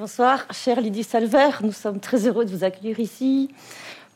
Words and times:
Bonsoir, 0.00 0.46
chère 0.50 0.80
Lydie 0.80 1.04
Salver. 1.04 1.50
Nous 1.62 1.72
sommes 1.72 2.00
très 2.00 2.26
heureux 2.26 2.46
de 2.46 2.50
vous 2.50 2.64
accueillir 2.64 2.98
ici 3.00 3.50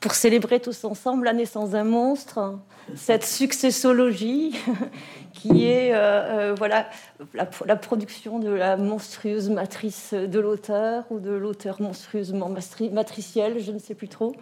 pour 0.01 0.15
célébrer 0.15 0.59
tous 0.59 0.83
ensemble 0.85 1.27
la 1.27 1.35
naissance 1.35 1.73
d'un 1.73 1.85
monstre, 1.85 2.59
cette 2.95 3.27
successologie 3.27 4.59
qui 5.35 5.67
est 5.67 5.93
euh, 5.93 5.99
euh, 5.99 6.55
voilà, 6.57 6.87
la, 7.35 7.77
production 7.77 8.39
de 8.39 8.49
la 8.49 8.79
monstrueuse 8.79 9.51
matrice 9.51 10.15
de 10.15 10.41
l'auteur 10.41 11.05
ou 11.11 11.21
de 11.21 11.33
l'auteur 11.33 11.83
monstrueusement 11.83 12.51
matriciel, 12.91 13.61
je 13.61 13.71
ne 13.71 13.79
sais 13.79 13.95
plus 13.95 14.09
trop, 14.09 14.35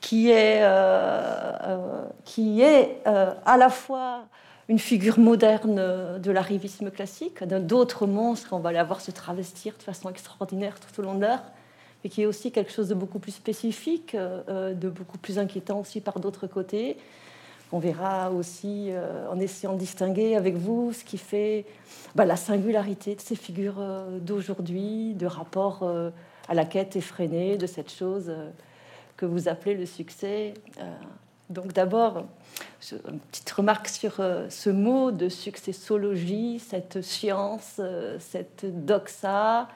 qui 0.00 0.30
est, 0.30 0.60
euh, 0.62 2.06
qui 2.24 2.62
est 2.62 3.02
à 3.04 3.58
la 3.58 3.68
fois 3.68 4.24
une 4.68 4.78
figure 4.78 5.18
moderne 5.18 6.18
de 6.18 6.30
l'arrivisme 6.30 6.90
classique, 6.90 7.44
d'autres 7.44 8.06
monstres, 8.06 8.52
on 8.52 8.60
va 8.60 8.72
les 8.72 8.82
voir 8.82 9.00
se 9.00 9.10
travestir 9.10 9.74
de 9.76 9.82
façon 9.82 10.08
extraordinaire 10.08 10.76
tout 10.80 11.00
au 11.00 11.04
long 11.04 11.14
de 11.14 11.20
l'heure, 11.20 11.42
mais 12.02 12.10
qui 12.10 12.22
est 12.22 12.26
aussi 12.26 12.50
quelque 12.50 12.72
chose 12.72 12.88
de 12.88 12.94
beaucoup 12.94 13.18
plus 13.18 13.32
spécifique, 13.32 14.16
de 14.16 14.88
beaucoup 14.88 15.18
plus 15.18 15.38
inquiétant 15.38 15.80
aussi 15.80 16.00
par 16.00 16.18
d'autres 16.18 16.46
côtés, 16.46 16.96
on 17.74 17.80
verra 17.80 18.30
aussi 18.30 18.90
euh, 18.90 19.28
en 19.28 19.40
essayant 19.40 19.72
de 19.72 19.80
distinguer 19.80 20.36
avec 20.36 20.54
vous 20.54 20.92
ce 20.92 21.02
qui 21.02 21.18
fait 21.18 21.66
bah, 22.14 22.24
la 22.24 22.36
singularité 22.36 23.16
de 23.16 23.20
ces 23.20 23.34
figures 23.34 23.80
euh, 23.80 24.20
d'aujourd'hui, 24.20 25.14
de 25.14 25.26
rapport 25.26 25.82
euh, 25.82 26.10
à 26.48 26.54
la 26.54 26.66
quête 26.66 26.94
effrénée 26.94 27.56
de 27.56 27.66
cette 27.66 27.90
chose 27.90 28.32
que 29.16 29.26
vous 29.26 29.48
appelez 29.48 29.74
le 29.74 29.86
succès. 29.86 30.54
Donc 31.50 31.72
d'abord, 31.72 32.24
une 32.92 33.18
petite 33.18 33.50
remarque 33.50 33.88
sur 33.88 34.14
ce 34.48 34.70
mot 34.70 35.10
de 35.10 35.28
successologie, 35.28 36.58
cette 36.58 37.02
science, 37.02 37.80
cette 38.18 38.64
doxa, 38.86 39.68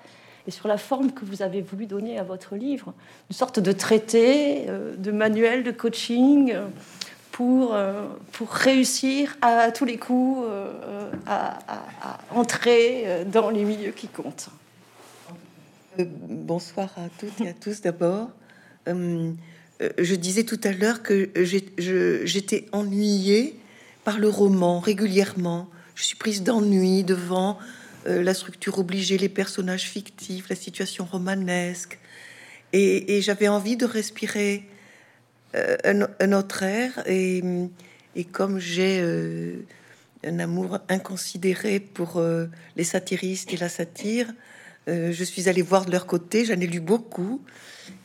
et 0.47 0.51
sur 0.51 0.69
la 0.69 0.79
forme 0.79 1.13
que 1.13 1.25
vous 1.25 1.43
avez 1.43 1.61
voulu 1.61 1.87
donner 1.87 2.19
à 2.19 2.23
votre 2.23 2.57
livre, 2.57 2.95
une 3.31 3.37
sorte 3.37 3.61
de 3.61 3.73
traité, 3.73 4.67
de 4.97 5.11
manuel 5.11 5.63
de 5.63 5.71
coaching 5.71 6.55
pour, 7.39 7.73
euh, 7.73 8.09
pour 8.33 8.51
réussir 8.51 9.37
à, 9.43 9.71
tous 9.71 9.85
les 9.85 9.97
coups 9.97 10.45
euh, 10.45 11.13
à, 11.25 11.61
entrer 12.35 13.05
euh, 13.07 13.25
dans 13.25 13.49
les 13.49 13.63
milieux 13.63 13.93
qui 13.93 14.09
comptent. 14.09 14.49
bonsoir 15.97 16.89
à 16.97 17.09
toutes 17.21 17.41
et 17.41 17.51
à 17.51 17.53
tous 17.53 17.81
d'abord. 17.81 18.31
Je 19.81 20.15
disais 20.15 20.45
tout 20.45 20.61
à 20.65 20.73
l'heure 20.73 21.03
que 21.03 21.31
j'étais 21.37 22.67
ennuyée 22.73 23.55
par 24.05 24.19
le 24.19 24.29
roman 24.29 24.81
régulièrement. 24.81 25.69
Je 25.95 26.05
suis 26.05 26.17
prise 26.17 26.43
d'ennui 26.43 27.05
devant 27.05 27.59
la 28.07 28.35
structure 28.35 28.79
obligée, 28.79 29.19
les 29.19 29.29
personnages 29.29 29.85
fictifs, 29.85 30.49
la 30.49 30.57
situation 30.57 31.05
romanesque. 31.05 31.99
Et, 32.73 33.21
j'avais 33.23 33.49
envie 33.49 33.77
de 33.77 33.87
respirer 33.87 34.65
euh, 35.55 35.77
un, 36.21 36.33
autre 36.33 36.63
air. 36.63 37.03
Et, 37.07 37.43
comme 38.33 38.59
j'ai 38.59 39.01
euh, 39.01 39.65
un 40.25 40.39
amour 40.39 40.79
inconsidéré 40.89 41.81
pour 41.81 42.17
euh, 42.17 42.47
les 42.77 42.85
satiristes 42.85 43.53
et 43.53 43.57
la 43.57 43.69
satire, 43.69 44.27
je 44.89 45.25
suis 45.25 45.49
allée 45.49 45.63
voir 45.63 45.85
de 45.85 45.93
leur 45.93 46.07
côté, 46.07 46.45
j'en 46.45 46.55
ai 46.55 46.67
lu 46.67 46.81
beaucoup. 46.81 47.41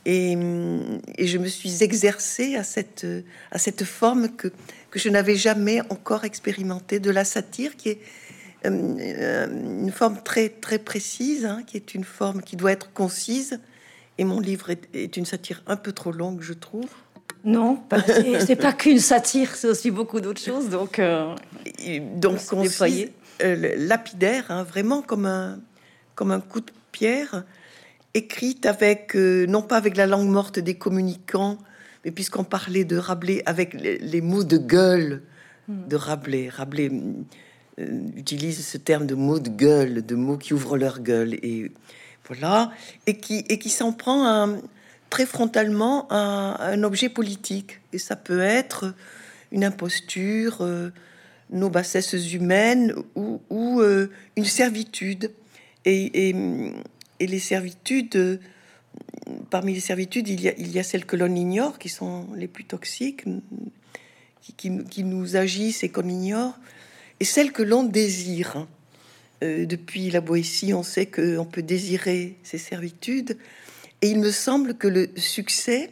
Et, 0.06 0.32
et, 0.32 1.26
je 1.26 1.38
me 1.38 1.46
suis 1.46 1.82
exercée 1.82 2.56
à 2.56 2.64
cette, 2.64 3.06
à 3.50 3.58
cette 3.58 3.84
forme 3.84 4.28
que, 4.28 4.48
que 4.90 4.98
je 4.98 5.08
n'avais 5.08 5.36
jamais 5.36 5.80
encore 5.90 6.24
expérimentée 6.24 7.00
de 7.00 7.10
la 7.10 7.24
satire, 7.24 7.76
qui 7.76 7.90
est 7.90 8.00
une 8.64 9.92
forme 9.92 10.22
très, 10.22 10.48
très 10.48 10.78
précise, 10.78 11.44
hein, 11.44 11.62
qui 11.66 11.76
est 11.76 11.94
une 11.94 12.04
forme 12.04 12.42
qui 12.42 12.56
doit 12.56 12.72
être 12.72 12.92
concise. 12.92 13.60
Et 14.16 14.24
mon 14.24 14.40
livre 14.40 14.70
est, 14.70 14.88
est 14.94 15.16
une 15.16 15.26
satire 15.26 15.62
un 15.66 15.76
peu 15.76 15.92
trop 15.92 16.12
longue, 16.12 16.40
je 16.40 16.52
trouve. 16.52 16.88
Non, 17.44 17.82
c'est 18.46 18.56
pas 18.56 18.72
qu'une 18.72 18.98
satire, 18.98 19.54
c'est 19.54 19.68
aussi 19.68 19.90
beaucoup 19.90 20.20
d'autres 20.20 20.40
choses. 20.40 20.70
Donc, 20.70 20.98
euh, 20.98 21.34
donc 22.16 22.38
on 22.52 22.64
euh, 23.42 23.74
lapidaire, 23.76 24.46
hein, 24.48 24.62
vraiment 24.62 25.02
comme 25.02 25.26
un, 25.26 25.58
comme 26.14 26.30
un 26.30 26.40
coup 26.40 26.60
de 26.60 26.72
pierre, 26.92 27.44
écrite 28.14 28.66
avec, 28.66 29.16
euh, 29.16 29.46
non 29.46 29.62
pas 29.62 29.76
avec 29.76 29.96
la 29.96 30.06
langue 30.06 30.28
morte 30.28 30.58
des 30.58 30.74
communicants, 30.74 31.58
mais 32.04 32.10
puisqu'on 32.10 32.44
parlait 32.44 32.84
de 32.84 32.96
Rabelais, 32.96 33.42
avec 33.46 33.74
les, 33.74 34.20
mots 34.20 34.44
de 34.44 34.58
gueule 34.58 35.22
hmm. 35.68 35.88
de 35.88 35.96
Rabelais. 35.96 36.48
Rabelais 36.48 36.90
utilise 38.16 38.64
ce 38.64 38.76
terme 38.76 39.06
de 39.06 39.14
mots 39.14 39.40
de 39.40 39.48
gueule, 39.48 40.04
de 40.04 40.14
mots 40.14 40.38
qui 40.38 40.54
ouvrent 40.54 40.76
leur 40.76 41.00
gueule, 41.00 41.34
et 41.34 41.72
voilà, 42.26 42.70
et 43.06 43.16
qui, 43.16 43.44
et 43.48 43.58
qui 43.58 43.70
s'en 43.70 43.92
prend 43.92 44.26
à 44.26 44.48
très 45.10 45.26
frontalement 45.26 46.10
un, 46.12 46.82
objet 46.82 47.08
politique. 47.08 47.80
Et 47.92 47.98
ça 47.98 48.16
peut 48.16 48.40
être 48.40 48.94
une 49.52 49.64
imposture, 49.64 50.58
euh, 50.60 50.90
nos 51.50 51.70
bassesses 51.70 52.32
humaines 52.32 52.94
ou, 53.14 53.80
euh, 53.80 54.10
une 54.36 54.44
servitude. 54.44 55.30
Et, 55.84 56.34
les 57.20 57.38
servitudes, 57.38 58.40
parmi 59.50 59.74
les 59.74 59.80
servitudes, 59.80 60.28
il 60.28 60.40
y, 60.40 60.78
a, 60.78 60.82
celles 60.82 61.06
que 61.06 61.16
l'on 61.16 61.34
ignore, 61.34 61.78
qui 61.78 61.88
sont 61.88 62.26
les 62.34 62.48
plus 62.48 62.64
toxiques, 62.64 63.24
qui, 64.56 65.04
nous 65.04 65.36
agissent 65.36 65.82
et 65.84 65.88
qu'on 65.88 66.08
ignore, 66.08 66.58
et 67.20 67.24
celles 67.24 67.52
que 67.52 67.62
l'on 67.62 67.82
désire. 67.82 68.66
Euh, 69.42 69.66
depuis 69.66 70.10
la 70.10 70.20
Boétie, 70.20 70.74
on 70.74 70.82
sait 70.82 71.06
qu'on 71.06 71.44
peut 71.44 71.62
désirer 71.62 72.36
ces 72.42 72.58
servitudes. 72.58 73.36
Et 74.00 74.10
il 74.10 74.20
me 74.20 74.30
semble 74.30 74.74
que 74.74 74.86
le 74.86 75.10
succès 75.16 75.90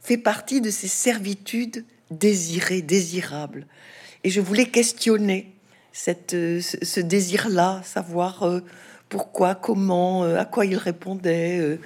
fait 0.00 0.18
partie 0.18 0.60
de 0.60 0.70
ces 0.70 0.88
servitudes 0.88 1.84
désirées, 2.10 2.82
désirables. 2.82 3.66
Et 4.24 4.30
je 4.30 4.40
voulais 4.40 4.66
questionner 4.66 5.52
ce, 5.92 7.00
désir-là, 7.00 7.82
savoir 7.84 8.42
euh, 8.42 8.60
pourquoi, 9.08 9.54
comment, 9.54 10.24
euh, 10.24 10.38
à 10.38 10.44
quoi 10.44 10.66
il 10.66 10.76
répondait, 10.76 11.78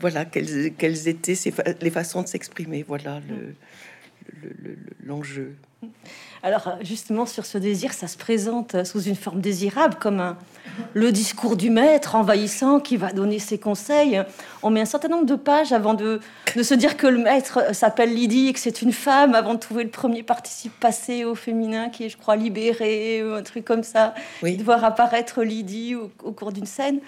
voilà, 0.00 0.24
quelles, 0.24 1.08
étaient 1.08 1.34
les 1.80 1.90
façons 1.90 2.22
de 2.22 2.28
s'exprimer. 2.28 2.84
Voilà 2.86 3.20
l'enjeu. 5.04 5.42
Le, 5.44 5.54
alors 6.42 6.76
justement 6.82 7.26
sur 7.26 7.46
ce 7.46 7.58
désir, 7.58 7.92
ça 7.92 8.06
se 8.06 8.16
présente 8.16 8.84
sous 8.84 9.02
une 9.02 9.16
forme 9.16 9.40
désirable, 9.40 9.96
comme 10.00 10.20
un, 10.20 10.36
le 10.92 11.12
discours 11.12 11.56
du 11.56 11.70
maître 11.70 12.14
envahissant 12.14 12.80
qui 12.80 12.96
va 12.96 13.12
donner 13.12 13.38
ses 13.38 13.58
conseils. 13.58 14.22
On 14.62 14.70
met 14.70 14.80
un 14.80 14.86
certain 14.86 15.08
nombre 15.08 15.26
de 15.26 15.34
pages 15.34 15.72
avant 15.72 15.94
de, 15.94 16.20
se 16.60 16.74
dire 16.74 16.96
que 16.96 17.06
le 17.06 17.18
maître 17.18 17.74
s'appelle 17.74 18.14
Lydie 18.14 18.48
et 18.48 18.52
que 18.52 18.60
c'est 18.60 18.82
une 18.82 18.92
femme, 18.92 19.34
avant 19.34 19.54
de 19.54 19.58
trouver 19.58 19.84
le 19.84 19.90
premier 19.90 20.22
participe 20.22 20.78
passé 20.80 21.24
au 21.24 21.34
féminin 21.34 21.88
qui 21.88 22.04
est, 22.04 22.08
je 22.08 22.16
crois, 22.16 22.36
libéré, 22.36 23.22
ou 23.24 23.34
un 23.34 23.42
truc 23.42 23.64
comme 23.64 23.82
ça, 23.82 24.14
de 24.42 24.62
voir 24.62 24.84
apparaître 24.84 25.42
Lydie 25.42 25.94
au 25.94 26.32
cours 26.32 26.52
d'une 26.52 26.66
scène 26.66 27.00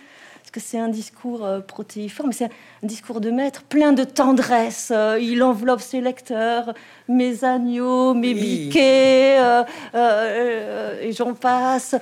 parce 0.46 0.64
que 0.64 0.70
c'est 0.70 0.78
un 0.78 0.88
discours 0.88 1.44
euh, 1.44 1.58
protéiforme, 1.58 2.32
c'est 2.32 2.44
un 2.44 2.50
discours 2.84 3.20
de 3.20 3.32
maître 3.32 3.64
plein 3.64 3.92
de 3.92 4.04
tendresse. 4.04 4.92
Euh, 4.94 5.18
il 5.20 5.42
enveloppe 5.42 5.80
ses 5.80 6.00
lecteurs, 6.00 6.72
mes 7.08 7.42
agneaux, 7.42 8.14
mes 8.14 8.32
biquets, 8.32 9.38
euh, 9.40 11.02
et 11.02 11.10
j'en 11.10 11.34
passe. 11.34 11.96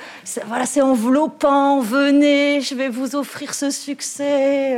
Voilà, 0.46 0.66
c'est 0.66 0.82
enveloppant. 0.82 1.80
Venez, 1.80 2.60
je 2.60 2.74
vais 2.74 2.90
vous 2.90 3.16
offrir 3.16 3.54
ce 3.54 3.70
succès. 3.70 4.76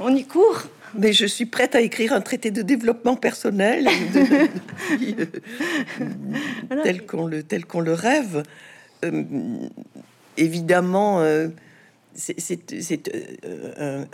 on 0.00 0.12
y 0.16 0.24
court. 0.24 0.64
Mais 0.94 1.12
je 1.12 1.26
suis 1.26 1.46
prête 1.46 1.76
à 1.76 1.80
écrire 1.80 2.12
un 2.12 2.20
traité 2.20 2.50
de 2.50 2.62
développement 2.62 3.14
personnel 3.14 3.88
tel 6.82 7.06
qu'on 7.06 7.26
le 7.26 7.44
tel 7.44 7.64
qu'on 7.64 7.80
le 7.80 7.92
rêve. 7.92 8.42
évidemment 10.36 11.22
c'est 12.18 13.10
euh, 13.44 14.04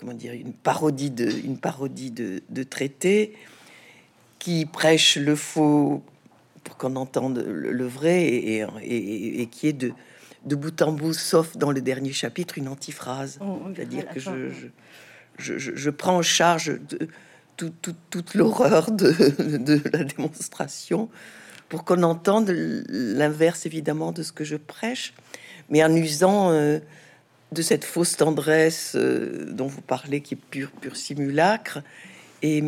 comment 0.00 0.14
dire 0.14 0.32
une 0.32 0.52
parodie 0.52 1.10
de 1.10 1.30
une 1.30 1.58
parodie 1.58 2.10
de, 2.10 2.62
traité 2.64 3.36
qui 4.38 4.66
prêche 4.66 5.16
le 5.16 5.36
faux 5.36 6.02
pour 6.64 6.76
qu'on 6.76 6.96
entende 6.96 7.38
le, 7.46 7.86
vrai 7.86 8.24
et, 8.26 9.48
qui 9.50 9.68
est 9.68 9.72
de 9.72 9.92
de 10.44 10.56
bout 10.56 10.82
en 10.82 10.92
bout, 10.92 11.14
sauf 11.14 11.56
dans 11.56 11.70
le 11.70 11.80
dernier 11.80 12.12
chapitre, 12.12 12.58
une 12.58 12.68
antiphrase. 12.68 13.38
Oh, 13.40 13.62
C'est-à-dire 13.74 14.06
que 14.08 14.20
je, 14.20 14.50
je, 15.38 15.58
je, 15.58 15.90
prends 15.90 16.18
en 16.18 16.22
charge 16.22 16.78
de, 16.90 17.08
toute 17.56 18.34
l'horreur 18.34 18.90
de, 18.90 19.10
de, 19.56 19.80
la 19.90 20.04
démonstration 20.04 21.08
pour 21.70 21.84
qu'on 21.84 22.02
entende 22.02 22.50
l'inverse 22.50 23.64
évidemment 23.64 24.12
de 24.12 24.22
ce 24.22 24.32
que 24.32 24.44
je 24.44 24.56
prêche, 24.56 25.14
mais 25.70 25.82
en 25.84 25.94
usant 25.94 26.50
euh, 26.50 26.78
de 27.52 27.62
cette 27.62 27.84
fausse 27.84 28.16
tendresse 28.16 28.92
euh, 28.94 29.46
dont 29.50 29.66
vous 29.66 29.80
parlez, 29.80 30.20
qui 30.20 30.34
est 30.34 30.38
pur, 30.50 30.70
pur 30.70 30.96
simulacre, 30.96 31.80
et, 32.42 32.62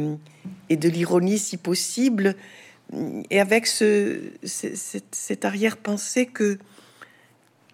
et 0.70 0.76
de 0.76 0.88
l'ironie 0.88 1.38
si 1.38 1.56
possible, 1.56 2.34
et 3.30 3.40
avec 3.40 3.66
ce, 3.66 4.20
cette, 4.44 5.44
arrière-pensée 5.44 6.26
que 6.26 6.58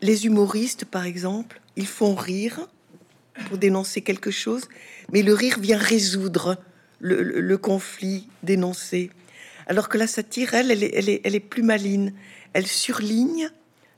les 0.01 0.27
humoristes, 0.27 0.85
par 0.85 1.05
exemple, 1.05 1.61
ils 1.77 1.87
font 1.87 2.15
rire 2.15 2.69
pour 3.47 3.59
dénoncer 3.59 4.01
quelque 4.01 4.31
chose, 4.31 4.69
mais 5.13 5.23
le 5.23 5.35
rire 5.35 5.59
vient 5.59 5.79
résoudre 5.79 6.59
le, 7.01 7.57
conflit 7.57 8.29
dénoncé. 8.43 9.11
Alors 9.67 9.89
que 9.89 9.99
la 9.99 10.07
satire, 10.07 10.55
elle, 10.55 10.71
elle 10.71 10.83
est, 10.83 11.21
elle 11.25 11.35
est, 11.35 11.41
plus 11.41 11.63
maline. 11.63 12.13
Elle 12.53 12.67
surligne 12.67 13.51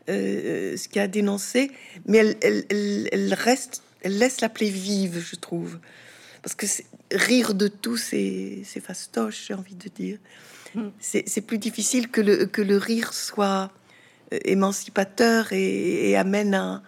euh, 0.09 0.77
ce 0.77 0.89
qui 0.89 0.99
a 1.01 1.09
dénoncé, 1.09 1.71
mais 2.07 2.19
elle, 2.19 2.65
elle, 3.11 3.35
reste, 3.35 3.83
elle 4.03 4.19
laisse 4.19 4.41
la 4.41 4.49
plaie 4.49 4.69
vive, 4.69 5.25
je 5.25 5.37
trouve. 5.37 5.79
Parce 6.43 6.55
que 6.55 6.67
rire 7.11 7.55
de 7.55 7.69
tout, 7.69 7.97
c'est 7.97 8.65
fastoche, 8.83 9.47
j'ai 9.49 9.55
envie 9.55 9.77
de 9.77 9.89
dire. 9.89 10.19
Hmm. 10.75 10.89
C'est 10.99 11.41
plus 11.41 11.59
difficile 11.59 12.09
que 12.09 12.21
le, 12.21 12.47
que 12.47 12.61
le 12.61 12.77
rire 12.77 13.13
soit 13.13 13.71
euh, 14.33 14.39
émancipateur 14.45 15.53
et, 15.53 16.17
amène 16.17 16.55
à, 16.55 16.83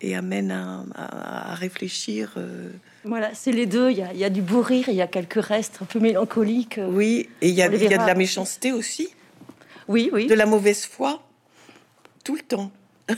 et 0.00 0.14
amène 0.16 0.50
à, 0.50 1.54
réfléchir. 1.54 2.32
Euh. 2.36 2.70
Voilà, 3.04 3.34
c'est 3.34 3.52
les 3.52 3.66
deux. 3.66 3.90
Il 3.90 3.98
y, 3.98 4.24
a, 4.24 4.30
du 4.30 4.42
beau 4.42 4.62
rire, 4.62 4.88
il 4.88 4.94
y 4.94 5.02
a 5.02 5.06
quelques 5.06 5.42
restes 5.42 5.78
un 5.82 5.84
peu 5.84 5.98
mélancoliques. 5.98 6.78
Euh, 6.78 6.88
oui, 6.88 7.28
et 7.40 7.48
il 7.48 7.54
y 7.54 7.62
a, 7.62 7.66
il 7.66 7.82
y 7.82 7.94
a 7.94 7.98
de 7.98 8.06
la 8.06 8.14
méchanceté 8.14 8.72
aussi. 8.72 9.08
Oui, 9.88 10.10
oui. 10.12 10.26
De 10.26 10.34
la 10.34 10.46
mauvaise 10.46 10.84
foi, 10.84 11.27
tout 12.28 12.36
le 12.36 12.42
temps. 12.42 12.70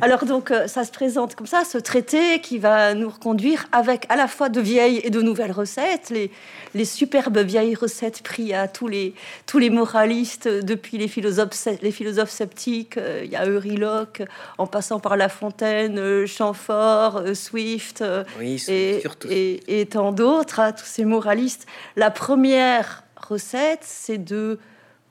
Alors 0.00 0.24
donc 0.24 0.50
euh, 0.50 0.68
ça 0.68 0.84
se 0.84 0.90
présente 0.90 1.34
comme 1.34 1.46
ça, 1.46 1.64
ce 1.70 1.76
traité 1.76 2.40
qui 2.40 2.56
va 2.56 2.94
nous 2.94 3.10
reconduire 3.10 3.66
avec 3.72 4.06
à 4.08 4.16
la 4.16 4.26
fois 4.26 4.48
de 4.48 4.58
vieilles 4.58 5.02
et 5.04 5.10
de 5.10 5.20
nouvelles 5.20 5.52
recettes, 5.52 6.08
les, 6.08 6.30
les 6.72 6.86
superbes 6.86 7.36
vieilles 7.40 7.74
recettes 7.74 8.22
prises 8.22 8.54
à 8.54 8.68
tous 8.68 8.88
les, 8.88 9.12
tous 9.44 9.58
les 9.58 9.68
moralistes 9.68 10.48
depuis 10.48 10.96
les 10.96 11.08
philosophes, 11.08 11.68
les 11.82 11.90
philosophes 11.90 12.30
sceptiques, 12.30 12.96
euh, 12.96 13.20
il 13.22 13.30
y 13.30 13.36
a 13.36 13.44
Euryloque, 13.44 14.22
en 14.56 14.66
passant 14.66 14.98
par 14.98 15.18
La 15.18 15.28
Fontaine, 15.28 15.98
euh, 15.98 16.26
Chamfort, 16.26 17.20
Swift 17.34 18.02
et, 18.40 19.02
et, 19.28 19.80
et, 19.80 19.84
tant 19.84 20.12
d'autres, 20.12 20.60
hein, 20.60 20.72
tous 20.72 20.86
ces 20.86 21.04
moralistes. 21.04 21.66
La 21.96 22.10
première 22.10 23.04
recette, 23.28 23.82
c'est 23.82 24.24
de 24.24 24.58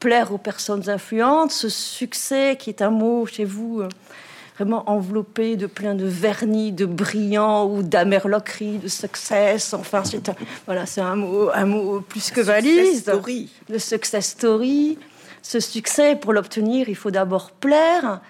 plaire 0.05 0.31
aux 0.31 0.37
personnes 0.37 0.87
influentes, 0.87 1.51
ce 1.51 1.67
succès 1.67 2.57
qui 2.59 2.69
est 2.69 2.83
un 2.83 2.91
mot 2.91 3.25
chez 3.25 3.43
vous 3.43 3.81
euh, 3.81 3.89
vraiment 4.55 4.87
enveloppé 4.87 5.55
de 5.55 5.65
plein 5.65 5.95
de 5.95 6.05
vernis, 6.05 6.71
de 6.71 6.85
brillant 6.85 7.65
ou 7.65 7.81
d'amerloquerie, 7.81 8.77
de 8.77 8.87
success. 8.87 9.73
Enfin, 9.73 10.03
c'est 10.03 10.29
un, 10.29 10.35
voilà, 10.67 10.85
c'est 10.85 11.01
un 11.01 11.15
mot, 11.15 11.49
un 11.51 11.65
mot 11.65 12.01
plus 12.01 12.29
que 12.29 12.39
valise. 12.39 13.01
Story. 13.01 13.49
Le 13.67 13.79
success 13.79 14.27
story. 14.27 14.99
Ce 15.41 15.59
succès, 15.59 16.15
pour 16.15 16.33
l'obtenir, 16.33 16.87
il 16.87 16.95
faut 16.95 17.09
d'abord 17.09 17.49
plaire 17.49 18.21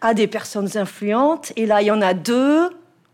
à 0.00 0.14
des 0.14 0.26
personnes 0.26 0.70
influentes. 0.78 1.52
Et 1.56 1.66
là, 1.66 1.82
il 1.82 1.88
y 1.88 1.90
en 1.90 2.00
a 2.00 2.14
deux. 2.14 2.64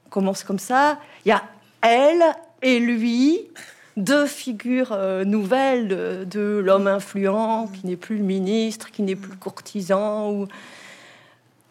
On 0.07 0.11
commence 0.11 0.45
comme 0.45 0.61
ça. 0.61 1.01
Il 1.25 1.31
y 1.31 1.33
a 1.33 1.43
elle 1.83 2.23
et 2.63 2.79
lui 2.79 3.49
deux 3.97 4.27
figures 4.27 4.93
euh, 4.93 5.25
nouvelles 5.25 5.89
de, 6.29 6.61
l'homme 6.63 6.87
influent 6.87 7.69
qui 7.69 7.87
n'est 7.87 7.97
plus 7.97 8.19
le 8.19 8.25
ministre, 8.25 8.91
qui 8.91 9.03
n'est 9.03 9.17
plus 9.17 9.31
le 9.31 9.37
courtisan. 9.37 10.31
Ou... 10.33 10.47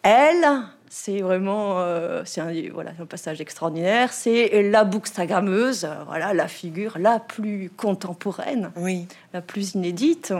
Elle, 0.02 0.46
c'est 0.88 1.20
vraiment 1.20 1.78
euh, 1.78 2.22
c'est 2.24 2.40
un, 2.40 2.52
voilà, 2.72 2.92
un 3.00 3.06
passage 3.06 3.40
extraordinaire. 3.40 4.12
C'est 4.12 4.62
la 4.70 4.84
bookstagrammeuse, 4.84 5.88
voilà, 6.06 6.34
la 6.34 6.48
figure 6.48 6.98
la 6.98 7.20
plus 7.20 7.70
contemporaine, 7.76 8.70
oui. 8.76 9.06
la 9.32 9.40
plus 9.40 9.74
inédite. 9.74 10.32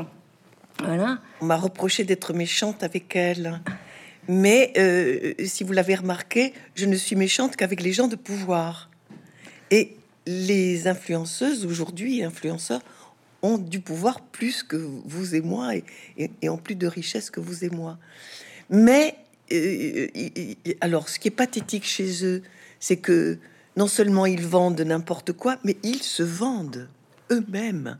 Voilà. 0.83 1.19
On 1.41 1.47
m'a 1.47 1.57
reproché 1.57 2.05
d'être 2.05 2.33
méchante 2.33 2.83
avec 2.83 3.17
elle. 3.17 3.61
Mais 4.29 4.73
euh, 4.77 5.35
si 5.45 5.63
vous 5.65 5.73
l'avez 5.73 5.95
remarqué, 5.95 6.53
je 6.75 6.87
ne 6.87 6.97
suis 6.97 7.17
méchante 7.17 7.57
qu'avec 7.57 7.81
les 7.81 7.93
gens 7.93 8.09
de 8.09 8.17
pouvoir. 8.17 8.91
Et 9.71 9.96
les 10.27 10.89
influenceuses 10.89 11.65
aujourd'hui, 11.65 12.23
influenceurs, 12.23 12.83
ont 13.43 13.59
du 13.59 13.81
pouvoir 13.81 14.21
plus 14.21 14.63
que 14.63 14.77
vous 14.77 15.35
et 15.35 15.41
moi 15.41 15.73
et, 15.77 16.49
ont 16.49 16.57
plus 16.57 16.75
de 16.75 16.87
richesse 16.87 17.31
que 17.31 17.41
vous 17.41 17.65
et 17.65 17.71
moi. 17.71 17.99
Mais 18.71 19.17
euh, 19.53 20.09
alors, 20.81 21.09
ce 21.09 21.19
qui 21.19 21.29
est 21.29 21.33
pathétique 21.33 21.85
chez 21.85 22.25
eux, 22.25 22.43
c'est 22.81 22.97
que 22.97 23.39
non 23.77 23.87
seulement 23.87 24.27
ils 24.27 24.47
vendent 24.47 24.81
n'importe 24.81 25.33
quoi, 25.33 25.59
mais 25.65 25.77
ils 25.83 26.03
se 26.03 26.23
vendent 26.23 26.89
eux-mêmes. 27.31 27.99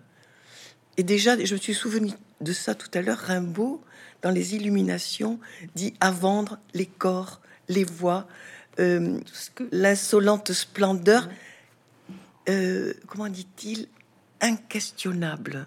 Et 0.97 1.03
déjà, 1.03 1.43
je 1.43 1.55
me 1.55 1.61
suis 1.61 1.75
souvenu 1.75 2.11
de 2.41 2.53
ça 2.53 2.75
tout 2.75 2.91
à 2.95 3.03
l'heure. 3.03 3.19
Rimbaud, 3.19 3.83
dans 4.23 4.31
les 4.31 4.55
Illuminations, 4.55 5.39
dit 5.75 5.95
à 6.01 6.11
vendre 6.11 6.59
les 6.75 6.87
corps, 6.87 7.41
les 7.69 7.85
voix, 7.85 8.27
euh, 8.81 9.19
l'insolente 9.71 10.53
splendeur. 10.53 11.29
Euh, 12.49 12.93
comment 13.07 13.29
dit-il, 13.29 13.89
inquestionnable. 14.41 15.67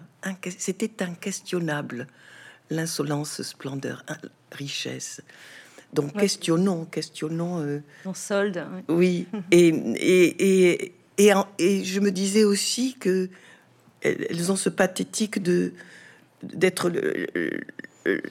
C'était 0.58 1.02
inquestionnable, 1.02 2.06
l'insolence, 2.70 3.42
splendeur, 3.42 4.04
richesse. 4.52 5.22
Donc 5.92 6.16
questionnons, 6.16 6.84
questionnons. 6.84 7.60
Euh, 7.60 7.82
en 8.04 8.14
solde. 8.14 8.64
Oui. 8.88 9.26
et, 9.50 9.68
et, 9.68 10.92
et, 11.18 11.32
et, 11.58 11.84
je 11.84 12.00
me 12.00 12.10
disais 12.10 12.44
aussi 12.44 12.94
que 12.94 13.28
elles 14.02 14.50
ont 14.50 14.56
ce 14.56 14.68
pathétique 14.70 15.42
de 15.42 15.72
d'être 16.42 16.90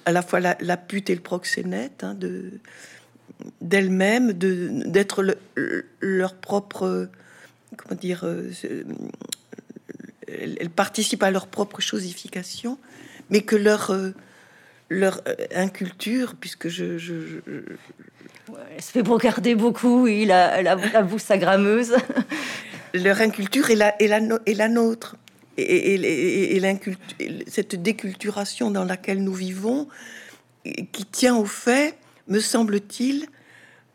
à 0.06 0.12
la 0.12 0.22
fois 0.22 0.40
la, 0.40 0.78
pute 0.78 1.10
et 1.10 1.16
le 1.16 1.22
proxénète, 1.22 2.04
hein, 2.04 2.16
de 2.16 2.54
d'elles-mêmes, 3.62 4.34
de 4.34 4.70
d'être 4.86 5.38
leur 6.00 6.34
propre 6.34 7.10
comment 7.80 8.00
dire, 8.00 8.22
euh, 8.24 8.52
elles, 10.28 10.70
participent 10.70 11.24
à 11.24 11.32
leur 11.32 11.48
propre 11.48 11.82
chosification, 11.82 12.78
mais 13.30 13.42
que 13.42 13.56
leur 13.56 13.92
euh, 13.92 14.12
leur 14.90 15.22
euh, 15.28 15.36
inculture, 15.56 16.36
puisque 16.40 16.68
je, 16.68 16.98
je, 16.98 17.16
elle 18.76 18.82
se 18.82 18.92
fait 18.92 19.02
regarder 19.08 19.56
beaucoup, 19.56 20.04
oui, 20.04 20.26
la, 20.26 20.62
la, 20.62 20.76
la 20.76 21.08
agrammeuse. 21.30 21.96
leur 22.94 23.22
inculture 23.22 23.70
est 23.70 23.76
la, 23.76 24.02
est 24.02 24.08
la, 24.08 24.20
est 24.46 24.54
la 24.54 24.68
nôtre. 24.68 25.16
Et, 25.58 25.96
et, 25.96 26.56
et, 26.58 26.62
cette 27.48 27.76
déculturation 27.76 28.72
dans 28.72 28.86
laquelle 28.86 29.22
nous 29.22 29.34
vivons, 29.34 29.90
qui 30.64 31.06
tient 31.06 31.36
au 31.36 31.46
fait, 31.46 31.98
me 32.28 32.40
semble-t-il, 32.40 33.28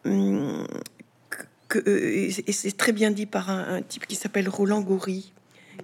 hum, 0.05 0.67
euh, 1.77 2.31
et 2.47 2.53
c'est 2.53 2.77
très 2.77 2.93
bien 2.93 3.11
dit 3.11 3.27
par 3.27 3.51
un, 3.51 3.83
type 3.83 4.07
qui 4.07 4.17
s'appelle 4.17 4.49
Roland 4.49 4.81
Goury, 4.81 5.33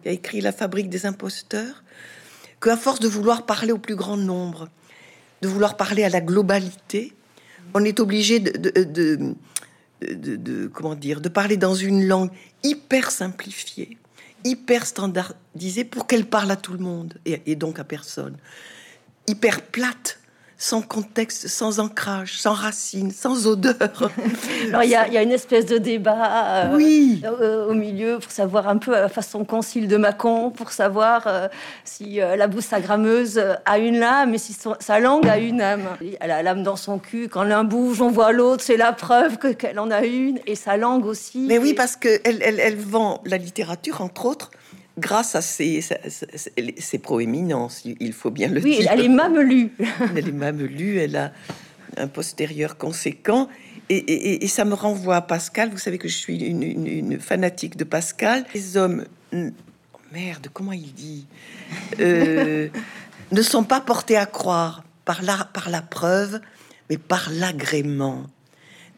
qui 0.03 0.09
a 0.09 0.13
écrit 0.13 0.41
La 0.41 0.53
fabrique 0.53 0.89
des 0.89 1.07
imposteurs, 1.07 1.83
qu'à 2.61 2.77
force 2.77 3.01
de 3.01 3.09
vouloir 3.09 3.47
parler 3.47 3.73
au 3.73 3.79
plus 3.79 3.97
grand 3.97 4.17
nombre, 4.17 4.69
de 5.43 5.49
vouloir 5.49 5.77
parler 5.77 6.05
à 6.05 6.09
la 6.09 6.21
globalité, 6.21 7.13
on 7.75 7.85
est 7.85 8.01
obligé 8.01 8.41
de, 8.41 9.35
de, 10.03 10.67
comment 10.69 10.95
dire, 10.95 11.21
de 11.21 11.29
parler 11.29 11.57
dans 11.57 11.75
une 11.75 12.07
langue 12.07 12.31
hyper 12.63 13.11
simplifiée, 13.11 13.97
hyper 14.45 14.87
standardisée 14.87 15.85
pour 15.85 16.07
qu'elle 16.07 16.27
parle 16.27 16.51
à 16.51 16.57
tout 16.57 16.73
le 16.73 16.79
monde 16.79 17.19
et 17.25 17.55
donc 17.57 17.79
à 17.79 17.85
personne, 17.85 18.37
hyper 19.27 19.63
plate 19.63 20.20
sans 20.63 20.83
contexte, 20.83 21.49
sans 21.49 21.81
ancrage, 21.81 22.39
sans 22.39 22.53
racines, 22.53 23.13
sans 23.13 23.47
odeur. 23.47 23.75
Alors 24.69 24.83
il 24.83 24.91
y, 24.91 24.95
a 24.95 25.23
une 25.23 25.33
espèce 25.33 25.65
de 25.65 25.79
débat 25.79 26.67
euh, 26.67 26.77
oui. 26.77 27.23
Euh, 27.25 27.71
au 27.71 27.73
milieu 27.73 28.19
pour 28.19 28.31
savoir 28.31 28.69
un 28.69 28.77
peu 28.77 28.95
à 28.95 29.01
la 29.01 29.09
façon 29.09 29.47
concile 29.47 29.89
de 29.89 29.97
Macon, 29.97 30.51
pour 30.51 30.73
savoir 30.73 31.23
euh, 31.27 31.49
si 31.85 32.17
la 32.17 32.47
bousse 32.47 32.75
agrammeuse 32.75 33.43
a 33.65 33.79
une 33.79 34.01
lame 34.01 34.35
et 34.35 34.39
si 34.39 34.55
sa 34.81 35.01
langue 35.01 35.27
a 35.27 35.39
une 35.39 35.63
âme. 35.63 35.97
Elle 36.21 36.31
a 36.31 36.43
l'âme 36.43 36.63
dans 36.63 36.77
son 36.77 36.99
cul. 36.99 37.29
Quand 37.31 37.45
l'un 37.45 37.65
bouge, 37.65 38.03
on 38.03 38.11
voit 38.11 38.33
l'autre. 38.33 38.63
C'est 38.63 38.77
la 38.77 38.93
preuve 38.93 39.39
qu'elle 39.39 39.79
en 39.79 39.91
a 39.91 40.05
une 40.05 40.41
et 40.47 40.57
sa 40.57 40.77
langue 40.77 41.07
aussi. 41.07 41.47
Mais 41.49 41.57
oui, 41.57 41.73
parce 41.73 41.97
que 41.97 42.21
elle, 42.23 42.43
elle 42.43 42.77
vend 42.77 43.23
la 43.25 43.39
littérature 43.39 44.03
entre 44.03 44.27
autres 44.27 44.51
grâce 44.99 45.35
à 45.35 45.41
ses, 45.41 45.81
proéminences, 47.03 47.83
il 47.85 48.13
faut 48.13 48.31
bien 48.31 48.49
le 48.49 48.61
dire. 48.61 48.79
Oui, 48.81 48.87
elle 48.91 49.01
est 49.01 49.09
mamelue. 49.09 49.69
elle 50.17 50.29
est 50.29 50.33
mamelue, 50.33 50.99
elle 50.99 51.17
a 51.17 51.33
un 51.97 52.09
postérieur 52.09 52.77
conséquent. 52.77 53.49
Et, 53.89 54.47
ça 54.47 54.65
me 54.65 54.75
renvoie 54.75 55.17
à 55.17 55.21
Pascal. 55.21 55.71
Vous 55.71 55.79
savez 55.79 55.99
que 55.99 56.07
je 56.07 56.17
suis 56.17 56.39
une, 56.39 57.19
fanatique 57.19 57.77
de 57.77 57.83
Pascal. 57.85 58.45
Les 58.55 58.77
hommes, 58.77 59.05
merde, 60.13 60.47
comment 60.53 60.73
il 60.73 60.93
dit, 60.95 61.27
euh, 61.99 62.69
ne 63.33 63.43
sont 63.43 63.65
pas 63.65 63.81
portés 63.81 64.17
à 64.17 64.27
croire 64.27 64.85
par 65.05 65.23
la, 65.23 65.45
par 65.53 65.71
la 65.71 65.83
preuve, 65.83 66.41
mais 66.89 66.99
par 66.99 67.31
l'agrément. 67.33 68.27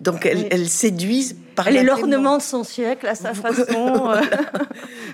Donc 0.03 0.27
elles, 0.27 0.69
séduisent 0.69 1.37
par 1.55 1.69
Elle 1.69 1.77
est 1.77 1.85
l'ornement 1.85 2.39
de 2.39 2.43
son 2.43 2.65
siècle 2.65 3.07
à 3.07 3.15
sa 3.15 3.35
façon. 3.35 3.63
Euh. 4.13 4.21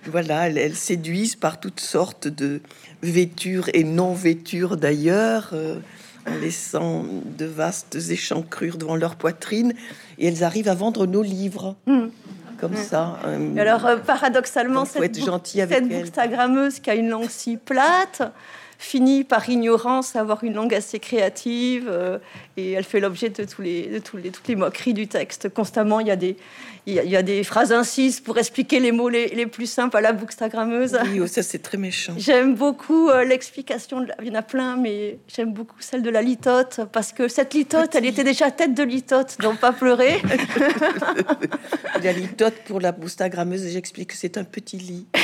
voilà, 0.07 0.49
elles, 0.49 0.75
séduisent 0.75 1.37
par 1.37 1.61
toutes 1.61 1.81
sortes 1.81 2.27
de 2.27 2.61
vêtures 3.03 3.69
et 3.75 3.85
non 3.85 4.13
vêtures 4.13 4.77
d'ailleurs, 4.77 5.51
euh, 5.53 5.79
en 6.27 6.35
laissant 6.37 7.05
de 7.39 7.45
vastes 7.45 7.97
échancrures 8.11 8.79
devant 8.79 8.97
leur 8.97 9.17
poitrine, 9.17 9.75
et 10.19 10.29
elles 10.29 10.43
arrivent 10.43 10.69
à 10.69 10.75
vendre 10.75 11.07
nos 11.07 11.23
livres. 11.23 11.77
Hmm. 11.87 12.07
comme 12.59 12.77
ça. 12.77 13.19
alors, 13.57 14.01
paradoxalement, 14.07 14.85
cette, 14.85 15.17
cette 15.17 15.89
bookstagrammeuse 15.89 16.81
qui 16.81 16.91
a 16.91 16.95
une 16.95 17.09
langue 17.09 17.31
si 17.31 17.57
plate, 17.57 18.23
finit 18.79 19.25
par 19.25 19.49
ignorance 19.51 20.15
avoir 20.15 20.45
une 20.45 20.55
langue 20.55 20.73
assez 20.73 21.01
créative 21.01 21.89
euh, 21.91 22.19
et 22.57 22.73
elle 22.73 22.85
fait 22.85 23.01
l'objet 23.01 23.29
de, 23.29 23.45
tous 23.45 23.61
les, 23.61 23.89
de 23.89 23.99
tous 23.99 24.17
les, 24.17 24.31
toutes 24.31 24.47
les 24.47 24.55
moqueries 24.55 24.95
du 24.95 25.09
texte. 25.09 25.49
Constamment, 25.49 25.99
il 25.99 26.07
y 26.07 26.13
a 26.13 26.17
des, 26.17 26.37
il 26.87 26.95
y 26.95 27.17
a, 27.17 27.23
des 27.23 27.43
phrases 27.43 27.73
incises 27.73 28.21
pour 28.21 28.39
expliquer 28.39 28.79
les 28.79 28.93
mots 28.93 29.09
les, 29.09 29.29
les 29.29 29.47
plus 29.47 29.67
simples 29.67 29.97
à 29.97 30.01
la 30.01 30.13
bookstagrammeuse. 30.13 30.97
Oui, 31.05 31.21
oh, 31.21 31.27
ça 31.27 31.43
c'est 31.43 31.59
très 31.59 31.77
méchant. 31.77 32.15
J'aime 32.19 32.55
beaucoup 32.55 33.11
euh, 33.11 33.25
l'explication, 33.25 34.07
il 34.23 34.29
y 34.29 34.31
en 34.31 34.37
a 34.37 34.43
plein, 34.43 34.77
mais 34.77 35.19
j'aime 35.27 35.53
beaucoup 35.53 35.77
celle 35.81 36.03
de 36.03 36.11
la 36.11 36.23
litote 36.23 36.81
parce 36.93 37.13
que 37.13 37.27
cette 37.27 37.55
litote, 37.55 37.97
elle 37.97 38.07
était 38.07 38.25
déjà 38.25 38.51
tête 38.53 38.75
de 38.75 38.85
litote, 38.85 39.39
donc 39.41 39.59
pas 39.59 39.73
pleurer. 39.73 40.23
la 42.03 42.13
litote 42.13 42.55
pour 42.67 42.81
la 42.81 42.93
bookstagrammeuse, 42.93 43.69
j'explique 43.69 44.11
que 44.11 44.17
c'est 44.17 44.39
un 44.39 44.45
petit 44.45 44.79
lit. 44.79 45.07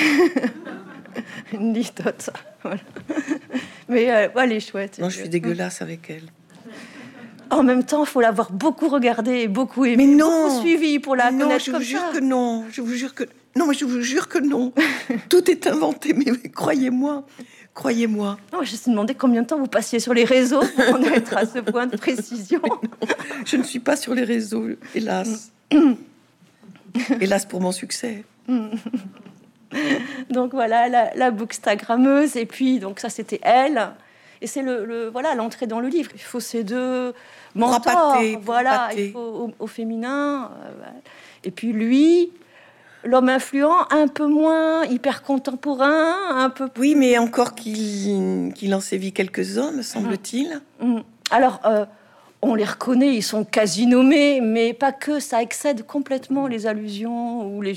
une 1.53 1.75
litote. 1.75 2.31
Voilà. 2.63 2.81
Mais 3.89 4.11
euh, 4.11 4.29
elle 4.37 4.53
est 4.53 4.61
chouette. 4.61 4.99
Non, 4.99 5.09
je 5.11 5.21
suis 5.21 5.29
dégueulasse 5.29 5.83
avec 5.83 6.09
elle. 6.11 6.31
En 7.51 7.63
même 7.63 7.85
temps, 7.85 8.05
il 8.05 8.09
faut 8.09 8.21
l'avoir 8.21 8.51
beaucoup 8.53 8.89
regardé 8.89 9.43
et 9.43 9.49
beaucoup 9.49 9.85
aimé, 9.85 10.07
mais 10.07 10.15
non, 10.15 10.61
suivi 10.61 10.99
pour 10.99 11.15
la 11.15 11.31
non, 11.31 11.41
connaître 11.41 11.65
je 11.65 11.71
vous 11.73 11.81
jure 11.83 12.11
que 12.13 12.21
non. 12.21 12.65
Je 12.71 12.81
vous 12.81 12.95
jure 12.95 13.15
que 13.15 13.25
non, 13.57 13.67
mais 13.67 13.75
je 13.75 13.85
vous 13.85 14.01
jure 14.01 14.29
que 14.29 14.39
non. 14.39 14.73
Tout 15.29 15.51
est 15.51 15.67
inventé, 15.67 16.13
mais, 16.13 16.25
croyez-moi, 16.51 17.25
croyez-moi. 17.73 18.39
Non, 18.53 18.63
je 18.63 18.73
me 18.73 18.77
suis 18.77 18.91
demandé 18.91 19.15
combien 19.15 19.43
de 19.43 19.47
temps 19.47 19.59
vous 19.59 19.67
passiez 19.67 20.01
sur 20.01 20.15
les 20.15 20.25
réseaux 20.25 20.61
pour 20.61 20.95
en 20.95 21.03
être 21.03 21.37
à 21.37 21.47
ce 21.47 21.59
point 21.61 21.87
de 21.87 21.97
précision. 21.97 22.61
je 23.45 23.57
ne 23.57 23.63
suis 23.63 23.79
pas 23.79 23.97
sur 23.97 24.15
les 24.15 24.25
réseaux, 24.25 24.67
hélas. 24.95 25.53
hélas 27.21 27.47
pour 27.47 27.61
mon 27.61 27.73
succès. 27.73 28.25
donc 30.31 30.53
voilà, 30.53 30.89
la, 30.89 31.15
la 31.15 31.31
bookstagrammeuse. 31.31 32.37
Et 32.37 32.47
puis, 32.47 32.79
donc 32.79 33.01
ça, 33.01 33.09
c'était 33.09 33.41
elle. 33.43 33.91
Et 34.41 34.47
c'est 34.47 34.63
le, 34.63 35.09
voilà 35.09 35.35
l'entrée 35.35 35.67
dans 35.67 35.81
le 35.81 35.89
livre. 35.89 36.11
Il 36.15 36.21
faut 36.21 36.41
ces 36.41 36.65
deux 36.65 37.15
mentors, 37.55 38.19
voilà, 38.43 38.91
il 38.97 39.13
faut 39.13 39.51
au, 39.59 39.67
féminin. 39.67 40.51
Euh, 40.67 40.85
et 41.45 41.51
puis 41.51 41.73
lui, 41.73 42.31
l'homme 43.05 43.31
influent, 43.31 43.87
un 43.91 44.07
peu 44.07 44.27
moins 44.27 44.85
hyper 44.85 45.23
contemporain, 45.23 46.15
un 46.31 46.51
peu. 46.51 46.69
Oui, 46.77 46.95
mais 46.95 47.17
encore 47.17 47.55
qu'il 47.55 48.53
qu'il 48.55 48.75
en 48.75 48.81
sévit 48.81 49.13
quelques-uns, 49.13 49.73
me 49.73 49.83
semble-t-il. 49.83 50.61
Mm. 50.81 51.01
Alors. 51.31 51.61
Euh, 51.65 51.87
on 52.47 52.55
les 52.55 52.65
reconnaît, 52.65 53.15
ils 53.15 53.23
sont 53.23 53.43
quasi 53.43 53.87
nommés, 53.87 54.43
mais 54.43 54.75
pas 54.75 54.93
que, 54.93 55.19
ça 55.19 55.41
excède 55.41 55.87
complètement 55.87 56.47
les 56.47 56.67
allusions 56.67 57.47
ou 57.47 57.63
les, 57.63 57.75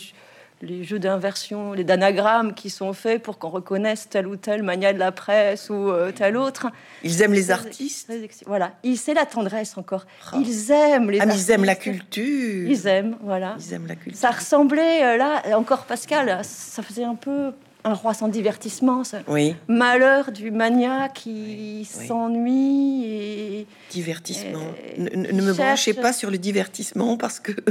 les 0.62 0.84
jeux 0.84 1.00
d'inversion, 1.00 1.74
les 1.74 1.84
danagrammes 1.84 2.54
qui 2.54 2.70
sont 2.70 2.94
faits 2.94 3.22
pour 3.22 3.38
qu'on 3.38 3.50
reconnaisse 3.50 4.10
tel 4.10 4.28
ou 4.28 4.36
tel 4.36 4.64
mania 4.64 4.94
de 4.94 5.00
la 5.00 5.12
presse 5.12 5.70
ou 5.70 5.90
euh, 5.90 6.12
tel 6.12 6.36
autre. 6.38 6.68
Ils 7.04 7.22
aiment 7.22 7.34
les 7.34 7.52
artistes. 7.52 8.12
Voilà, 8.46 8.74
c'est 8.96 9.14
la 9.14 9.26
tendresse 9.26 9.78
encore. 9.78 10.06
Ah. 10.32 10.38
Ils 10.40 10.72
aiment 10.72 11.12
les. 11.12 11.20
Ah, 11.20 11.26
ils 11.26 11.52
aiment 11.52 11.66
la 11.66 11.76
culture. 11.76 12.70
Ils 12.70 12.88
aiment, 12.88 13.18
voilà. 13.22 13.56
Ils 13.60 13.74
aiment 13.74 13.88
la 13.88 13.96
culture. 13.96 14.20
Ça 14.20 14.32
ressemblait 14.32 15.04
euh, 15.04 15.18
là 15.18 15.44
encore 15.56 15.86
Pascal. 15.86 16.40
Ça 16.44 16.82
faisait 16.82 17.04
un 17.04 17.16
peu 17.16 17.52
un 17.84 17.94
roi 17.94 18.14
sans 18.14 18.28
divertissement. 18.28 19.04
Ça. 19.04 19.20
Oui. 19.28 19.56
Malheur 19.68 20.32
du 20.32 20.52
mania 20.52 21.10
qui 21.10 21.86
s'ennuie 21.86 23.06
et. 23.06 23.68
Divertissement. 23.92 24.74
ne, 24.98 25.42
me 25.42 25.54
branchez 25.54 25.94
pas 25.94 26.14
sur 26.14 26.32
le 26.32 26.38
divertissement 26.38 27.18
parce 27.18 27.40
que. 27.40 27.52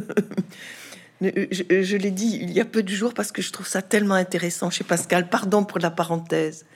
Je, 1.21 1.97
l'ai 1.97 2.11
dit 2.11 2.39
il 2.43 2.53
y 2.53 2.61
a 2.61 2.65
peu 2.65 2.83
de 2.83 2.91
jours 2.91 3.15
parce 3.15 3.33
que 3.33 3.41
je 3.41 3.51
trouve 3.51 3.67
ça 3.67 3.83
tellement 3.83 4.15
intéressant 4.15 4.71
chez 4.71 4.85
Pascal. 4.85 5.29
Pardon 5.29 5.65
pour 5.65 5.79
la 5.79 5.91
parenthèse. 5.91 6.67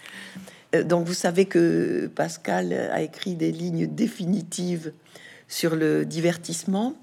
Euh, 0.74 0.82
donc 0.82 1.06
vous 1.06 1.14
savez 1.14 1.44
que 1.44 2.10
Pascal 2.14 2.72
a 2.72 3.02
écrit 3.02 3.34
des 3.34 3.52
lignes 3.52 3.86
définitives 3.86 4.92
sur 5.48 5.74
le 5.76 6.06
divertissement, 6.06 6.94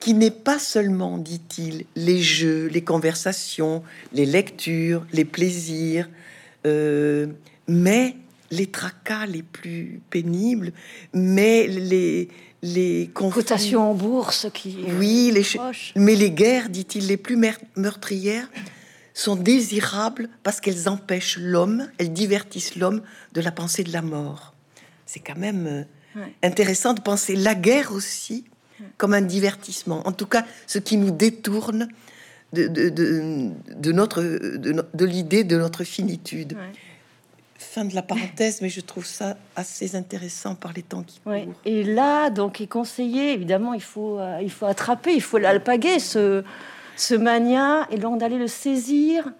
qui 0.00 0.12
n'est 0.12 0.30
pas 0.30 0.58
seulement, 0.58 1.16
dit-il, 1.16 1.84
les 1.94 2.20
jeux, 2.20 2.66
les 2.66 2.82
conversations, 2.82 3.82
les 4.12 4.26
lectures, 4.26 5.06
les 5.12 5.24
plaisirs, 5.24 6.08
euh, 6.66 7.28
mais 7.68 8.16
les 8.50 8.66
tracas 8.66 9.26
les 9.26 9.42
plus 9.42 10.00
pénibles, 10.10 10.72
mais 11.12 11.66
les, 11.66 12.28
les 12.66 13.10
cotations 13.14 13.90
en 13.90 13.94
bourse 13.94 14.48
qui 14.52 14.78
oui 14.98 15.30
les 15.32 15.44
mais 15.94 16.16
les 16.16 16.30
guerres 16.30 16.68
dit-il 16.68 17.06
les 17.06 17.16
plus 17.16 17.38
meurtrières 17.76 18.48
sont 19.14 19.36
désirables 19.36 20.28
parce 20.42 20.60
qu'elles 20.60 20.88
empêchent 20.88 21.38
l'homme 21.38 21.88
elles 21.98 22.12
divertissent 22.12 22.76
l'homme 22.76 23.02
de 23.32 23.40
la 23.40 23.52
pensée 23.52 23.84
de 23.84 23.92
la 23.92 24.02
mort. 24.02 24.54
C'est 25.06 25.20
quand 25.20 25.38
même 25.38 25.86
euh, 26.16 26.24
intéressant 26.42 26.92
de 26.92 27.00
penser 27.00 27.36
la 27.36 27.54
guerre 27.54 27.92
aussi 27.92 28.44
comme 28.98 29.14
un 29.14 29.22
divertissement. 29.22 30.06
En 30.06 30.12
tout 30.12 30.26
cas 30.26 30.44
ce 30.66 30.78
qui 30.78 30.96
nous 30.96 31.10
détourne 31.10 31.88
de, 32.52 32.66
de, 32.66 32.88
de, 32.88 33.92
notre 33.92 34.22
de, 34.22 35.04
l'idée 35.04 35.44
de 35.44 35.56
notre 35.56 35.84
finitude 35.84 36.56
fin 37.66 37.84
de 37.84 37.94
la 37.94 38.02
parenthèse, 38.02 38.62
mais 38.62 38.68
je 38.68 38.80
trouve 38.80 39.04
ça 39.04 39.36
assez 39.54 39.96
intéressant 39.96 40.54
par 40.54 40.72
les 40.72 40.82
temps 40.82 41.02
qui 41.02 41.20
courent. 41.20 41.34
Et 41.64 41.84
là, 41.84 42.30
donc, 42.30 42.60
est 42.60 42.66
conseillé, 42.66 43.32
évidemment, 43.32 43.74
il 43.74 43.82
faut, 43.82 44.18
euh, 44.18 44.38
il 44.42 44.50
faut 44.50 44.66
attraper, 44.66 45.14
il 45.14 45.20
faut 45.20 45.38
l'alpaguer, 45.38 45.98
ce, 45.98 46.42
ce 46.96 47.14
mania, 47.14 47.86
et 47.90 47.98
donc 47.98 48.18
d'aller 48.20 48.38
le 48.38 48.46
saisir 48.46 49.30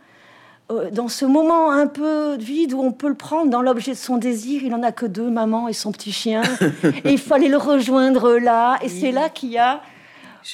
euh, 0.71 0.91
dans 0.91 1.09
ce 1.09 1.25
moment 1.25 1.71
un 1.71 1.87
peu 1.87 2.37
vide 2.37 2.75
où 2.75 2.81
on 2.81 2.93
peut 2.93 3.09
le 3.09 3.15
prendre 3.15 3.51
dans 3.51 3.63
l'objet 3.63 3.93
de 3.93 3.97
son 3.97 4.17
désir. 4.17 4.63
Il 4.65 4.75
en 4.75 4.83
a 4.83 4.93
que 4.93 5.07
deux, 5.07 5.31
maman 5.31 5.69
et 5.69 5.73
son 5.73 5.93
petit 5.93 6.13
chien, 6.13 6.43
et 7.05 7.13
il 7.13 7.19
faut 7.19 7.35
aller 7.35 7.49
le 7.49 7.57
rejoindre 7.57 8.37
là, 8.37 8.79
et 8.83 8.89
c'est 8.89 9.13
là 9.13 9.29
qu'il 9.29 9.51
y 9.51 9.59
a 9.59 9.81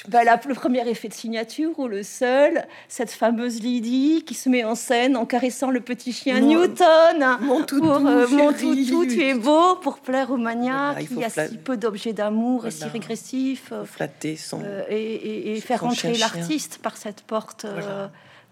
bah, 0.07 0.23
le 0.23 0.53
premier 0.53 0.87
effet 0.87 1.07
de 1.07 1.13
signature 1.13 1.77
ou 1.77 1.87
le 1.87 2.03
seul, 2.03 2.65
cette 2.87 3.11
fameuse 3.11 3.61
Lydie 3.61 4.23
qui 4.25 4.33
se 4.33 4.49
met 4.49 4.63
en 4.63 4.75
scène 4.75 5.15
en 5.15 5.25
caressant 5.25 5.69
le 5.69 5.81
petit 5.81 6.13
chien 6.13 6.39
Newton. 6.39 7.37
Mon 7.41 7.63
toutou, 7.63 7.81
pour, 7.81 8.07
euh, 8.07 8.27
mon 8.27 8.53
toutou, 8.53 9.05
tu 9.05 9.21
es 9.21 9.33
beau 9.33 9.75
pour 9.75 9.99
plaire 9.99 10.31
au 10.31 10.37
maniaque 10.37 11.07
qui 11.07 11.23
a 11.23 11.29
si 11.29 11.57
peu 11.57 11.77
d'objets 11.77 12.13
d'amour 12.13 12.67
et 12.67 12.71
si 12.71 12.85
régressif. 12.85 13.69
Euh, 13.71 13.85
flatter 13.85 14.35
son 14.35 14.61
euh, 14.63 14.83
et, 14.89 15.59
faire 15.61 15.83
entrer 15.83 16.15
l'artiste 16.17 16.79
par 16.79 16.97
cette 16.97 17.21
porte, 17.21 17.65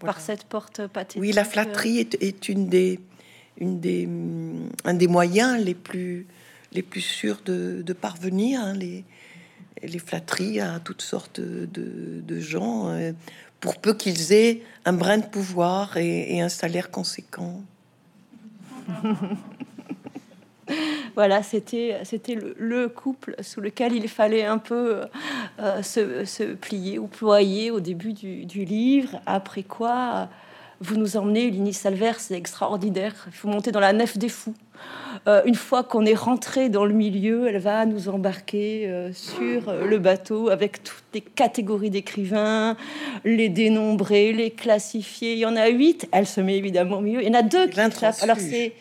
par 0.00 0.20
cette 0.20 0.44
porte 0.44 0.86
pathétique. 0.86 1.20
Oui, 1.20 1.32
la 1.32 1.44
flatterie 1.44 2.08
est, 2.20 2.48
une 2.48 2.68
des, 2.68 3.00
une 3.58 3.80
des, 3.80 4.08
un 4.84 4.94
des 4.94 5.08
moyens 5.08 5.62
les 5.62 5.74
plus, 5.74 6.26
les 6.72 6.82
plus 6.82 7.00
sûrs 7.00 7.40
de, 7.44 7.82
de 7.82 7.92
parvenir. 7.92 8.60
Hein, 8.60 8.74
les 8.74 9.04
les 9.82 9.98
flatteries 9.98 10.60
à 10.60 10.80
toutes 10.80 11.02
sortes 11.02 11.40
de, 11.40 12.40
gens, 12.40 12.88
euh, 12.88 13.12
pour 13.60 13.76
peu 13.76 13.94
qu'ils 13.94 14.32
aient 14.32 14.62
un 14.84 14.92
brin 14.92 15.18
de 15.18 15.26
pouvoir 15.26 15.96
et, 15.96 16.40
un 16.40 16.48
salaire 16.48 16.90
conséquent. 16.90 17.62
voilà, 21.14 21.42
c'était 21.42 22.00
le, 22.56 22.86
couple 22.88 23.36
sous 23.40 23.60
lequel 23.60 23.94
il 23.94 24.08
fallait 24.08 24.44
un 24.44 24.58
peu 24.58 25.02
euh, 25.60 25.82
se, 25.82 26.54
plier 26.54 26.98
ou 26.98 27.06
ployer 27.06 27.70
au 27.70 27.80
début 27.80 28.12
du 28.12 28.64
livre. 28.64 29.20
Après 29.26 29.62
quoi, 29.62 30.28
vous 30.82 30.96
nous 30.96 31.16
emmenez, 31.16 31.50
Lini 31.50 31.72
Salver, 31.72 32.12
c'est 32.18 32.34
extraordinaire. 32.34 33.14
Il 33.28 33.32
faut 33.32 33.48
monter 33.48 33.72
dans 33.72 33.80
la 33.80 33.92
nef 33.92 34.18
des 34.18 34.28
fous. 34.28 34.54
Euh, 35.28 35.42
une 35.44 35.54
fois 35.54 35.84
qu'on 35.84 36.04
est 36.04 36.14
rentré 36.14 36.68
dans 36.68 36.84
le 36.84 36.92
milieu, 36.92 37.46
elle 37.46 37.58
va 37.58 37.86
nous 37.86 38.08
embarquer 38.08 38.88
euh, 38.88 39.12
sur 39.12 39.72
le 39.72 39.98
bateau 39.98 40.48
avec 40.48 40.82
toutes 40.82 41.04
les 41.14 41.20
catégories 41.20 41.90
d'écrivains, 41.90 42.76
les 43.24 43.48
dénombrer, 43.48 44.32
les 44.32 44.50
classifier. 44.50 45.34
Il 45.34 45.38
y 45.38 45.46
en 45.46 45.54
a 45.54 45.68
huit. 45.68 46.08
Elle 46.10 46.26
se 46.26 46.40
met 46.40 46.56
évidemment 46.56 46.98
au 46.98 47.00
milieu. 47.02 47.22
Il 47.22 47.28
y 47.28 47.30
en 47.30 47.38
a 47.38 47.42
deux 47.42 47.68
qui 47.68 47.78
Alors 47.78 48.38
c'est 48.38 48.72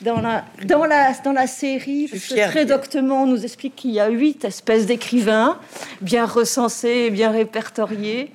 dans 0.00 0.20
la, 0.20 0.44
dans 0.66 0.84
la, 0.84 1.12
dans 1.24 1.32
la 1.32 1.46
série, 1.46 2.10
très 2.48 2.66
doctement, 2.66 3.22
on 3.22 3.26
nous 3.26 3.44
explique 3.44 3.76
qu'il 3.76 3.92
y 3.92 4.00
a 4.00 4.08
huit 4.08 4.44
espèces 4.44 4.86
d'écrivains 4.86 5.58
bien 6.02 6.26
recensés, 6.26 7.10
bien 7.10 7.30
répertoriés. 7.30 8.30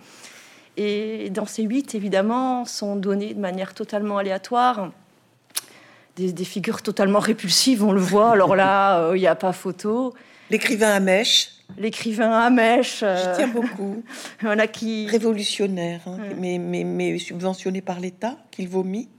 Et 0.78 1.30
dans 1.30 1.46
ces 1.46 1.64
huit, 1.64 1.96
évidemment, 1.96 2.66
sont 2.66 2.96
donnés 2.96 3.34
de 3.34 3.40
manière 3.40 3.74
totalement 3.74 4.18
aléatoire 4.18 4.92
des, 6.16 6.46
figures 6.46 6.82
totalement 6.82 7.20
répulsives, 7.20 7.84
on 7.84 7.92
le 7.92 8.02
voit. 8.02 8.32
Alors 8.32 8.56
là, 8.56 9.00
euh, 9.04 9.18
il 9.18 9.20
n'y 9.20 9.28
a 9.28 9.36
pas 9.36 9.54
photo. 9.54 10.14
L'écrivain 10.50 10.92
à 10.92 11.00
mèche. 11.00 11.52
L'écrivain 11.78 12.32
à 12.32 12.50
mèche. 12.50 13.00
Je 13.00 13.06
euh, 13.06 13.36
tiens 13.36 13.48
beaucoup. 13.48 14.04
voilà 14.42 14.68
qui 14.68 15.08
révolutionnaire, 15.08 16.02
hein, 16.06 16.18
mais, 16.38 16.58
mais, 16.58 16.84
mais, 16.84 17.18
subventionné 17.18 17.82
par 17.82 18.00
l'État, 18.00 18.38
qu'il 18.52 18.68
vomit. 18.68 19.10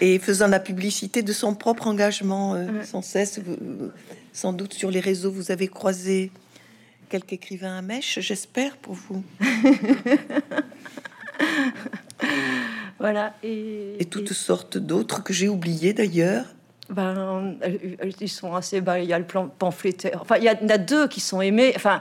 Et 0.00 0.18
faisant 0.18 0.46
la 0.46 0.58
publicité 0.58 1.22
de 1.22 1.34
son 1.34 1.54
propre 1.54 1.86
engagement 1.86 2.54
euh, 2.54 2.82
sans 2.82 3.02
cesse. 3.02 3.40
sans 4.32 4.54
doute 4.54 4.72
sur 4.72 4.90
les 4.90 5.00
réseaux, 5.00 5.30
vous 5.30 5.50
avez 5.50 5.68
croisé 5.68 6.32
quelque 7.10 7.34
écrivain 7.34 7.76
à 7.76 7.82
mèche, 7.82 8.20
j'espère 8.20 8.76
pour 8.78 8.94
vous. 8.94 9.22
voilà. 12.98 13.34
Et, 13.42 13.96
et 14.00 14.04
toutes 14.06 14.30
et... 14.30 14.34
sortes 14.34 14.78
d'autres 14.78 15.22
que 15.22 15.34
j'ai 15.34 15.48
oubliées 15.48 15.92
d'ailleurs. 15.92 16.46
Ben, 16.88 17.56
euh, 17.62 17.78
ils 18.20 18.28
sont 18.28 18.54
assez. 18.54 18.80
Ben, 18.80 18.98
il 18.98 19.08
y 19.08 19.12
a 19.12 19.18
le 19.18 19.26
plan 19.26 19.48
pamphlétaire. 19.48 20.18
Enfin, 20.22 20.36
il 20.38 20.44
y 20.44 20.50
en 20.50 20.68
a, 20.68 20.72
a 20.72 20.78
deux 20.78 21.08
qui 21.08 21.20
sont 21.20 21.40
aimés. 21.40 21.72
Enfin, 21.76 22.00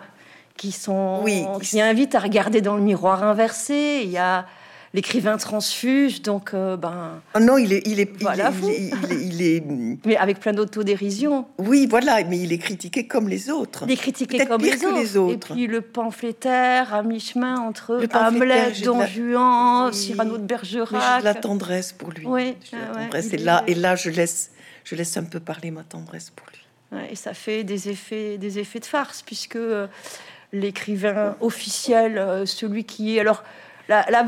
qui 0.56 0.72
sont. 0.72 1.22
Oui. 1.24 1.44
Qui, 1.62 1.72
qui 1.72 1.82
invitent 1.82 2.16
à 2.16 2.20
regarder 2.20 2.62
dans 2.62 2.76
le 2.76 2.82
miroir 2.82 3.24
inversé. 3.24 4.02
Il 4.04 4.12
y 4.12 4.18
a 4.18 4.46
l'écrivain 4.94 5.38
transfuge, 5.38 6.22
donc 6.22 6.54
euh, 6.54 6.78
ben. 6.78 7.22
Oh 7.36 7.40
non, 7.40 7.58
il 7.58 7.74
est, 7.74 7.82
il 7.86 8.00
est, 8.00 8.12
voilà, 8.22 8.52
il, 9.12 9.42
est, 9.42 9.64
mais 10.06 10.18
avec 10.18 10.40
plein 10.40 10.54
d'autodérision. 10.54 11.46
Oui, 11.58 11.88
voilà, 11.90 12.24
mais 12.24 12.40
il 12.40 12.52
est 12.52 12.58
critiqué 12.58 13.08
comme 13.08 13.30
les 13.30 13.50
autres. 13.50 13.84
Il 13.86 13.92
est 13.92 13.98
critiqué 13.98 14.46
comme 14.46 14.62
les 14.62 15.18
autres. 15.18 15.52
Et 15.52 15.54
puis 15.54 15.68
le 15.68 15.82
pamphlétaire 15.82 16.94
à 16.94 17.04
mi-chemin 17.04 17.60
entre 17.60 18.02
Hamlet, 18.14 18.72
Don 18.84 19.06
Juan, 19.06 19.94
Cyrano 19.94 20.38
de 20.38 20.44
Bergerac. 20.44 21.16
J'ai 21.16 21.20
de 21.20 21.26
la 21.26 21.36
tendresse 21.36 21.94
pour 21.94 22.12
lui. 22.12 22.26
Oui. 22.26 22.56
Ah 22.74 23.20
et 23.32 23.38
là, 23.38 23.64
et 23.68 23.76
là, 23.76 23.96
je 23.96 24.10
laisse, 24.10 24.52
je 24.84 24.96
laisse 24.96 25.16
un 25.18 25.24
peu 25.24 25.40
parler 25.40 25.72
ma 25.72 25.84
tendresse 25.84 26.32
pour 26.32 26.48
lui. 26.48 27.08
et 27.12 27.16
ça 27.16 27.34
fait 27.34 27.64
des 27.64 27.90
effets, 27.90 28.38
des 28.38 28.60
effets 28.60 28.80
de 28.80 28.86
farce 28.86 29.22
puisque 29.22 29.56
euh, 29.56 29.88
l'écrivain 30.52 31.36
officiel, 31.42 32.18
euh, 32.18 32.46
celui 32.46 32.84
qui 32.84 33.18
est 33.18 33.20
alors 33.20 33.44
la, 33.90 34.06
la 34.12 34.26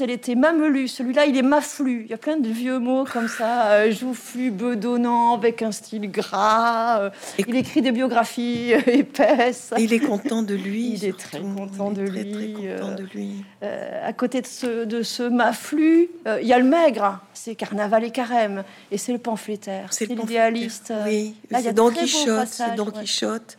elle 0.00 0.10
était 0.10 0.34
mamelue. 0.34 0.86
Celui-là, 0.86 1.24
il 1.24 1.36
est 1.36 1.42
maflu. 1.42 2.02
Il 2.04 2.10
y 2.10 2.14
a 2.14 2.18
plein 2.18 2.36
de 2.36 2.48
vieux 2.48 2.78
mots 2.78 3.04
comme 3.10 3.26
ça, 3.26 3.70
euh, 3.70 3.90
joufflu, 3.90 4.50
bedonnant, 4.50 5.34
avec 5.34 5.62
un 5.62 5.72
style 5.72 6.10
gras. 6.10 7.00
Euh, 7.00 7.10
il 7.38 7.56
écrit 7.56 7.80
des 7.80 7.90
biographies 7.90 8.74
euh, 8.74 8.80
épaisses. 8.86 9.72
Il 9.78 9.94
est 9.94 10.00
content 10.00 10.42
de 10.42 10.54
lui. 10.54 10.92
Il 10.92 11.04
est 11.06 11.18
très 11.18 11.40
content, 11.40 11.90
de, 11.90 12.02
lui. 12.02 12.54
content 12.54 12.94
de 12.94 13.04
lui. 13.14 13.44
à 13.62 14.12
côté 14.12 14.42
de 14.42 14.46
ce, 14.46 14.84
de 14.84 15.02
ce 15.02 15.22
maflu, 15.22 16.10
il 16.42 16.46
y 16.46 16.52
a 16.52 16.58
le 16.58 16.64
maigre. 16.64 17.20
C'est 17.32 17.54
Carnaval 17.54 18.04
et 18.04 18.10
Carême. 18.10 18.62
Et 18.90 18.98
c'est 18.98 19.12
le 19.12 19.18
pamphlétaire. 19.18 19.86
C'est 19.90 20.04
l'idéaliste. 20.04 20.92
Oui, 21.06 21.34
c'est 21.50 21.72
Don 21.72 21.90
Quichotte. 21.90 22.48
C'est 22.48 22.74
Don 22.74 22.90
Quichotte. 22.90 23.56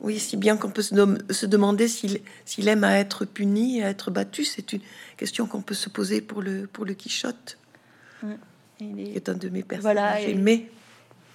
Oui, 0.00 0.18
si 0.18 0.36
bien 0.36 0.56
qu'on 0.56 0.70
peut 0.70 0.82
se, 0.82 0.94
se 1.30 1.46
demander 1.46 1.88
s'il 1.88 2.68
aime 2.68 2.84
à 2.84 2.98
être 2.98 3.24
puni, 3.24 3.82
à 3.82 3.88
être 3.88 4.10
battu. 4.10 4.44
C'est 4.44 4.72
une 4.72 4.80
question 5.16 5.46
qu'on 5.46 5.62
peut 5.62 5.74
se 5.74 5.88
poser 5.88 6.20
pour 6.20 6.40
le, 6.40 6.66
pour 6.66 6.84
le 6.84 6.94
Quichotte, 6.94 7.58
qui 8.78 9.12
est 9.14 9.28
un 9.28 9.34
de 9.34 9.48
mes 9.48 9.62
personnages 9.62 9.94
voilà, 9.94 10.20
aimés. 10.20 10.70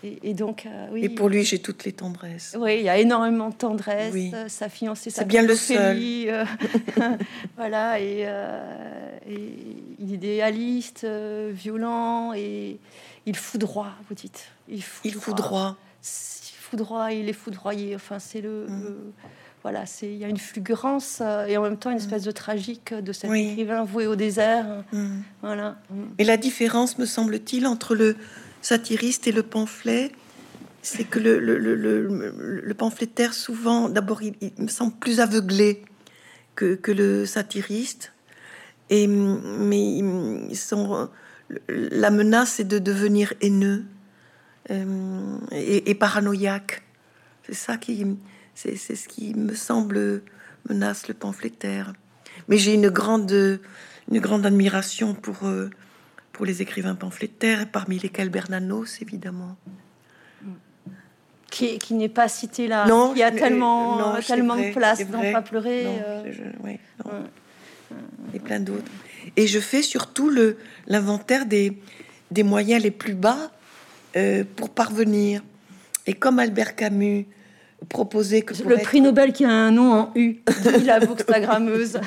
Et, 0.03 0.33
donc, 0.33 0.65
euh, 0.65 0.87
oui. 0.91 1.05
Et 1.05 1.09
pour 1.09 1.29
lui, 1.29 1.45
j'ai 1.45 1.59
toutes 1.59 1.85
les 1.85 1.93
tendresses. 1.93 2.57
Oui, 2.59 2.79
il 2.79 2.83
y 2.83 2.89
a 2.89 2.97
énormément 2.97 3.49
de 3.49 3.55
tendresse. 3.55 4.13
Sa 4.49 4.67
fiancée, 4.67 5.09
c'est 5.09 5.25
bien 5.25 5.43
le 5.43 5.55
seul. 5.55 5.97
Euh, 6.23 6.45
voilà, 7.57 7.99
et, 7.99 8.23
euh, 8.25 9.17
et, 9.29 10.03
idéaliste, 10.03 11.05
violent, 11.05 12.33
et 12.33 12.77
il 13.25 13.35
foudroie, 13.35 13.93
vous 14.09 14.15
dites. 14.15 14.47
Il 14.67 14.81
foudroie 14.81 15.77
foudroie, 16.73 17.13
il 17.13 17.29
est 17.29 17.33
foudroyé. 17.33 17.95
Enfin, 17.95 18.17
c'est 18.17 18.41
le, 18.41 18.65
mm. 18.67 18.95
voilà, 19.61 19.85
c'est 19.85 20.07
il 20.07 20.17
y 20.17 20.25
a 20.25 20.27
une 20.27 20.37
fulgurance 20.37 21.19
euh, 21.21 21.45
et 21.45 21.55
en 21.55 21.61
même 21.61 21.77
temps 21.77 21.91
une 21.91 21.97
mm. 21.97 21.99
espèce 21.99 22.23
de 22.23 22.31
tragique 22.31 22.93
de 22.93 23.13
cet 23.13 23.31
écrivain 23.31 23.83
voué 23.83 24.07
au 24.07 24.15
désert. 24.15 24.83
Mm. 24.91 25.21
Voilà. 25.41 25.77
Et 26.17 26.23
la 26.23 26.37
différence, 26.37 26.97
me 26.97 27.05
semble-t-il, 27.05 27.67
entre 27.67 27.93
le 27.93 28.15
satiriste 28.61 29.27
et 29.27 29.31
le 29.31 29.43
pamphlet, 29.43 30.11
c'est 30.81 31.03
que 31.03 31.19
le, 31.19 31.39
le, 31.39 31.57
le, 31.57 31.75
le, 32.41 32.73
pamphlétaire, 32.73 33.33
souvent, 33.33 33.87
d'abord, 33.87 34.21
il, 34.23 34.33
me 34.57 34.67
semble 34.67 34.93
plus 34.93 35.19
aveuglé 35.19 35.83
que, 36.55 36.75
que 36.75 36.91
le 36.91 37.25
satiriste. 37.25 38.13
Et, 38.89 39.07
mais 39.07 39.97
ils 39.97 40.57
sont, 40.57 41.09
la 41.67 42.09
menace 42.09 42.59
est 42.59 42.65
de 42.65 42.79
devenir 42.79 43.33
haineux. 43.41 43.85
Euh, 44.71 45.37
et, 45.51 45.93
paranoïaque. 45.95 46.83
C'est 47.45 47.53
ça 47.53 47.77
qui, 47.77 48.05
c'est 48.55 48.77
ce 48.77 49.07
qui 49.07 49.33
me 49.33 49.53
semble 49.53 50.21
menace 50.69 51.07
le 51.07 51.13
pamphlétaire. 51.13 51.93
Mais 52.47 52.57
j'ai 52.57 52.73
une 52.73 52.89
grande, 52.89 53.59
une 54.11 54.19
grande 54.19 54.45
admiration 54.45 55.13
pour, 55.13 55.45
euh, 55.45 55.69
pour 56.31 56.45
les 56.45 56.61
écrivains 56.61 56.95
pamphlétaires, 56.95 57.69
parmi 57.69 57.99
lesquels 57.99 58.29
Bernanos, 58.29 59.01
évidemment. 59.01 59.57
Qui, 61.51 61.77
qui 61.77 61.93
n'est 61.93 62.09
pas 62.09 62.27
cité 62.29 62.67
là. 62.67 62.87
Non, 62.87 63.13
il 63.13 63.19
y 63.19 63.23
a 63.23 63.31
tellement, 63.31 64.19
tellement 64.21 64.55
de 64.55 64.73
place 64.73 65.07
dans 65.07 65.21
Pas 65.31 65.41
pleurer. 65.43 65.85
Euh. 65.85 66.31
Et 68.33 68.39
plein 68.39 68.59
d'autres. 68.59 68.91
Et 69.35 69.45
je 69.45 69.59
fais 69.59 69.83
surtout 69.83 70.31
l'inventaire 70.87 71.45
des, 71.45 71.77
des 72.31 72.43
moyens 72.43 72.81
les 72.81 72.89
plus 72.89 73.13
bas 73.13 73.51
euh, 74.15 74.43
pour 74.55 74.69
parvenir. 74.69 75.43
Et 76.05 76.13
comme 76.13 76.39
Albert 76.39 76.75
Camus 76.75 77.25
proposait 77.89 78.41
que 78.41 78.61
le 78.63 78.77
prix 78.77 79.01
Nobel 79.01 79.33
qui 79.33 79.45
a 79.45 79.49
un 79.49 79.71
nom 79.71 79.93
en 79.93 80.11
U, 80.15 80.37
la 80.85 80.99
bookstagrammeuse. 80.99 81.99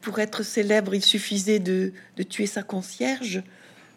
pour 0.00 0.18
être 0.18 0.42
célèbre, 0.42 0.94
il 0.94 1.02
suffisait 1.02 1.58
de, 1.58 1.92
de, 2.16 2.22
tuer 2.22 2.46
sa 2.46 2.62
concierge. 2.62 3.42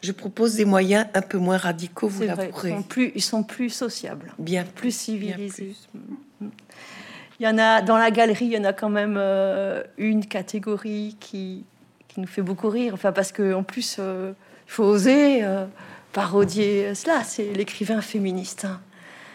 Je 0.01 0.11
propose 0.11 0.55
des 0.55 0.65
moyens 0.65 1.07
un 1.13 1.21
peu 1.21 1.37
moins 1.37 1.57
radicaux, 1.57 2.07
vous 2.07 2.23
l'avouerez. 2.23 2.69
Ils 2.69 2.75
sont 2.75 2.83
plus, 2.83 3.11
ils 3.15 3.23
sont 3.23 3.43
plus 3.43 3.69
sociables, 3.69 4.33
bien 4.37 4.63
plus 4.63 4.95
civilisés. 4.95 5.75
Il 7.39 7.43
y 7.43 7.47
en 7.47 7.57
a 7.57 7.81
dans 7.81 7.97
la 7.97 8.11
galerie, 8.11 8.45
il 8.45 8.51
y 8.53 8.57
en 8.57 8.63
a 8.63 8.73
quand 8.73 8.89
même 8.89 9.15
euh, 9.17 9.83
une 9.97 10.25
catégorie 10.25 11.17
qui, 11.19 11.65
qui, 12.07 12.19
nous 12.19 12.27
fait 12.27 12.41
beaucoup 12.41 12.69
rire. 12.69 12.93
Enfin, 12.93 13.11
parce 13.11 13.31
que 13.31 13.53
en 13.53 13.63
plus, 13.63 13.97
euh, 13.99 14.31
il 14.67 14.71
faut 14.71 14.83
oser 14.83 15.43
parodier 16.15 16.95
cela. 16.95 17.23
C'est 17.23 17.53
l'écrivain 17.53 18.01
féministe. 18.01 18.65
Hein. 18.65 18.79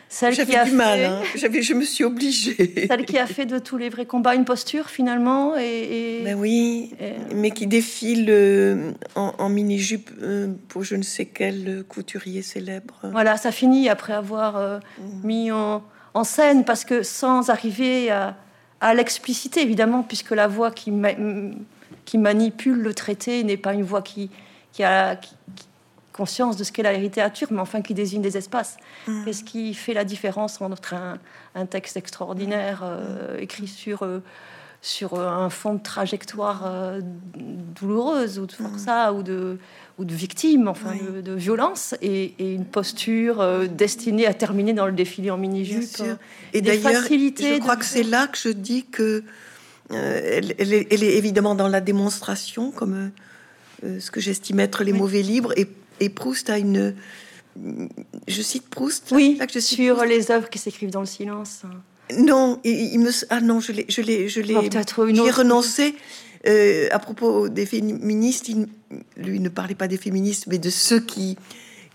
Celle 0.09 0.35
qui 0.35 0.57
a 0.57 0.65
du 0.65 0.73
mal, 0.73 1.05
hein. 1.05 1.23
J'avais, 1.37 1.63
je 1.63 1.73
me 1.73 1.85
suis 1.85 2.03
obligée. 2.03 2.89
Celle 2.89 3.05
qui 3.05 3.17
a 3.17 3.27
fait 3.27 3.47
de 3.47 3.61
tous 3.61 3.79
les 3.79 3.91
vrais 3.91 4.07
combats 4.07 4.35
une 4.35 4.45
posture 4.45 4.89
finalement. 4.89 5.57
Et, 5.57 6.23
Ben 6.25 6.37
oui, 6.37 6.93
mais 7.33 7.53
qui 7.53 7.69
défile 7.69 8.27
euh, 8.29 8.91
en, 9.15 9.49
mini-jupe 9.49 10.11
euh, 10.21 10.53
pour 10.67 10.83
je 10.83 10.97
ne 10.97 11.03
sais 11.03 11.27
quel 11.27 11.85
couturier 11.89 12.43
célèbre. 12.43 12.99
Voilà, 13.05 13.37
ça 13.37 13.53
finit 13.53 13.89
après 13.89 14.15
avoir 14.15 14.57
euh, 14.57 14.81
mm. 14.99 15.27
mis 15.27 15.53
en, 15.53 15.85
scène, 16.25 16.65
parce 16.65 16.85
que 16.85 17.05
sans 17.05 17.49
arriver 17.49 18.11
à, 18.11 18.95
l'expliciter 18.95 19.63
évidemment, 19.63 20.03
puisque 20.03 20.33
la 20.33 20.49
voix 20.49 20.73
qui, 20.73 20.93
qui 22.05 22.19
manipule 22.19 22.79
le 22.79 22.95
traité 22.95 23.45
n'est 23.45 23.57
pas 23.57 23.75
une 23.75 23.85
voix 23.85 24.03
qui, 24.03 24.29
qui, 24.73 24.83
a, 24.83 25.15
qui, 25.15 25.37
conscience 26.13 26.57
de 26.57 26.65
ce 26.65 26.73
qu'est 26.73 26.83
la 26.83 26.95
littérature, 26.95 27.49
mais 27.51 27.61
enfin 27.61 27.83
qui 27.83 27.95
désigne 27.95 28.23
des 28.23 28.37
espaces. 28.37 28.77
Mm. 29.07 29.25
Qu'est-ce 29.25 29.45
qui 29.45 29.75
fait 29.75 29.95
la 29.95 30.05
différence 30.05 30.61
entre 30.61 30.95
un, 30.95 31.19
un 31.55 31.67
texte 31.67 31.97
extraordinaire 31.97 32.83
euh, 32.85 33.39
écrit 33.39 33.69
sur, 33.69 34.03
euh, 34.03 34.21
sur 34.83 35.15
euh, 35.15 35.29
un 35.29 35.51
fond 35.51 35.75
de 35.75 35.83
trajectoire 35.83 36.99
douloureuse 37.81 38.39
ou 38.39 38.47
de 38.47 38.53
mm. 38.53 38.69
forçat 38.69 39.13
ou 39.13 39.23
de, 39.23 39.59
ou 39.99 40.05
de 40.05 40.15
victime, 40.15 40.69
enfin 40.69 40.95
de, 41.23 41.33
violence, 41.33 41.95
et, 42.03 42.35
une 42.39 42.65
posture 42.65 43.69
destinée 43.69 44.27
à 44.27 44.35
terminer 44.35 44.73
dans 44.73 44.87
le 44.87 44.93
défilé 44.93 45.31
en 45.31 45.39
mini-jupe. 45.39 46.03
Et 46.53 46.61
d'ailleurs, 46.61 47.03
je 47.03 47.59
crois 47.61 47.77
que 47.77 47.85
c'est 47.85 48.03
là 48.03 48.27
que 48.27 48.39
je 48.39 48.49
dis 48.49 48.85
que 48.85 49.23
elle, 49.93 50.55
elle, 50.59 50.73
est, 50.73 50.87
elle, 50.93 51.03
est, 51.03 51.17
évidemment 51.17 51.57
dans 51.57 51.67
la 51.67 51.81
démonstration, 51.81 52.71
comme 52.71 53.11
ce 53.83 54.11
que 54.13 54.21
j'estime 54.21 54.61
être 54.61 54.85
les 54.85 54.93
mauvais 54.93 55.23
libres, 55.23 55.53
et 55.57 55.67
et 56.01 56.09
Proust 56.09 56.51
a 56.51 56.59
une. 56.59 56.95
Je 58.27 58.43
cite 58.43 58.69
Proust. 58.69 59.09
Oui, 59.13 59.37
là 59.39 59.47
que 59.47 59.53
je 59.53 59.59
sur 59.61 60.05
les 60.05 60.31
œuvres 60.31 60.49
qui 60.49 60.59
s'écrivent 60.59 60.91
dans 60.91 61.01
le 61.01 61.07
silence. 61.07 61.63
Non, 62.19 62.61
il, 62.65 62.99
me. 62.99 63.11
Ah 63.29 63.41
non, 63.41 63.61
je 63.61 63.73
l'ai, 63.73 63.87
je 63.89 64.01
l'ai, 64.01 64.29
je 64.29 64.41
l'ai. 64.41 64.57
Renoncé. 65.31 65.95
Euh, 66.47 66.89
à 66.91 66.99
propos 66.99 67.51
des 67.51 67.67
féministes, 67.67 68.49
il, 68.49 68.67
lui 69.19 69.41
ne 69.41 69.51
parlait 69.51 69.75
pas 69.75 69.89
des 69.89 69.99
féministes, 69.99 70.47
mais 70.47 70.57
de 70.57 70.71
ceux 70.71 71.01
qui, 71.01 71.37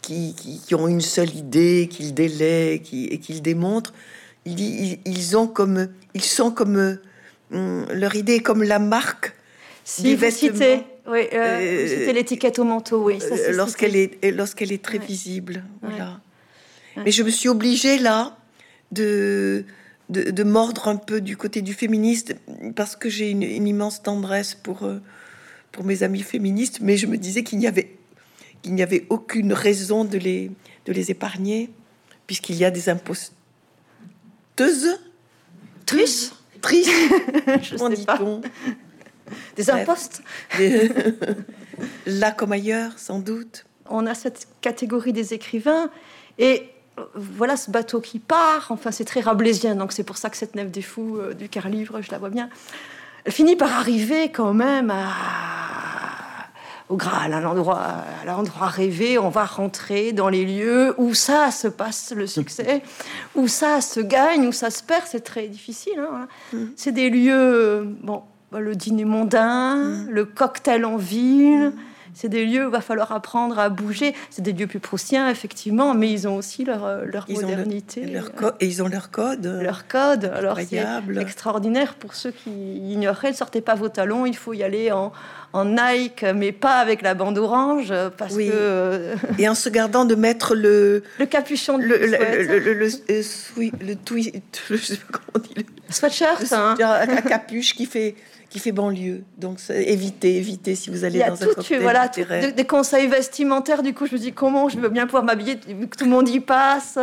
qui, 0.04 0.36
qui, 0.36 0.76
ont 0.76 0.88
une 0.88 1.02
seule 1.02 1.36
idée, 1.36 1.90
qu'ils 1.92 2.14
délaient 2.14 2.80
qui, 2.84 3.06
et 3.06 3.18
qu'ils 3.18 3.42
démontrent. 3.42 3.92
Il 4.46 4.54
dit, 4.54 5.00
ils, 5.04 5.36
ont 5.36 5.48
comme, 5.48 5.88
ils 6.14 6.24
sont 6.24 6.52
comme 6.52 7.00
hum, 7.52 7.88
leur 7.92 8.16
idée 8.16 8.36
est 8.36 8.40
comme 8.42 8.62
la 8.62 8.78
marque 8.78 9.36
si 9.84 10.04
des 10.04 10.16
vêtements. 10.16 10.84
Oui, 11.08 11.28
euh, 11.34 11.38
euh, 11.38 11.88
c'était 11.88 12.14
l'étiquette 12.14 12.58
au 12.58 12.64
manteau, 12.64 13.04
oui. 13.04 13.20
Euh, 13.22 13.52
lorsqu'elle 13.52 13.96
est, 13.96 14.32
lorsqu'elle 14.32 14.72
est 14.72 14.84
très 14.84 14.98
visible, 14.98 15.64
voilà. 15.82 16.20
Mais 16.98 17.12
je 17.12 17.24
me 17.24 17.30
suis 17.30 17.50
obligée 17.50 18.00
là 18.00 18.38
de, 18.92 19.66
de, 20.10 20.44
mordre 20.44 20.88
un 20.88 20.96
peu 20.96 21.20
du 21.20 21.36
côté 21.36 21.62
du 21.62 21.74
féministe 21.74 22.36
parce 22.76 22.96
que 22.96 23.10
j'ai 23.10 23.30
une, 23.30 23.44
immense 23.44 24.02
tendresse 24.02 24.56
pour 24.56 24.90
pour 25.72 25.84
mes 25.84 26.04
amis 26.04 26.22
féministes, 26.22 26.80
mais 26.82 26.96
je 26.96 27.06
me 27.06 27.18
disais 27.18 27.44
qu'il 27.44 27.60
n'y 27.60 27.68
avait 27.68 27.98
qu'il 28.62 28.74
n'y 28.74 28.82
avait 28.82 29.06
aucune 29.10 29.52
raison 29.52 30.06
de 30.06 30.18
les 30.18 30.52
de 30.86 30.94
les 30.94 31.12
épargner 31.12 31.70
puisqu'il 32.28 32.56
y 32.56 32.66
a 32.66 32.72
des 32.72 32.90
imposteuses. 32.90 33.34
Tristes 35.86 36.34
Tristes, 36.62 37.02
dit-on? 37.96 38.42
Des 39.56 39.70
impostes. 39.70 40.22
Là 42.06 42.32
comme 42.32 42.52
ailleurs, 42.52 42.98
sans 42.98 43.20
doute. 43.20 43.66
On 43.90 44.08
a 44.08 44.16
cette 44.16 44.48
catégorie 44.62 45.14
des 45.14 45.34
écrivains 45.34 45.90
et 46.38 46.70
voilà 47.14 47.58
ce 47.58 47.72
bateau 47.72 48.02
qui 48.02 48.20
part. 48.20 48.68
Enfin, 48.70 48.92
c'est 48.92 49.06
très 49.06 49.22
rabelaisien, 49.22 49.76
donc 49.76 49.92
c'est 49.92 50.04
pour 50.04 50.18
ça 50.18 50.30
que 50.30 50.38
cette 50.38 50.56
nef 50.56 50.72
des 50.72 50.82
fous 50.82 51.18
euh, 51.18 51.34
du 51.34 51.50
quart 51.50 51.70
livre, 51.70 52.02
je 52.02 52.12
la 52.12 52.18
vois 52.18 52.30
bien. 52.30 52.50
Elle 53.26 53.32
finit 53.32 53.56
par 53.56 53.74
arriver 53.74 54.30
quand 54.32 54.54
même 54.54 54.92
à, 54.92 55.10
au 56.90 56.96
Graal, 56.96 57.34
à 57.34 57.42
l'endroit, 57.42 57.82
à 58.22 58.26
l'endroit 58.26 58.68
rêvé. 58.68 59.18
On 59.18 59.30
va 59.30 59.46
rentrer 59.46 60.14
dans 60.14 60.30
les 60.30 60.46
lieux 60.46 60.94
où 60.98 61.14
ça 61.14 61.52
se 61.52 61.68
passe 61.68 62.14
le 62.16 62.28
succès, 62.28 62.84
où 63.36 63.48
ça 63.48 63.82
se 63.82 64.00
gagne, 64.00 64.48
où 64.48 64.52
ça 64.52 64.70
se 64.70 64.84
perd. 64.84 65.04
C'est 65.08 65.24
très 65.24 65.48
difficile. 65.48 66.00
Hein, 66.00 66.28
mm. 66.54 66.66
C'est 66.76 66.92
des 66.92 67.10
lieux, 67.10 67.96
bon, 68.02 68.22
le 68.52 68.76
dîner 68.76 69.06
mondain, 69.06 69.76
mm. 69.76 70.10
le 70.10 70.26
cocktail 70.26 70.86
en 70.86 70.98
ville. 70.98 71.74
C'est 72.16 72.30
des 72.30 72.46
lieux 72.46 72.64
où 72.64 72.70
il 72.70 72.72
va 72.72 72.80
falloir 72.80 73.12
apprendre 73.12 73.60
à 73.60 73.68
bouger. 73.68 74.16
C'est 74.30 74.42
des 74.42 74.54
lieux 74.54 74.68
plus 74.68 74.80
proustiens, 74.80 75.30
effectivement, 75.30 75.94
mais 75.94 76.10
ils 76.10 76.30
ont 76.30 76.38
aussi 76.38 76.64
leur, 76.64 76.86
euh, 76.86 77.04
leur 77.04 77.30
modernité. 77.30 78.06
leur 78.06 78.32
et 78.62 78.66
ils 78.68 78.82
ont 78.82 78.88
leur 78.88 79.12
code. 79.12 79.46
Leur 79.62 79.86
code. 79.88 80.32
Alors, 80.34 80.58
c'est 80.58 80.82
extraordinaire 81.20 81.96
pour 81.96 82.16
ceux 82.16 82.32
qui 82.32 82.50
ignoraient. 82.90 83.32
Ne 83.32 83.36
sortez 83.36 83.60
pas 83.60 83.76
vos 83.76 83.90
talons, 83.90 84.26
il 84.26 84.36
faut 84.36 84.54
y 84.54 84.64
aller 84.64 84.94
en, 84.94 85.12
en 85.52 85.66
Nike, 85.66 86.24
mais 86.34 86.54
pas 86.54 86.78
avec 86.78 87.02
la 87.02 87.16
bande 87.16 87.38
orange, 87.38 87.94
parce 88.18 88.38
que... 88.38 88.50
Euh, 88.50 89.16
et 89.38 89.50
en 89.50 89.56
se 89.56 89.68
gardant 89.68 90.06
de 90.06 90.16
mettre 90.16 90.56
le... 90.56 91.04
Le 91.20 91.26
capuchon 91.26 91.78
de 91.78 91.84
le, 91.84 91.98
le, 91.98 92.60
le, 92.60 92.74
le, 93.82 93.96
tweet, 93.96 94.62
je 94.70 94.78
sais 94.78 94.96
pas 94.96 95.04
comment 95.12 95.26
on 95.36 95.40
dit. 95.40 95.54
Le 95.58 95.94
sweatshirt, 95.94 96.54
hein. 96.54 96.76
capuche 97.28 97.76
qui 97.76 97.86
fait 97.86 98.16
qui 98.56 98.62
fait 98.62 98.72
banlieue. 98.72 99.24
Donc 99.38 99.60
évitez, 99.70 100.38
évitez 100.38 100.76
si 100.76 100.90
vous 100.90 101.04
allez 101.04 101.20
dans 101.20 101.34
un 101.34 101.46
cocktail 101.46 101.82
voilà, 101.82 102.08
des, 102.08 102.64
conseils 102.64 103.06
vestimentaires. 103.06 103.84
Du 103.84 103.94
coup, 103.94 104.08
je 104.08 104.14
me 104.14 104.18
dis 104.18 104.32
comment 104.32 104.70
je 104.70 104.80
veux 104.80 104.88
bien 104.88 105.08
pouvoir 105.08 105.26
m'habiller? 105.26 105.60
Vu 105.68 105.90
que 105.90 105.98
tout 105.98 106.06
le 106.06 106.12
monde 106.12 106.30
y 106.30 106.40
passe. 106.40 106.98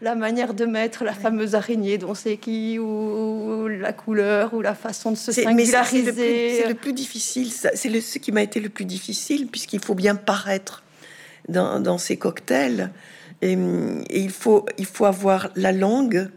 La 0.00 0.16
manière 0.16 0.54
de 0.54 0.64
mettre 0.64 1.04
la 1.04 1.12
fameuse 1.12 1.54
araignée 1.54 1.98
dont 1.98 2.14
c'est 2.14 2.36
qui 2.36 2.80
ou, 2.80 3.68
la 3.68 3.92
couleur 3.92 4.54
ou 4.54 4.60
la 4.60 4.74
façon 4.74 5.12
de 5.12 5.16
se 5.16 5.30
singulariser. 5.30 6.62
C'est 6.62 6.68
le, 6.68 6.74
plus 6.74 6.92
difficile. 6.92 7.52
C'est 7.52 8.00
ce 8.00 8.18
qui 8.18 8.32
m'a 8.32 8.42
été 8.42 8.58
le 8.58 8.68
plus 8.68 8.84
difficile 8.84 9.46
puisqu'il 9.46 9.80
faut 9.80 9.94
bien 9.94 10.16
paraître 10.16 10.82
dans, 11.48 11.78
dans 11.78 11.98
ces 11.98 12.16
cocktails 12.16 12.90
et, 13.40 13.52
et, 13.52 14.20
il 14.20 14.30
faut 14.30 14.66
il 14.78 14.86
faut 14.86 15.04
avoir 15.04 15.50
la 15.54 15.70
langue 15.70 16.28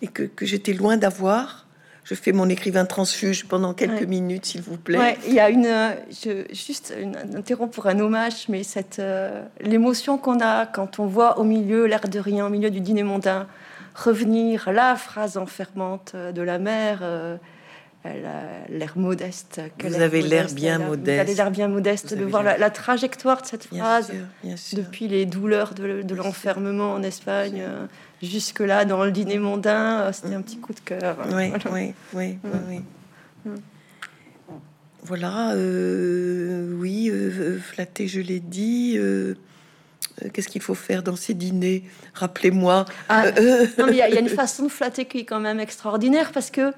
et 0.00 0.06
que, 0.06 0.22
que 0.22 0.46
j'étais 0.46 0.72
loin 0.72 0.96
d'avoir 0.96 1.66
je 2.10 2.16
fais 2.16 2.32
mon 2.32 2.48
écrivain 2.48 2.86
transfuge 2.86 3.44
pendant 3.46 3.72
quelques 3.72 4.02
minutes, 4.02 4.46
s'il 4.46 4.62
vous 4.62 4.76
plaît. 4.76 5.16
il 5.28 5.34
y 5.34 5.38
a 5.38 5.48
une, 5.48 5.94
je, 6.10 6.44
juste 6.52 6.92
une, 7.00 7.16
interromps 7.36 7.72
pour 7.72 7.86
un 7.86 8.00
hommage, 8.00 8.48
mais 8.48 8.64
cette 8.64 8.98
euh, 8.98 9.44
l'émotion 9.60 10.18
qu'on 10.18 10.40
a 10.40 10.66
quand 10.66 10.98
on 10.98 11.06
voit 11.06 11.38
au 11.38 11.44
milieu, 11.44 11.86
l'air 11.86 12.08
de 12.08 12.18
rien, 12.18 12.46
au 12.46 12.48
milieu 12.48 12.70
du 12.70 12.80
dîner 12.80 13.04
mondain, 13.04 13.46
revenir 13.94 14.72
la 14.72 14.96
phrase 14.96 15.36
enfermante 15.36 16.16
de 16.16 16.42
la 16.42 16.58
mère. 16.58 16.98
Euh, 17.02 17.36
l'air 18.70 18.96
modeste. 18.96 19.60
Vous 19.84 20.00
avez 20.00 20.22
l'air 20.22 20.46
bien 20.46 20.78
modeste. 20.78 21.14
Vous 21.14 21.20
avez 21.20 21.34
l'air 21.34 21.50
bien 21.50 21.68
modeste 21.68 22.14
de 22.14 22.24
voir 22.24 22.42
la, 22.42 22.70
trajectoire 22.70 23.42
de 23.42 23.46
cette 23.46 23.66
phrase 23.66 24.10
depuis 24.72 25.06
les 25.06 25.26
douleurs 25.26 25.74
de, 25.74 26.14
l'enfermement 26.14 26.94
en 26.94 27.02
Espagne 27.02 27.60
euh, 27.60 27.86
jusque-là 28.22 28.84
dans 28.84 29.04
le 29.04 29.12
dîner 29.12 29.38
mondain. 29.38 30.00
Euh, 30.00 30.12
c'était 30.12 30.34
un 30.34 30.42
petit 30.42 30.58
coup 30.58 30.72
de 30.72 30.80
cœur. 30.80 31.16
Oui, 31.32 31.52
oui, 31.72 31.94
oui, 32.12 32.38
oui, 32.68 32.80
mm. 33.44 33.54
Voilà, 35.02 35.52
euh, 35.54 36.74
oui, 36.78 37.10
flatter, 37.60 38.06
je 38.06 38.20
l'ai 38.20 38.38
dit. 38.38 38.98
Qu'est-ce 40.34 40.48
qu'il 40.48 40.60
faut 40.60 40.74
faire 40.74 41.02
dans 41.02 41.16
ces 41.16 41.32
dîners? 41.32 41.84
Rappelez-moi. 42.12 42.84
Ah, 43.08 43.24
il 43.38 43.94
y, 43.94 44.02
a 44.02 44.20
une 44.20 44.28
façon 44.28 44.64
de 44.64 44.68
flatter 44.68 45.06
qui 45.06 45.20
est 45.20 45.24
quand 45.24 45.40
même 45.40 45.58
extraordinaire 45.58 46.32
parce 46.32 46.50
que 46.50 46.72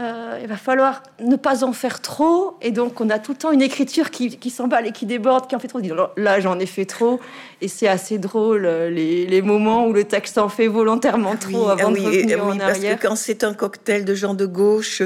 euh, 0.00 0.38
il 0.40 0.48
va 0.48 0.56
falloir 0.56 1.02
ne 1.20 1.36
pas 1.36 1.64
en 1.64 1.72
faire 1.74 2.00
trop. 2.00 2.56
Et 2.62 2.70
donc, 2.70 3.00
on 3.00 3.10
a 3.10 3.18
tout 3.18 3.32
le 3.32 3.38
temps 3.38 3.52
une 3.52 3.60
écriture 3.60 4.10
qui, 4.10 4.38
qui 4.38 4.48
s'emballe 4.48 4.86
et 4.86 4.92
qui 4.92 5.04
déborde, 5.04 5.46
qui 5.48 5.54
en 5.54 5.58
fait 5.58 5.68
trop. 5.68 5.80
Là, 6.16 6.40
j'en 6.40 6.58
ai 6.58 6.66
fait 6.66 6.86
trop. 6.86 7.20
Et 7.60 7.68
c'est 7.68 7.88
assez 7.88 8.18
drôle, 8.18 8.64
euh, 8.64 8.88
les, 8.88 9.26
les, 9.26 9.42
moments 9.42 9.86
où 9.86 9.92
le 9.92 10.04
texte 10.04 10.38
en 10.38 10.48
fait 10.48 10.66
volontairement 10.66 11.36
trop 11.36 11.68
avant 11.68 11.90
de 11.90 12.00
revenir 12.00 12.44
en 12.44 12.56
parce 12.56 12.78
que 12.78 13.00
quand 13.00 13.16
c'est 13.16 13.44
un 13.44 13.52
cocktail 13.52 14.04
de 14.04 14.14
gens 14.14 14.34
de 14.34 14.46
gauche, 14.46 15.02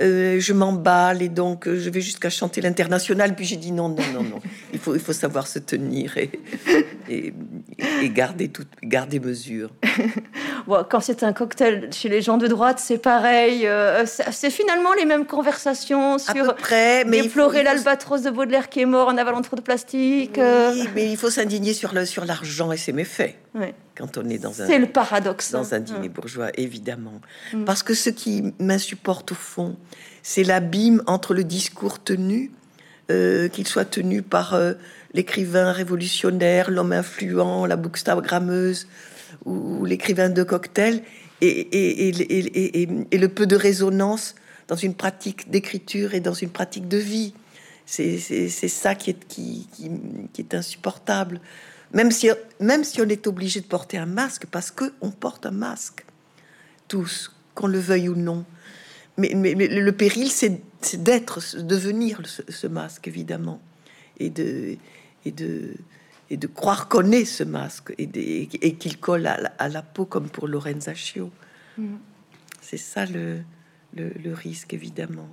euh, 0.00 0.40
je 0.40 0.52
m'emballe 0.52 1.22
et 1.22 1.28
donc 1.28 1.68
je 1.68 1.90
vais 1.90 2.00
jusqu'à 2.00 2.30
chanter 2.30 2.60
l'international. 2.60 3.34
Puis 3.34 3.44
j'ai 3.44 3.56
dit 3.56 3.72
non, 3.72 3.88
non, 3.88 4.02
non, 4.12 4.22
non. 4.22 4.40
Il 4.72 4.78
faut, 4.78 4.94
il 4.94 5.00
faut 5.00 5.12
savoir 5.12 5.46
se 5.46 5.58
tenir 5.58 6.16
et, 6.18 6.30
et, 7.08 7.32
et 8.02 8.10
garder, 8.10 8.48
tout, 8.48 8.64
garder 8.82 9.20
mesure. 9.20 9.70
bon, 10.66 10.84
quand 10.88 11.00
c'est 11.00 11.22
un 11.22 11.32
cocktail 11.32 11.90
chez 11.92 12.08
les 12.08 12.22
gens 12.22 12.38
de 12.38 12.46
droite, 12.46 12.78
c'est 12.78 12.98
pareil 12.98 13.68
c'est 14.06 14.50
finalement 14.50 14.92
les 14.92 15.04
mêmes 15.04 15.26
conversations 15.26 16.18
sur 16.18 16.54
près, 16.56 17.04
mais 17.04 17.22
déplorer 17.22 17.62
l'albatros 17.62 18.22
de 18.22 18.30
Baudelaire 18.30 18.68
qui 18.68 18.80
est 18.80 18.86
mort 18.86 19.08
en 19.08 19.16
avalant 19.16 19.42
trop 19.42 19.56
de 19.56 19.60
plastique. 19.60 20.38
Euh. 20.38 20.72
Oui, 20.72 20.88
mais 20.94 21.10
il 21.10 21.16
faut 21.16 21.30
s'indigner 21.30 21.72
sur 21.72 21.94
le 21.94 22.04
sur 22.04 22.24
l'argent 22.24 22.72
et 22.72 22.76
ses 22.76 22.92
méfaits. 22.92 23.34
Quand 23.96 24.18
on 24.18 24.28
est 24.28 24.38
dans 24.38 24.60
un 24.60 24.66
c'est 24.66 24.78
le 24.78 24.86
paradoxe 24.86 25.52
dans 25.52 25.72
un 25.72 25.80
dîner 25.80 26.08
bourgeois 26.08 26.50
évidemment 26.58 27.20
mm. 27.52 27.64
parce 27.64 27.82
que 27.84 27.94
ce 27.94 28.10
qui 28.10 28.52
m'insupporte 28.58 29.32
au 29.32 29.36
fond 29.36 29.76
c'est 30.22 30.42
l'abîme 30.42 31.02
entre 31.06 31.32
le 31.32 31.44
discours 31.44 32.02
tenu 32.02 32.50
euh, 33.10 33.48
qu'il 33.48 33.68
soit 33.68 33.84
tenu 33.84 34.22
par 34.22 34.54
euh, 34.54 34.72
l'écrivain 35.12 35.70
révolutionnaire 35.70 36.72
l'homme 36.72 36.92
influent 36.92 37.66
la 37.66 37.76
bookstagrammeuse 37.76 38.88
ou 39.44 39.84
l'écrivain 39.84 40.28
de 40.28 40.42
cocktail 40.42 41.02
et, 41.40 42.86
le 43.12 43.26
peu 43.26 43.46
de 43.46 43.56
résonance 43.56 44.34
dans 44.68 44.76
une 44.76 44.94
pratique 44.94 45.50
d'écriture 45.50 46.14
et 46.14 46.20
dans 46.20 46.34
une 46.34 46.50
pratique 46.50 46.88
de 46.88 46.96
vie. 46.96 47.34
C'est 47.86 48.18
ça 48.18 48.94
qui 48.94 49.10
est, 49.10 49.28
qui, 49.28 49.66
est 50.38 50.54
insupportable. 50.54 51.40
Même 51.94 52.10
si, 52.10 52.28
même 52.60 52.84
si 52.84 53.00
on 53.00 53.08
est 53.08 53.26
obligé 53.26 53.60
de 53.60 53.66
porter 53.66 53.96
un 53.96 54.06
masque, 54.06 54.46
parce 54.50 54.70
qu'on 54.70 55.10
porte 55.10 55.46
un 55.46 55.52
masque, 55.52 56.04
tous, 56.88 57.32
qu'on 57.54 57.68
le 57.68 57.78
veuille 57.78 58.08
ou 58.08 58.16
non. 58.16 58.44
Mais, 59.16 59.32
mais, 59.34 59.54
le 59.54 59.92
péril, 59.92 60.28
c'est 60.28 60.60
d'être, 60.96 61.62
devenir 61.62 62.20
ce, 62.24 62.42
ce, 62.48 62.66
masque, 62.66 63.06
évidemment, 63.06 63.62
et 64.18 64.28
de, 64.28 64.76
et 65.24 65.30
de, 65.30 65.74
et 66.30 66.36
de 66.36 66.46
croire 66.48 66.88
qu'on 66.88 67.12
est 67.12 67.24
ce 67.24 67.44
masque 67.44 67.94
et, 67.96 68.46
qu'il 68.46 68.98
colle 68.98 69.26
à 69.26 69.68
la, 69.68 69.82
peau 69.82 70.04
comme 70.04 70.28
pour 70.28 70.48
Lorenza 70.48 70.94
Chio. 70.94 71.30
Mm. 71.78 71.94
C'est 72.60 72.76
ça 72.76 73.06
le, 73.06 73.42
le, 73.94 74.34
risque, 74.34 74.74
évidemment. 74.74 75.28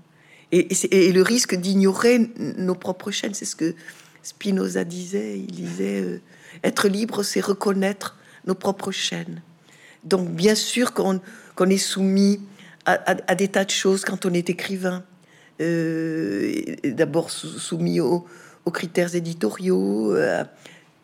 Et, 0.51 0.67
et, 0.91 1.11
le 1.11 1.21
risque 1.23 1.55
d'ignorer 1.55 2.29
nos 2.37 2.75
propres 2.75 3.09
chaînes, 3.09 3.33
c'est 3.33 3.45
ce 3.45 3.55
que 3.55 3.73
Spinoza 4.21 4.83
disait. 4.83 5.39
Il 5.39 5.51
disait 5.51 6.01
euh, 6.01 6.21
être 6.63 6.87
libre, 6.87 7.23
c'est 7.23 7.41
reconnaître 7.41 8.17
nos 8.45 8.55
propres 8.55 8.91
chaînes. 8.91 9.41
Donc, 10.03 10.29
bien 10.29 10.55
sûr 10.55 10.93
qu'on 10.93 11.19
est 11.69 11.77
soumis 11.77 12.39
à, 12.85 13.35
des 13.35 13.47
tas 13.47 13.65
de 13.65 13.69
choses 13.69 14.03
quand 14.03 14.25
on 14.25 14.33
est 14.33 14.49
écrivain. 14.49 15.03
Euh, 15.61 16.53
d'abord 16.83 17.29
soumis 17.29 17.99
aux, 17.99 18.25
critères 18.73 19.13
éditoriaux, 19.15 20.15
euh, 20.15 20.43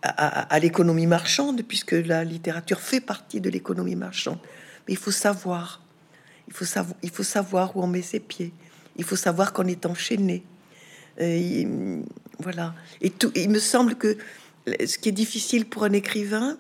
à, 0.01 0.59
l'économie 0.59 1.05
marchande, 1.05 1.61
puisque 1.61 1.91
la 1.91 2.23
littérature 2.23 2.79
fait 2.79 3.01
partie 3.01 3.41
de 3.41 3.49
l'économie 3.49 3.95
marchande. 3.95 4.39
Mais 4.87 4.93
il 4.93 4.97
faut 4.97 5.11
savoir, 5.11 5.81
il 6.47 6.53
faut 6.53 6.65
savoir, 6.65 6.97
il 7.03 7.09
faut 7.09 7.23
savoir 7.23 7.77
où 7.77 7.83
on 7.83 7.87
met 7.87 8.01
ses 8.01 8.19
pieds. 8.19 8.53
Il 8.95 9.03
faut 9.03 9.15
savoir 9.15 9.53
qu'on 9.53 9.67
est 9.67 9.85
enchaîné. 9.85 10.43
Voilà. 12.39 12.73
Et 13.01 13.09
tout, 13.09 13.31
il 13.35 13.49
me 13.49 13.59
semble 13.59 13.95
que 13.95 14.17
ce 14.85 14.97
qui 14.97 15.09
est 15.09 15.13
difficile 15.13 15.65
pour 15.65 15.83
un 15.83 15.93
écrivain, 15.93 16.57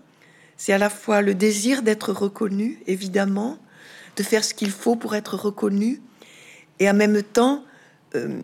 c'est 0.57 0.73
à 0.73 0.77
la 0.77 0.89
fois 0.89 1.21
le 1.21 1.35
désir 1.35 1.83
d'être 1.83 2.11
reconnu, 2.11 2.81
évidemment, 2.87 3.59
de 4.15 4.23
faire 4.23 4.43
ce 4.43 4.53
qu'il 4.53 4.71
faut 4.71 4.95
pour 4.95 5.15
être 5.15 5.35
reconnu, 5.35 6.01
et 6.79 6.89
en 6.89 6.93
même 6.93 7.21
temps 7.21 7.63
euh, 8.15 8.39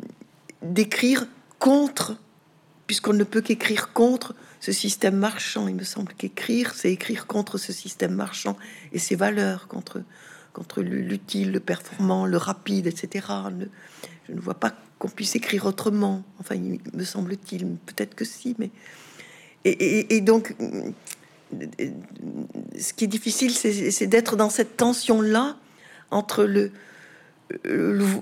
d'écrire 0.62 1.28
contre, 1.60 2.18
puisqu'on 2.88 3.14
ne 3.14 3.24
peut 3.24 3.42
qu'écrire 3.42 3.94
contre 3.94 4.36
ce 4.60 4.72
système 4.72 5.16
marchand. 5.16 5.68
Il 5.68 5.76
me 5.76 5.84
semble 5.84 6.14
qu'écrire, 6.14 6.74
c'est 6.76 6.92
écrire 6.92 7.26
contre 7.26 7.58
ce 7.58 7.74
système 7.74 8.14
marchand 8.14 8.58
et 8.92 9.00
ses 9.00 9.16
valeurs, 9.16 9.68
contre, 9.68 10.02
contre 10.52 10.82
l'utile, 10.82 11.52
le 11.52 11.60
performant, 11.60 12.26
le 12.26 12.38
rapide, 12.38 12.88
etc. 12.88 13.28
je 14.28 14.34
ne 14.34 14.40
vois 14.40 14.54
pas 14.54 14.74
qu'on 15.00 15.10
puisse 15.10 15.36
écrire 15.36 15.66
autrement. 15.66 16.24
Enfin, 16.40 16.56
il 16.56 16.80
me 16.94 17.04
semble-t-il, 17.04 17.66
peut-être 17.86 18.16
que 18.16 18.26
si, 18.26 18.56
mais. 18.60 18.70
Et, 19.66 20.22
donc, 20.22 20.56
ce 22.78 22.94
qui 22.94 23.06
est 23.06 23.08
difficile, 23.08 23.52
c'est 23.52 24.08
d'être 24.08 24.36
dans 24.36 24.50
cette 24.50 24.76
tension-là 24.78 25.56
entre 26.12 26.44
le, 26.44 26.72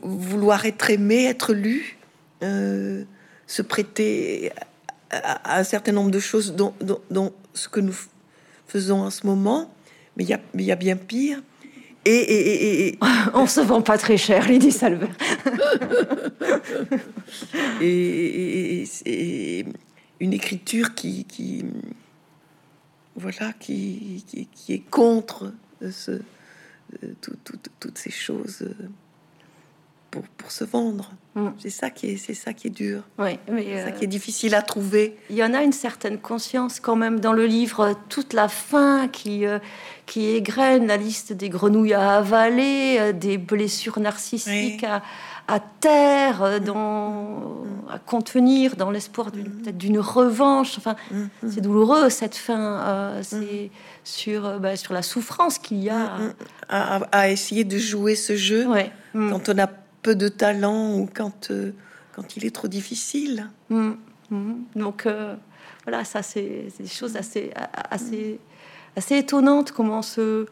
vouloir 0.04 0.66
être 0.66 0.90
aimé, 0.90 1.26
être 1.26 1.54
lu, 1.54 1.98
se 2.42 3.62
prêter 3.62 4.52
à, 5.10 5.60
un 5.60 5.64
certain 5.64 5.92
nombre 5.92 6.12
de 6.12 6.20
choses 6.20 6.56
dont, 6.56 6.74
ce 7.54 7.68
que 7.68 7.80
nous 7.80 7.96
faisons 8.68 9.02
en 9.02 9.10
ce 9.10 9.26
moment, 9.26 9.74
mais 10.16 10.24
il 10.24 10.40
y, 10.56 10.64
y 10.64 10.72
a, 10.72 10.76
bien 10.76 10.96
pire. 10.96 11.42
Et, 12.06 12.12
et, 12.12 12.88
et, 12.88 13.00
on 13.34 13.48
se 13.48 13.62
vend 13.62 13.82
pas 13.82 13.98
très 13.98 14.18
cher, 14.18 14.48
Lydie 14.48 14.72
Salver. 14.72 15.08
et, 17.82 18.86
une 20.22 20.34
écriture 20.34 20.94
qui, 20.94 21.26
qui 21.26 21.66
voilà, 23.16 23.54
qui, 23.54 24.24
qui, 24.54 24.74
est 24.74 24.90
contre 24.90 25.52
ce, 25.82 26.22
toutes 27.80 27.98
ces 27.98 28.12
choses 28.12 28.64
pour, 30.12 30.52
se 30.52 30.64
vendre. 30.64 31.12
Mm. 31.36 31.48
C'est 31.58 31.70
ça 31.70 31.90
qui 31.90 32.08
est, 32.08 32.18
c'est 32.18 32.34
ça 32.34 32.54
qui 32.54 32.68
est 32.68 32.72
dur. 32.72 33.04
Oui, 33.18 33.40
mais 33.50 33.64
ça 33.82 33.88
euh, 33.88 33.92
qui 33.92 34.04
est 34.04 34.08
difficile 34.08 34.54
à 34.56 34.62
trouver. 34.62 35.16
Il 35.30 35.36
y 35.36 35.44
en 35.44 35.54
a 35.54 35.64
une 35.64 35.72
certaine 35.72 36.18
conscience 36.18 36.80
quand 36.80 36.96
même 36.96 37.20
dans 37.20 37.34
le 37.34 37.46
livre. 37.46 37.96
Toute 38.10 38.34
la 38.34 38.50
fin 38.50 39.08
qui 39.08 39.46
euh, 39.46 39.60
qui 40.06 40.28
égrène 40.28 40.88
la 40.88 40.98
liste 40.98 41.32
des 41.32 41.50
grenouilles 41.50 41.94
à 41.94 42.18
avaler, 42.18 42.98
euh, 43.00 43.14
des 43.14 43.38
blessures 43.38 44.00
narcissiques 44.00 44.84
à, 44.84 45.02
à 45.48 45.60
taire, 45.60 46.44
mm. 46.44 46.66
dans, 46.66 47.64
à 47.90 48.00
contenir, 48.00 48.76
dans 48.76 48.92
l'espoir 48.92 49.32
d'une, 49.32 49.48
mm. 49.48 49.62
peut-être 49.62 49.78
d'une 49.78 50.00
revanche. 50.00 50.78
Enfin, 50.78 50.96
c'est 51.48 51.62
douloureux 51.62 52.10
cette 52.10 52.36
fin. 52.36 53.14
c'est 53.22 53.72
sur, 54.04 54.60
bah, 54.60 54.76
sur 54.76 54.94
la 54.94 55.02
souffrance 55.02 55.58
qu'il 55.58 55.84
y 55.84 55.90
a. 55.90 56.18
À, 56.70 56.98
à, 57.12 57.30
essayer 57.30 57.64
de 57.64 57.78
jouer 57.78 58.16
ce 58.16 58.36
jeu 58.36 58.68
quand 59.14 59.50
on 59.50 59.58
a 59.58 59.68
peu 60.02 60.16
de 60.16 60.28
talent 60.28 60.98
ou 60.98 61.10
quand, 61.12 61.52
euh, 61.52 61.74
quand 62.14 62.36
il 62.38 62.46
est 62.46 62.56
trop 62.56 62.68
difficile. 62.68 63.50
Mm, 63.70 63.92
mm. 64.30 64.54
Donc 64.76 65.06
euh, 65.06 65.36
voilà, 65.84 66.04
ça 66.04 66.24
c'est 66.24 66.68
des 66.80 66.88
choses 66.88 67.16
assez, 67.16 67.52
assez, 67.90 68.40
assez 68.96 69.18
étonnantes. 69.18 69.72
Comment 69.72 70.02
se 70.02 70.46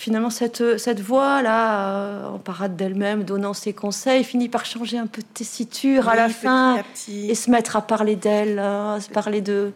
finalement 0.00 0.30
cette, 0.30 0.78
cette 0.78 1.00
voix 1.00 1.42
là, 1.42 1.94
euh, 1.94 2.26
en 2.28 2.38
parade 2.38 2.74
d'elle-même, 2.74 3.22
donnant 3.22 3.52
ses 3.52 3.74
conseils, 3.74 4.24
finit 4.24 4.48
par 4.48 4.64
changer 4.64 4.96
un 4.96 5.06
peu 5.06 5.20
de 5.20 5.26
tessiture 5.26 6.08
à 6.08 6.16
la 6.16 6.30
fin 6.30 6.82
et 7.06 7.34
se 7.34 7.50
mettre 7.50 7.76
à 7.76 7.82
parler 7.82 8.16
d'elle, 8.16 8.58
hein, 8.58 8.98
se 8.98 9.10
parler 9.10 9.42
de 9.42 9.72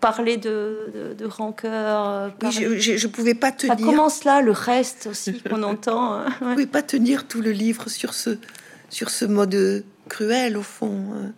parler 0.00 0.36
de, 0.36 1.14
de, 1.18 1.26
rancœur. 1.26 2.32
Oui, 2.42 2.52
je, 2.52 2.92
ne 2.92 3.12
pouvais 3.12 3.34
pas 3.34 3.52
tenir. 3.52 3.76
Ça 3.76 3.84
commence 3.84 4.24
là, 4.24 4.40
le 4.40 4.52
reste 4.52 5.08
aussi 5.10 5.40
qu'on 5.42 5.62
entend. 5.74 6.14
Hein, 6.14 6.26
je 6.40 6.44
ne 6.44 6.50
pouvais 6.52 6.66
pas 6.66 6.82
tenir 6.82 7.26
tout 7.26 7.42
le 7.42 7.50
livre 7.50 7.88
sur 7.88 8.14
ce, 8.14 8.38
sur 8.88 9.10
ce 9.10 9.24
mode 9.24 9.84
cruel, 10.08 10.56
au 10.56 10.62
fond, 10.62 11.32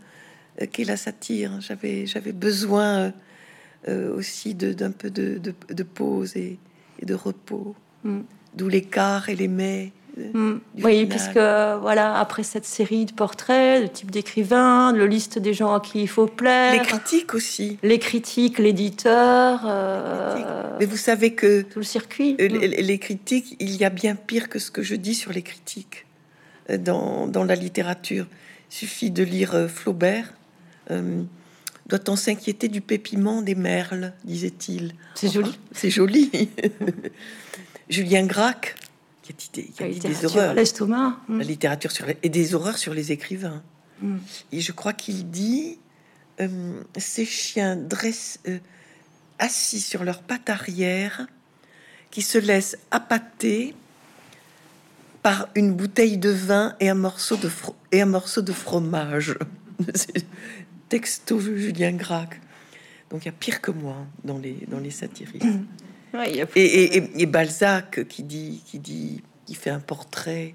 euh, 0.60 0.66
qu'est 0.70 0.84
la 0.84 0.96
satire. 0.96 1.60
J'avais, 1.60 2.06
j'avais 2.06 2.32
besoin 2.32 3.12
euh, 3.88 4.14
aussi 4.16 4.54
d'un 4.54 4.92
peu 4.92 5.10
de, 5.10 5.40
de, 5.40 5.82
pause 5.82 6.36
et, 6.36 6.58
de 7.02 7.14
repos. 7.14 7.74
Mm. 8.06 8.20
D'où 8.54 8.68
l'écart 8.68 9.28
et 9.28 9.36
les 9.36 9.48
mets 9.48 9.92
Mm. 10.16 10.54
Oui, 10.82 11.06
puisque 11.06 11.34
voilà, 11.34 12.18
après 12.18 12.42
cette 12.42 12.64
série 12.64 13.04
de 13.04 13.12
portraits, 13.12 13.82
de 13.82 13.86
type 13.86 14.10
d'écrivain, 14.10 14.92
le 14.92 15.06
liste 15.06 15.38
des 15.38 15.52
gens 15.52 15.74
à 15.74 15.80
qui 15.80 16.02
il 16.02 16.08
faut 16.08 16.26
plaire, 16.26 16.72
les 16.72 16.86
critiques 16.86 17.34
aussi, 17.34 17.78
les 17.82 17.98
critiques, 17.98 18.58
l'éditeur. 18.58 19.60
Euh, 19.66 20.76
Mais 20.78 20.86
vous 20.86 20.96
savez 20.96 21.34
que 21.34 21.62
tout 21.62 21.80
le 21.80 21.84
circuit. 21.84 22.36
Euh, 22.40 22.48
mm. 22.48 22.82
Les, 22.82 22.98
critiques, 22.98 23.56
il 23.60 23.76
y 23.76 23.84
a 23.84 23.90
bien 23.90 24.14
pire 24.14 24.48
que 24.48 24.58
ce 24.58 24.70
que 24.70 24.82
je 24.82 24.94
dis 24.94 25.14
sur 25.14 25.32
les 25.32 25.42
critiques 25.42 26.06
euh, 26.70 26.78
dans, 26.78 27.26
dans 27.26 27.44
la 27.44 27.54
littérature. 27.54 28.26
Il 28.70 28.74
suffit 28.74 29.10
de 29.10 29.22
lire 29.22 29.68
Flaubert. 29.68 30.32
doit-on 31.86 32.16
s'inquiéter 32.16 32.68
du 32.68 32.80
pépiment 32.80 33.42
des 33.42 33.54
merles, 33.54 34.12
disait-il. 34.24 34.94
C'est 35.14 35.32
joli. 35.32 35.58
C'est 35.72 35.90
joli. 35.90 36.30
Julien 37.88 38.26
Gracq 38.26 38.76
qui 39.22 39.82
a 39.82 39.88
dit, 39.88 39.98
des 39.98 40.24
horreurs. 40.24 40.54
L'estomac. 40.54 41.18
La 41.28 41.44
littérature 41.44 41.90
sur 41.90 42.06
et 42.08 42.28
des 42.28 42.54
horreurs 42.54 42.78
sur 42.78 42.94
les 42.94 43.12
écrivains. 43.12 43.62
Hmm. 44.00 44.18
Et 44.52 44.60
je 44.60 44.72
crois 44.72 44.92
qu'il 44.92 45.30
dit 45.30 45.78
euh, 46.40 46.80
ces 46.96 47.24
chiens 47.24 47.76
dressent, 47.76 48.40
euh, 48.46 48.58
assis 49.38 49.80
sur 49.80 50.04
leurs 50.04 50.22
pattes 50.22 50.50
arrière, 50.50 51.26
qui 52.10 52.22
se 52.22 52.38
laissent 52.38 52.78
appâter 52.90 53.74
par 55.22 55.48
une 55.54 55.74
bouteille 55.74 56.18
de 56.18 56.30
vin 56.30 56.76
et 56.78 56.88
un 56.88 56.94
morceau 56.94 57.36
de, 57.36 57.50
et 57.90 58.02
un 58.02 58.06
morceau 58.06 58.42
de 58.42 58.52
fromage. 58.52 59.36
Texto 60.88 61.40
Julien 61.40 61.92
Gracq. 61.92 62.40
Donc 63.10 63.22
il 63.22 63.26
y 63.26 63.28
a 63.28 63.32
pire 63.32 63.60
que 63.60 63.72
moi 63.72 64.06
dans 64.24 64.38
les, 64.38 64.66
dans 64.68 64.78
les 64.78 64.90
satiristes. 64.90 65.44
et, 66.14 67.26
Balzac 67.26 68.06
qui 68.08 68.22
dit, 68.22 68.62
qui 68.64 68.78
dit, 68.78 69.22
qui 69.44 69.54
fait 69.54 69.70
un 69.70 69.80
portrait 69.80 70.54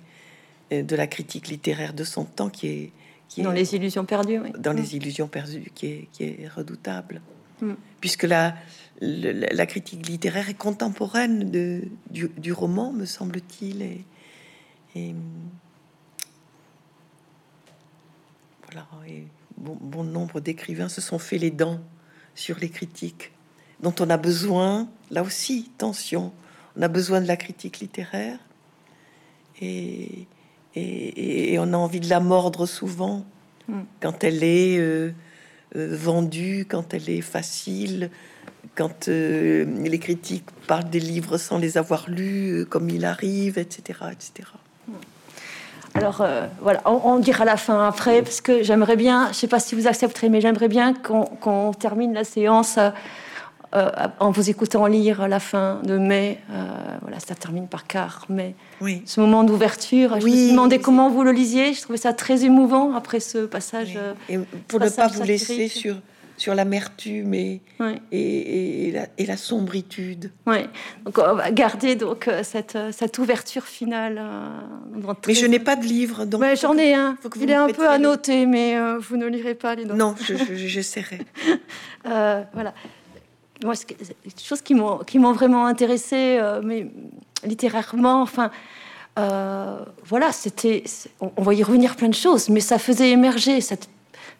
euh, 0.71 0.83
de 0.83 0.95
la 0.95 1.07
critique 1.07 1.47
littéraire 1.47 1.93
de 1.93 2.03
son 2.03 2.25
temps, 2.25 2.49
qui 2.49 2.67
est, 2.67 2.91
qui 3.27 3.41
dans 3.41 3.51
les 3.51 3.75
illusions 3.75 4.05
perdues, 4.05 4.39
dans 4.57 4.73
les 4.73 4.81
mm. 4.81 4.95
illusions 4.95 5.27
perdues, 5.27 5.71
qui 5.73 5.87
est, 5.87 6.07
qui 6.11 6.23
est 6.23 6.47
redoutable, 6.47 7.21
mm. 7.61 7.73
puisque 7.99 8.23
la, 8.23 8.55
la, 9.01 9.65
critique 9.65 10.07
littéraire 10.07 10.49
est 10.49 10.57
contemporaine 10.57 11.49
de, 11.51 11.83
du, 12.09 12.53
roman, 12.53 12.91
me 12.91 13.05
semble-t-il, 13.05 13.81
et, 14.95 15.15
voilà, 18.65 18.87
et 19.07 19.25
bon, 19.57 19.77
bon 19.79 20.03
nombre 20.03 20.39
d'écrivains 20.39 20.89
se 20.89 21.01
sont 21.01 21.19
fait 21.19 21.37
les 21.37 21.51
dents 21.51 21.79
sur 22.35 22.57
les 22.59 22.69
critiques 22.69 23.31
dont 23.81 23.93
on 23.99 24.09
a 24.09 24.17
besoin, 24.17 24.87
là 25.09 25.23
aussi, 25.23 25.71
tension, 25.77 26.31
on 26.77 26.81
a 26.81 26.87
besoin 26.87 27.21
de 27.21 27.27
la 27.27 27.37
critique 27.37 27.79
littéraire 27.79 28.37
et, 29.59 30.27
et, 30.75 31.57
on 31.59 31.73
a 31.73 31.77
envie 31.77 31.99
de 31.99 32.09
la 32.09 32.19
mordre 32.19 32.65
souvent 32.65 33.25
hmm. 33.67 33.81
quand 34.01 34.23
elle 34.23 34.43
est 34.43 34.77
euh, 34.77 35.11
euh, 35.75 35.95
vendue, 35.95 36.65
quand 36.67 36.93
elle 36.93 37.09
est 37.09 37.21
facile, 37.21 38.09
quand 38.75 39.07
euh, 39.07 39.65
les 39.83 39.99
critiques 39.99 40.45
parlent 40.67 40.89
des 40.89 40.99
livres 40.99 41.37
sans 41.37 41.57
les 41.57 41.77
avoir 41.77 42.09
lus, 42.09 42.65
comme 42.69 42.89
il 42.89 43.05
arrive, 43.05 43.57
etc. 43.57 43.99
etc. 44.11 44.49
Hmm. 44.87 44.93
Alors 45.93 46.25
voilà, 46.61 46.81
on, 46.85 47.19
dira 47.19 47.43
la 47.43 47.57
fin 47.57 47.85
après, 47.85 48.21
parce 48.21 48.39
que 48.39 48.63
j'aimerais 48.63 48.95
bien, 48.95 49.27
je 49.33 49.33
sais 49.33 49.47
pas 49.47 49.59
si 49.59 49.75
vous 49.75 49.87
accepterez, 49.87 50.29
mais 50.29 50.39
j'aimerais 50.39 50.69
bien 50.69 50.93
qu'on 50.93 51.73
termine 51.73 52.13
la 52.13 52.23
séance 52.23 52.79
euh, 53.73 53.89
en 54.19 54.31
vous 54.31 54.49
écoutant 54.49 54.85
lire 54.85 55.29
la 55.29 55.39
fin 55.39 55.79
de 55.83 55.97
mai, 55.97 56.39
euh, 56.51 56.65
voilà, 57.01 57.19
ça 57.21 57.35
termine 57.35 57.67
par 57.67 57.87
car, 57.87 58.25
mais 58.27 58.53
oui. 58.81 59.01
ce 59.05 59.21
moment 59.21 59.45
d'ouverture, 59.45 60.19
je 60.19 60.25
me 60.25 60.31
suis 60.31 60.51
demandé 60.51 60.79
comment 60.79 61.09
vous 61.09 61.23
le 61.23 61.31
lisiez. 61.31 61.73
Je 61.73 61.81
trouvais 61.81 61.97
ça 61.97 62.11
très 62.11 62.43
émouvant 62.43 62.93
après 62.95 63.21
ce 63.21 63.45
passage. 63.45 63.93
Euh, 63.95 64.13
et 64.27 64.39
pour 64.67 64.81
ne 64.81 64.89
pas 64.89 65.07
vous 65.07 65.23
laisser 65.23 65.69
sur 65.69 65.95
sur 66.37 66.55
l'amertume 66.55 67.35
et, 67.35 67.61
et, 68.11 68.87
et, 68.89 69.25
la, 69.27 69.37
sombritude. 69.37 70.31
Oui, 70.47 70.57
donc 71.05 71.19
on 71.19 71.35
va 71.35 71.51
garder 71.51 71.95
donc 71.95 72.27
cette, 72.41 72.75
cette 72.89 73.19
ouverture 73.19 73.65
finale. 73.65 74.19
Mais 75.27 75.35
je 75.35 75.45
n'ai 75.45 75.59
pas 75.59 75.75
de 75.75 75.85
livre, 75.85 76.25
donc 76.25 76.43
j'en 76.59 76.75
ai 76.79 76.95
un. 76.95 77.15
Il 77.39 77.51
est 77.51 77.53
un 77.53 77.67
peu 77.67 77.87
annoté, 77.87 78.47
mais 78.47 78.75
vous 78.97 79.17
ne 79.17 79.27
lirez 79.27 79.53
pas 79.53 79.75
les 79.75 79.85
notes. 79.85 79.97
Non, 79.97 80.15
j'essaierai. 80.49 81.19
Je, 82.05 82.09
voilà 82.53 82.73
moi, 83.63 83.75
c'est 83.75 84.41
choses 84.41 84.61
qui 84.61 84.73
m'ont 84.73 85.33
vraiment 85.33 85.65
intéressé, 85.65 86.37
euh, 86.39 86.61
mais 86.63 86.87
littérairement, 87.43 88.21
enfin. 88.21 88.51
Euh, 89.19 89.79
voilà, 90.05 90.31
c'était, 90.31 90.85
on, 91.19 91.43
va 91.43 91.53
y 91.53 91.61
revenir 91.63 91.97
plein 91.97 92.07
de 92.07 92.13
choses, 92.13 92.47
mais 92.47 92.61
ça 92.61 92.79
faisait 92.79 93.09
émerger 93.09 93.59
cette 93.59 93.89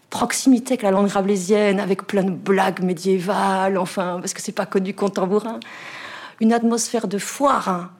proximité 0.09 0.73
avec 0.73 0.83
la 0.83 0.91
langue 0.91 1.09
rabelaisienne, 1.09 1.79
avec 1.79 2.07
plein 2.07 2.23
de 2.23 2.31
blagues 2.31 2.81
médiévales, 2.81 3.77
enfin, 3.77 4.19
parce 4.21 4.33
que 4.33 4.41
c'est 4.41 4.53
pas 4.53 4.65
que 4.65 4.79
du 4.79 4.93
contemporain, 4.93 5.59
une 6.39 6.53
atmosphère 6.53 7.09
de 7.09 7.17
foire, 7.17 7.67
hein. 7.67 7.91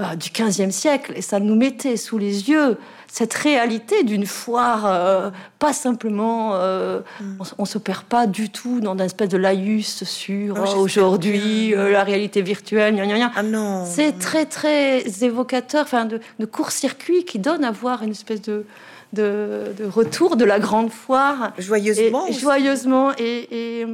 Euh, 0.00 0.16
du 0.16 0.30
15e 0.30 0.72
siècle, 0.72 1.12
et 1.14 1.22
ça 1.22 1.38
nous 1.38 1.54
mettait 1.54 1.96
sous 1.96 2.18
les 2.18 2.50
yeux 2.50 2.78
cette 3.06 3.32
réalité 3.32 4.02
d'une 4.02 4.26
foire, 4.26 4.86
euh, 4.86 5.30
pas 5.60 5.72
simplement, 5.72 6.54
euh, 6.54 6.98
mm. 7.20 7.42
on, 7.58 7.64
se 7.64 7.78
perd 7.78 8.02
pas 8.02 8.26
du 8.26 8.50
tout 8.50 8.80
dans 8.80 8.94
une 8.94 9.02
espèce 9.02 9.28
de 9.28 9.36
laïus 9.36 10.02
sur 10.02 10.58
aujourd'hui 10.76 11.74
la 11.76 12.02
réalité 12.02 12.42
virtuelle, 12.42 13.00
Ah 13.36 13.44
non, 13.44 13.84
c'est 13.86 14.18
très 14.18 14.46
très 14.46 15.04
évocateur, 15.22 15.84
enfin 15.84 16.06
de, 16.06 16.44
court-circuit 16.44 17.24
qui 17.24 17.38
donne 17.38 17.62
à 17.62 17.70
voir 17.70 18.02
une 18.02 18.10
espèce 18.10 18.42
de, 18.42 18.66
de, 19.12 19.72
retour 19.86 20.34
de 20.34 20.44
la 20.44 20.58
grande 20.58 20.90
foire, 20.90 21.52
joyeusement, 21.56 22.26
et, 22.26 22.32
joyeusement, 22.32 23.12
et, 23.16 23.82
et, 23.82 23.86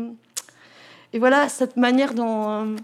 et, 1.12 1.18
voilà 1.18 1.50
cette 1.50 1.76
manière 1.76 2.14
dont 2.14 2.74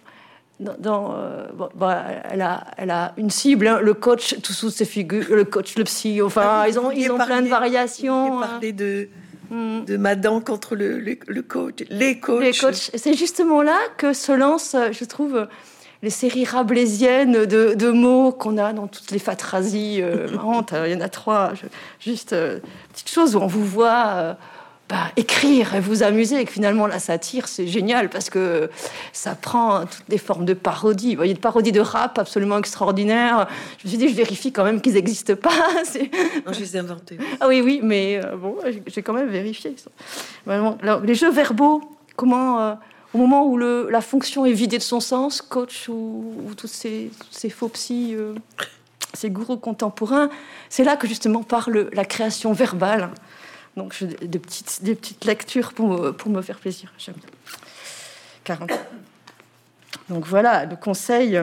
dans, 0.59 1.15
euh, 1.15 1.47
bah, 1.75 2.05
elle, 2.31 2.43
a, 2.43 2.65
elle 2.79 2.91
a 2.91 3.13
une 3.19 3.31
cible, 3.31 3.67
hein, 3.67 3.79
le 3.81 3.95
coach, 3.95 4.37
toutes 4.43 4.71
ces 4.71 4.85
figures, 4.85 5.27
le 5.31 5.45
coach, 5.45 5.77
le 5.77 5.85
psy, 5.85 6.23
enfin, 6.23 6.65
ils 6.67 6.79
ont, 6.79 6.91
ils 6.91 7.11
ont 7.11 7.19
plein 7.19 7.43
de 7.43 7.49
variations. 7.49 8.43
Hein. 8.43 8.47
parler 8.47 8.73
de, 8.73 9.09
mm. 9.51 9.85
de 9.85 9.97
Madame 9.97 10.43
contre 10.43 10.75
le, 10.75 10.99
le, 10.99 11.43
coach, 11.43 11.85
les 11.91 12.19
coachs. 12.19 12.43
Les 12.43 12.53
coachs. 12.53 12.91
C'est 12.95 13.15
justement 13.15 13.63
là 13.63 13.79
que 13.99 14.15
se 14.15 14.33
lancent, 14.33 14.77
je 14.93 15.05
trouve, 15.05 15.47
les 16.03 16.11
séries 16.11 16.45
rablaisiennes 16.45 17.45
de, 17.47 17.75
de 17.75 17.91
mots 17.91 18.33
qu'on 18.33 18.59
a 18.59 18.73
dans 18.73 18.87
toutes 18.87 19.11
les 19.11 19.19
phatrasies 19.19 20.01
euh, 20.01 20.31
marrantes. 20.31 20.73
Il 20.87 20.93
y 20.93 20.95
en 20.95 21.01
a 21.01 21.09
trois, 21.09 21.53
juste 22.01 22.33
euh, 22.33 22.61
petite 22.93 23.11
chose 23.11 23.37
où 23.37 23.41
on 23.41 23.47
vous 23.47 23.65
voit 23.65 24.37
bah, 24.89 25.11
écrire 25.17 25.75
et 25.75 25.81
vous 25.81 26.05
amuser, 26.05 26.41
et 26.41 26.45
que 26.45 26.53
finalement 26.53 26.87
la 26.87 27.01
satire, 27.01 27.49
c'est 27.49 27.67
génial 27.67 28.09
parce 28.09 28.31
que 28.31 28.71
ça 29.13 29.35
prend 29.35 29.81
toutes 29.81 30.09
les 30.09 30.19
formes 30.19 30.45
de 30.45 30.55
parodie. 30.55 31.11
Vous 31.11 31.17
voyez, 31.17 31.35
de 31.35 31.41
parodie 31.41 31.73
de 31.73 31.81
rap 31.81 32.19
absolument 32.19 32.59
extraordinaire. 32.59 33.49
Je 33.79 33.87
me 33.87 33.89
suis 33.89 33.99
dit, 33.99 34.09
je 34.09 34.15
vérifie 34.15 34.53
quand 34.53 34.63
même 34.63 34.81
qu'ils 34.81 34.95
n'existent 34.95 35.35
pas. 35.35 35.51
Non, 36.47 36.53
je 36.53 36.61
les 36.61 36.77
ai 36.77 36.79
inventés. 36.79 37.19
Ah 37.41 37.49
oui, 37.49 37.61
oui, 37.61 37.81
mais 37.83 38.21
euh, 38.25 38.37
bon, 38.37 38.57
j'ai 38.87 39.03
quand 39.03 39.13
même 39.13 39.29
vérifié. 39.29 39.75
les 40.47 41.15
jeux 41.15 41.31
verbaux, 41.31 41.83
comment, 42.15 42.61
euh, 42.61 42.75
au 43.15 43.19
moment 43.19 43.45
où 43.47 43.57
le, 43.57 43.89
la 43.91 44.01
fonction 44.01 44.47
est 44.47 44.53
vidée 44.53 44.79
de 44.79 44.83
son 44.83 45.01
sens, 45.01 45.43
coach 45.43 45.89
ou, 45.89 46.35
ou 46.47 46.55
tous 46.55 46.69
ces, 46.69 47.11
ces, 47.31 47.51
faux 47.51 47.69
psy, 47.69 48.15
euh, 48.15 48.35
ces 49.15 49.31
gourous 49.31 49.57
contemporains, 49.57 50.29
c'est 50.69 50.85
là 50.85 50.97
que 50.97 51.09
justement 51.09 51.43
parle 51.43 51.89
la 51.93 52.05
création 52.05 52.53
verbale. 52.53 53.11
Donc, 53.77 53.95
je, 53.95 54.07
des, 54.07 54.39
petites, 54.39 55.25
lectures 55.25 55.73
pour 55.73 55.89
me, 55.89 56.11
pour 56.13 56.31
me 56.31 56.41
faire 56.41 56.59
plaisir. 56.59 56.93
J'aime 56.99 57.17
bien. 57.17 57.29
40. 58.45 58.71
Donc 60.09 60.25
voilà, 60.27 60.65
le 60.65 60.77
conseil. 60.77 61.41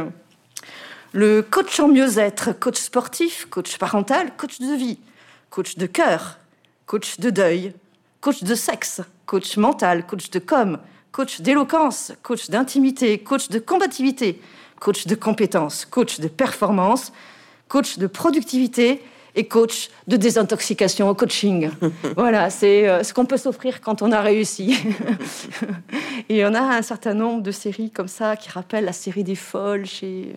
Le 1.12 1.41
coach 1.41 1.80
en 1.80 1.89
mieux-être, 1.89 2.54
coach 2.54 2.78
sportif, 2.78 3.46
coach 3.50 3.78
parental, 3.78 4.36
coach 4.36 4.60
de 4.60 4.74
vie, 4.76 4.98
coach 5.52 5.76
de 5.76 5.86
cœur, 5.86 6.39
coach 6.88 7.19
de 7.19 7.30
deuil, 7.30 7.74
coach 8.19 8.43
de 8.43 8.56
sexe, 8.56 9.02
coach 9.28 9.58
mental, 9.58 10.08
coach 10.08 10.32
de 10.32 10.39
com, 10.39 10.80
coach 11.12 11.41
d'éloquence, 11.41 12.13
coach 12.24 12.50
d'intimité, 12.50 13.19
coach 13.19 13.50
de 13.50 13.60
combativité, 13.60 14.41
coach 14.80 15.06
de 15.06 15.13
compétence, 15.13 15.86
coach 15.86 16.19
de 16.19 16.28
performance, 16.28 17.13
coach 17.67 18.00
de 18.00 18.08
productivité, 18.08 19.04
et 19.36 19.48
coach 19.48 19.89
de 20.08 20.17
désintoxication 20.17 21.10
au 21.10 21.15
coaching. 21.15 21.69
voilà, 22.15 22.50
c'est 22.50 22.88
euh, 22.88 23.04
ce 23.04 23.13
qu'on 23.13 23.26
peut 23.26 23.38
s'offrir 23.38 23.82
quand 23.82 24.02
on 24.02 24.12
a 24.12 24.22
réussi. 24.22 24.78
et 26.30 26.46
on 26.46 26.54
a 26.54 26.62
un 26.62 26.82
certain 26.82 27.13
nombre 27.13 27.41
de 27.41 27.52
séries 27.52 27.89
comme 27.89 28.08
ça 28.08 28.36
qui 28.36 28.50
rappellent 28.50 28.86
la 28.86 28.93
série 28.93 29.24
des 29.24 29.36
folles 29.36 29.86
chez. 29.86 30.36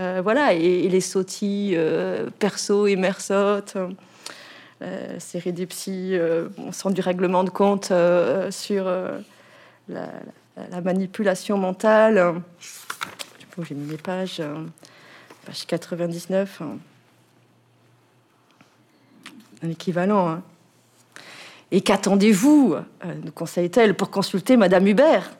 Euh, 0.00 0.20
voilà, 0.22 0.52
et, 0.54 0.88
les 0.88 1.00
sautis 1.00 1.72
euh, 1.74 2.30
perso 2.38 2.86
et 2.86 2.94
mersotte. 2.94 3.76
série 5.18 5.52
des 5.52 5.66
psys, 5.66 6.16
on 6.56 6.70
sent 6.70 6.92
du 6.92 7.00
règlement 7.00 7.42
de 7.42 7.50
compte 7.50 7.92
sur 8.50 8.84
la, 9.88 10.06
la, 10.70 10.80
manipulation 10.80 11.58
mentale. 11.58 12.34
J'ai 13.68 13.74
mis 13.74 13.90
mes 13.90 13.96
pages, 13.96 14.40
page 15.44 15.66
99 15.66 16.62
un 19.62 19.70
équivalent. 19.70 20.28
Hein. 20.28 20.42
Et 21.70 21.80
qu'attendez-vous, 21.80 22.74
euh, 22.74 23.14
nous 23.24 23.32
conseille-t-elle, 23.32 23.94
pour 23.94 24.10
consulter 24.10 24.56
Madame 24.56 24.86
Hubert, 24.86 25.30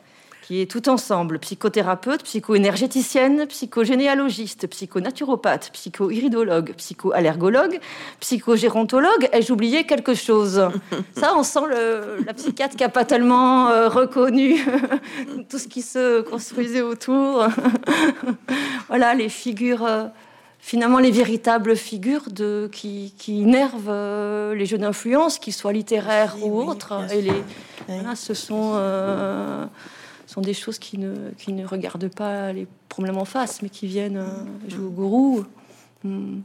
qui 0.49 0.61
est 0.61 0.65
tout 0.65 0.89
ensemble 0.89 1.37
psychothérapeute, 1.37 2.23
psycho-énergéticienne, 2.23 3.45
psychogénéalogiste, 3.45 4.67
psychonaturopathe, 4.67 5.69
psycho-iridologue, 5.73 6.73
psycho-allergologue, 6.75 7.79
psychogérontologue. 8.19 9.29
Ai-je 9.31 9.53
oublié 9.53 9.85
quelque 9.85 10.15
chose? 10.15 10.69
Ça, 11.15 11.33
on 11.35 11.43
sent 11.43 11.67
le, 11.69 12.23
la 12.25 12.33
psychiatre 12.33 12.75
qui 12.75 12.83
n'a 12.83 12.89
pas 12.89 13.05
tellement 13.05 13.69
euh, 13.69 13.89
reconnu 13.89 14.59
tout 15.49 15.59
ce 15.59 15.67
qui 15.67 15.83
se 15.83 16.21
construisait 16.21 16.81
autour. 16.81 17.47
voilà, 18.87 19.13
les 19.13 19.29
figures. 19.29 19.85
Euh, 19.85 20.05
finalement 20.59 20.99
les 20.99 21.11
véritables 21.11 21.75
figures 21.75 22.29
de, 22.29 22.69
qui, 22.71 23.13
qui 23.17 23.41
énervent 23.41 23.89
euh, 23.89 24.53
les 24.53 24.65
jeux 24.65 24.77
d'influence, 24.77 25.39
qu'ils 25.39 25.53
soient 25.53 25.73
littéraires 25.73 26.35
ou 26.43 26.61
autres. 26.61 26.93
et 27.11 27.21
les, 27.21 27.43
voilà, 27.87 28.15
ce 28.15 28.33
sont, 28.33 28.73
euh, 28.75 29.65
sont 30.27 30.41
des 30.41 30.53
choses 30.53 30.77
qui 30.77 30.97
ne, 30.97 31.31
qui 31.37 31.53
ne 31.53 31.65
regardent 31.65 32.09
pas 32.09 32.53
les 32.53 32.67
problèmes 32.89 33.17
en 33.17 33.25
face, 33.25 33.61
mais 33.61 33.69
qui 33.69 33.87
viennent 33.87 34.17
euh, 34.17 34.67
jouer 34.67 34.85
au 34.85 34.91
gourou. 34.91 35.45
Hmm. 36.03 36.41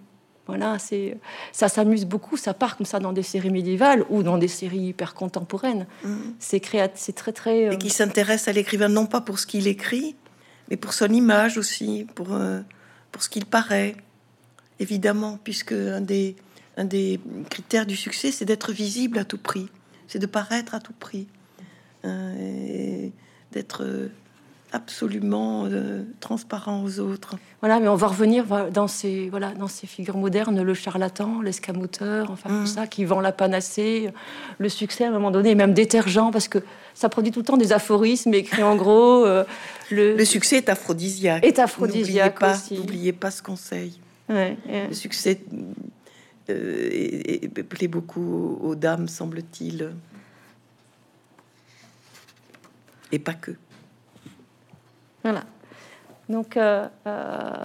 Voilà, 0.46 0.78
c'est 0.78 1.16
ça 1.52 1.68
s'amuse 1.68 2.04
beaucoup. 2.04 2.36
Ça 2.36 2.52
part 2.52 2.76
comme 2.76 2.84
ça 2.84 3.00
dans 3.00 3.14
des 3.14 3.22
séries 3.22 3.50
médiévales 3.50 4.04
ou 4.10 4.22
dans 4.22 4.36
des 4.36 4.48
séries 4.48 4.88
hyper 4.88 5.14
contemporaines. 5.14 5.86
Mm. 6.04 6.16
C'est 6.38 6.62
c'est 6.96 7.14
très 7.14 7.32
très. 7.32 7.72
Et 7.72 7.78
qui 7.78 7.88
s'intéresse 7.88 8.46
à 8.46 8.52
l'écrivain 8.52 8.90
non 8.90 9.06
pas 9.06 9.22
pour 9.22 9.38
ce 9.38 9.46
qu'il 9.46 9.66
écrit, 9.66 10.16
mais 10.68 10.76
pour 10.76 10.92
son 10.92 11.06
image 11.06 11.56
aussi, 11.56 12.06
pour 12.14 12.36
pour 13.14 13.22
ce 13.22 13.28
qu'il 13.28 13.46
paraît, 13.46 13.94
évidemment, 14.80 15.38
puisque 15.44 15.70
un 15.70 16.00
des, 16.00 16.34
critères 17.48 17.86
du 17.86 17.94
succès, 17.94 18.32
c'est 18.32 18.44
d'être 18.44 18.72
visible 18.72 19.18
à 19.18 19.24
tout 19.24 19.38
prix, 19.38 19.68
c'est 20.08 20.18
de 20.18 20.26
paraître 20.26 20.74
à 20.74 20.80
tout 20.80 20.92
prix, 20.92 21.28
euh, 22.04 23.08
d'être 23.52 23.84
absolument 24.74 25.66
euh, 25.66 26.02
transparent 26.18 26.82
aux 26.82 26.98
autres. 26.98 27.36
Voilà, 27.60 27.78
mais 27.78 27.86
on 27.86 27.94
va 27.94 28.08
revenir 28.08 28.44
dans 28.72 28.88
ces, 28.88 29.28
voilà, 29.30 29.54
dans 29.54 29.68
ces 29.68 29.86
figures 29.86 30.16
modernes, 30.16 30.60
le 30.60 30.74
charlatan, 30.74 31.40
l'escamoteur, 31.40 32.30
enfin 32.32 32.50
tout 32.50 32.54
mmh. 32.56 32.66
ça, 32.66 32.86
qui 32.88 33.04
vend 33.04 33.20
la 33.20 33.30
panacée, 33.30 34.10
le 34.58 34.68
succès 34.68 35.04
à 35.04 35.08
un 35.08 35.12
moment 35.12 35.30
donné, 35.30 35.54
même 35.54 35.74
détergent, 35.74 36.32
parce 36.32 36.48
que 36.48 36.58
ça 36.92 37.08
produit 37.08 37.30
tout 37.30 37.40
le 37.40 37.44
temps 37.44 37.56
des 37.56 37.72
aphorismes 37.72 38.34
écrits 38.34 38.64
en 38.64 38.74
gros. 38.74 39.24
Euh, 39.24 39.44
le... 39.90 40.16
le... 40.16 40.24
succès 40.24 40.56
est 40.56 40.68
aphrodisiaque. 40.68 41.44
Est 41.44 41.60
aphrodisiaque 41.60 42.40
N'oubliez 42.72 43.12
pas, 43.12 43.30
ce 43.30 43.42
conseil. 43.42 44.00
Le 44.28 44.92
succès 44.92 45.40
euh, 46.50 47.38
plaît 47.68 47.88
beaucoup 47.88 48.58
aux 48.60 48.74
dames, 48.74 49.06
semble-t-il. 49.06 49.92
Et 53.12 53.20
pas 53.20 53.34
que. 53.34 53.52
Voilà. 55.24 55.42
Donc, 56.28 56.56
euh, 56.56 56.86
euh, 57.06 57.64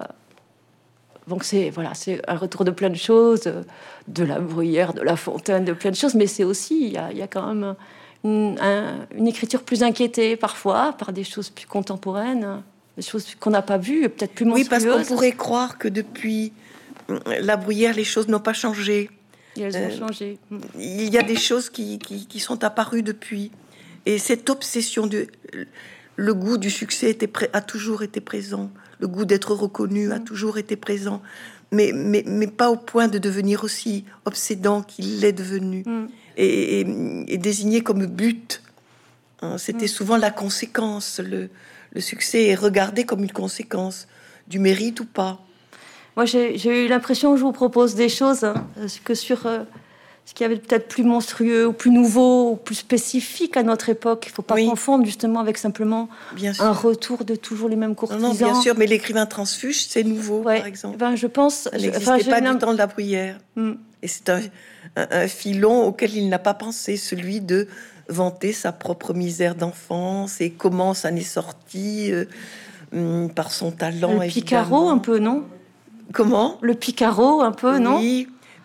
donc 1.28 1.44
c'est 1.44 1.70
voilà, 1.70 1.94
c'est 1.94 2.22
un 2.28 2.36
retour 2.36 2.66
de 2.66 2.72
plein 2.72 2.90
de 2.90 2.96
choses, 2.96 3.52
de 4.08 4.24
la 4.24 4.40
bruyère, 4.40 4.94
de 4.94 5.02
la 5.02 5.16
fontaine, 5.16 5.66
de 5.66 5.74
plein 5.74 5.92
de 5.92 5.96
choses, 5.96 6.16
mais 6.16 6.28
c'est 6.28 6.44
aussi 6.44 6.86
il 6.86 6.94
y 6.94 6.98
a, 6.98 7.12
y 7.12 7.22
a, 7.22 7.28
quand 7.28 7.54
même 7.54 7.76
une, 8.24 8.60
une, 9.16 9.28
écriture 9.28 9.64
plus 9.64 9.84
inquiétée 9.84 10.36
parfois 10.36 10.94
par 10.94 11.14
des 11.14 11.24
choses 11.24 11.50
plus 11.50 11.68
contemporaines, 11.68 12.64
des 12.98 13.04
choses 13.04 13.36
qu'on 13.40 13.52
n'a 13.52 13.62
pas 13.62 13.78
vues, 13.78 14.10
peut-être 14.10 14.34
plus 14.34 14.46
monstrueuses. 14.46 14.84
Oui, 14.84 14.90
parce 14.90 15.08
qu'on 15.08 15.16
pourrait 15.16 15.32
croire 15.34 15.78
que 15.78 15.88
depuis 15.88 16.52
la 17.26 17.58
bruyère, 17.58 17.94
les 17.94 18.04
choses 18.04 18.28
n'ont 18.28 18.40
pas 18.40 18.54
changé. 18.54 19.10
elles 19.58 19.76
ont 19.76 19.80
euh, 19.80 20.00
changé. 20.00 20.38
Il 20.78 21.10
y 21.10 21.18
a 21.18 21.24
des 21.24 21.36
choses 21.36 21.70
qui, 21.70 22.00
qui, 22.00 22.28
qui, 22.28 22.40
sont 22.40 22.64
apparues 22.64 23.04
depuis. 23.04 23.52
Et 24.06 24.18
cette 24.18 24.50
obsession 24.50 25.08
de 25.08 25.28
le 26.20 26.34
goût 26.34 26.58
du 26.58 26.70
succès 26.70 27.10
était 27.10 27.32
a 27.54 27.62
toujours 27.62 28.04
été 28.04 28.20
présent, 28.20 28.70
le 29.00 29.08
goût 29.08 29.24
d'être 29.24 29.54
reconnu 29.54 30.12
a 30.12 30.20
mm. 30.20 30.24
toujours 30.26 30.58
été 30.58 30.76
présent, 30.76 31.22
mais, 31.72 31.92
mais, 31.94 32.24
mais, 32.28 32.48
pas 32.48 32.70
au 32.70 32.76
point 32.76 33.08
de 33.08 33.18
devenir 33.20 33.64
aussi 33.64 34.04
obsédant 34.26 34.82
qu'il 34.82 35.22
l'est 35.22 35.32
devenu 35.32 35.84
mm. 35.86 36.08
et, 36.36 37.38
désigné 37.38 37.82
comme 37.82 38.06
but. 38.06 38.62
Hein, 39.42 39.58
c'était 39.58 39.86
mm. 39.86 39.96
souvent 39.98 40.18
la 40.18 40.30
conséquence. 40.30 41.22
Le, 41.24 41.50
le 41.94 42.02
succès 42.02 42.48
est 42.48 42.56
regardé 42.56 43.06
comme 43.06 43.24
une 43.24 43.32
conséquence 43.32 44.08
du 44.48 44.60
mérite 44.60 45.00
ou 45.00 45.06
pas. 45.06 45.40
Moi, 46.18 46.26
j'ai 46.26 46.86
eu 46.86 46.90
l'impression, 46.90 47.38
je 47.38 47.44
vous 47.44 47.54
propose 47.54 47.96
des 47.96 48.10
choses 48.10 48.44
hein, 48.44 48.56
que 49.06 49.14
sur 49.14 49.46
euh, 49.46 49.60
ce 50.30 50.36
qui 50.36 50.44
avait 50.44 50.58
peut-être 50.58 50.88
plus 50.88 51.04
monstrueux 51.04 51.66
ou 51.66 51.74
plus 51.74 51.90
nouveau 51.90 52.52
ou 52.52 52.56
plus 52.56 52.76
spécifique 52.76 53.58
à 53.58 53.64
notre 53.64 53.90
époque. 53.90 54.26
Il 54.28 54.30
ne 54.30 54.34
faut 54.36 54.42
pas 54.44 54.58
confondre 54.58 55.04
justement 55.04 55.40
avec 55.40 55.58
simplement 55.58 56.08
un 56.60 56.72
retour 56.72 57.26
de 57.26 57.34
toujours 57.34 57.68
les 57.68 57.76
mêmes 57.76 57.96
courtisans. 57.96 58.22
Non, 58.22 58.36
bien 58.36 58.54
sûr, 58.62 58.76
mais 58.78 58.86
l'écrivain 58.86 59.26
transfuge, 59.26 59.88
c'est 59.88 60.04
nouveau, 60.04 60.42
par 60.42 60.68
exemple. 60.68 60.98
Ben, 60.98 61.16
je 61.16 61.26
pense. 61.26 61.62
Ça 61.64 61.72
n'existait 61.72 62.30
pas 62.30 62.42
du 62.42 62.60
temps 62.60 62.74
de 62.74 62.78
la 62.78 62.86
bruyère. 62.86 63.40
Hmm. 63.56 63.74
Et 64.04 64.08
c'est 64.08 64.30
un, 64.30 65.28
filon 65.28 65.88
auquel 65.88 66.14
il 66.14 66.30
n'a 66.30 66.38
pas 66.38 66.54
pensé, 66.54 66.96
celui 66.96 67.42
de 67.42 67.68
vanter 68.08 68.54
sa 68.54 68.72
propre 68.72 69.16
misère 69.16 69.56
d'enfance 69.56 70.42
et 70.42 70.52
comment 70.52 70.94
ça 70.94 71.10
n'est 71.10 71.22
sorti 71.22 72.12
euh, 72.12 72.26
hmm, 72.92 73.30
par 73.30 73.52
son 73.52 73.72
talent. 73.72 74.20
Le 74.22 74.28
Picaro, 74.28 74.90
un 74.90 75.00
peu, 75.00 75.18
non? 75.18 75.46
Comment? 76.14 76.60
Le 76.62 76.76
Picaro, 76.76 77.42
un 77.42 77.52
peu, 77.52 77.80
non? 77.80 78.00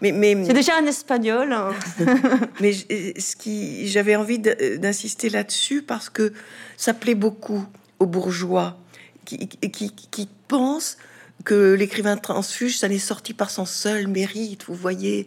Mais, 0.01 0.13
c'est 0.45 0.53
déjà 0.53 0.77
un 0.77 0.87
espagnol. 0.87 1.53
Hein. 1.53 1.73
mais 2.61 2.73
ce 2.73 3.37
qui, 3.37 3.89
j'avais 3.89 4.17
envie 4.17 4.39
d'insister 4.39 5.31
là-dessus 5.31 5.83
parce 5.83 6.11
que 6.11 6.33
ça 6.77 6.93
plaît 6.93 7.15
beaucoup 7.15 7.65
aux 7.99 8.07
bourgeois. 8.07 8.79
qui, 9.25 9.49
qui, 9.49 9.91
qui 9.91 10.29
pense 10.49 10.99
que 11.45 11.75
l'écrivain 11.75 12.17
transfuge, 12.17 12.79
ça 12.79 12.89
n'est 12.89 12.99
sorti 12.99 13.35
par 13.35 13.51
son 13.51 13.67
seul 13.67 14.07
mérite. 14.07 14.65
Vous 14.67 14.75
voyez, 14.75 15.27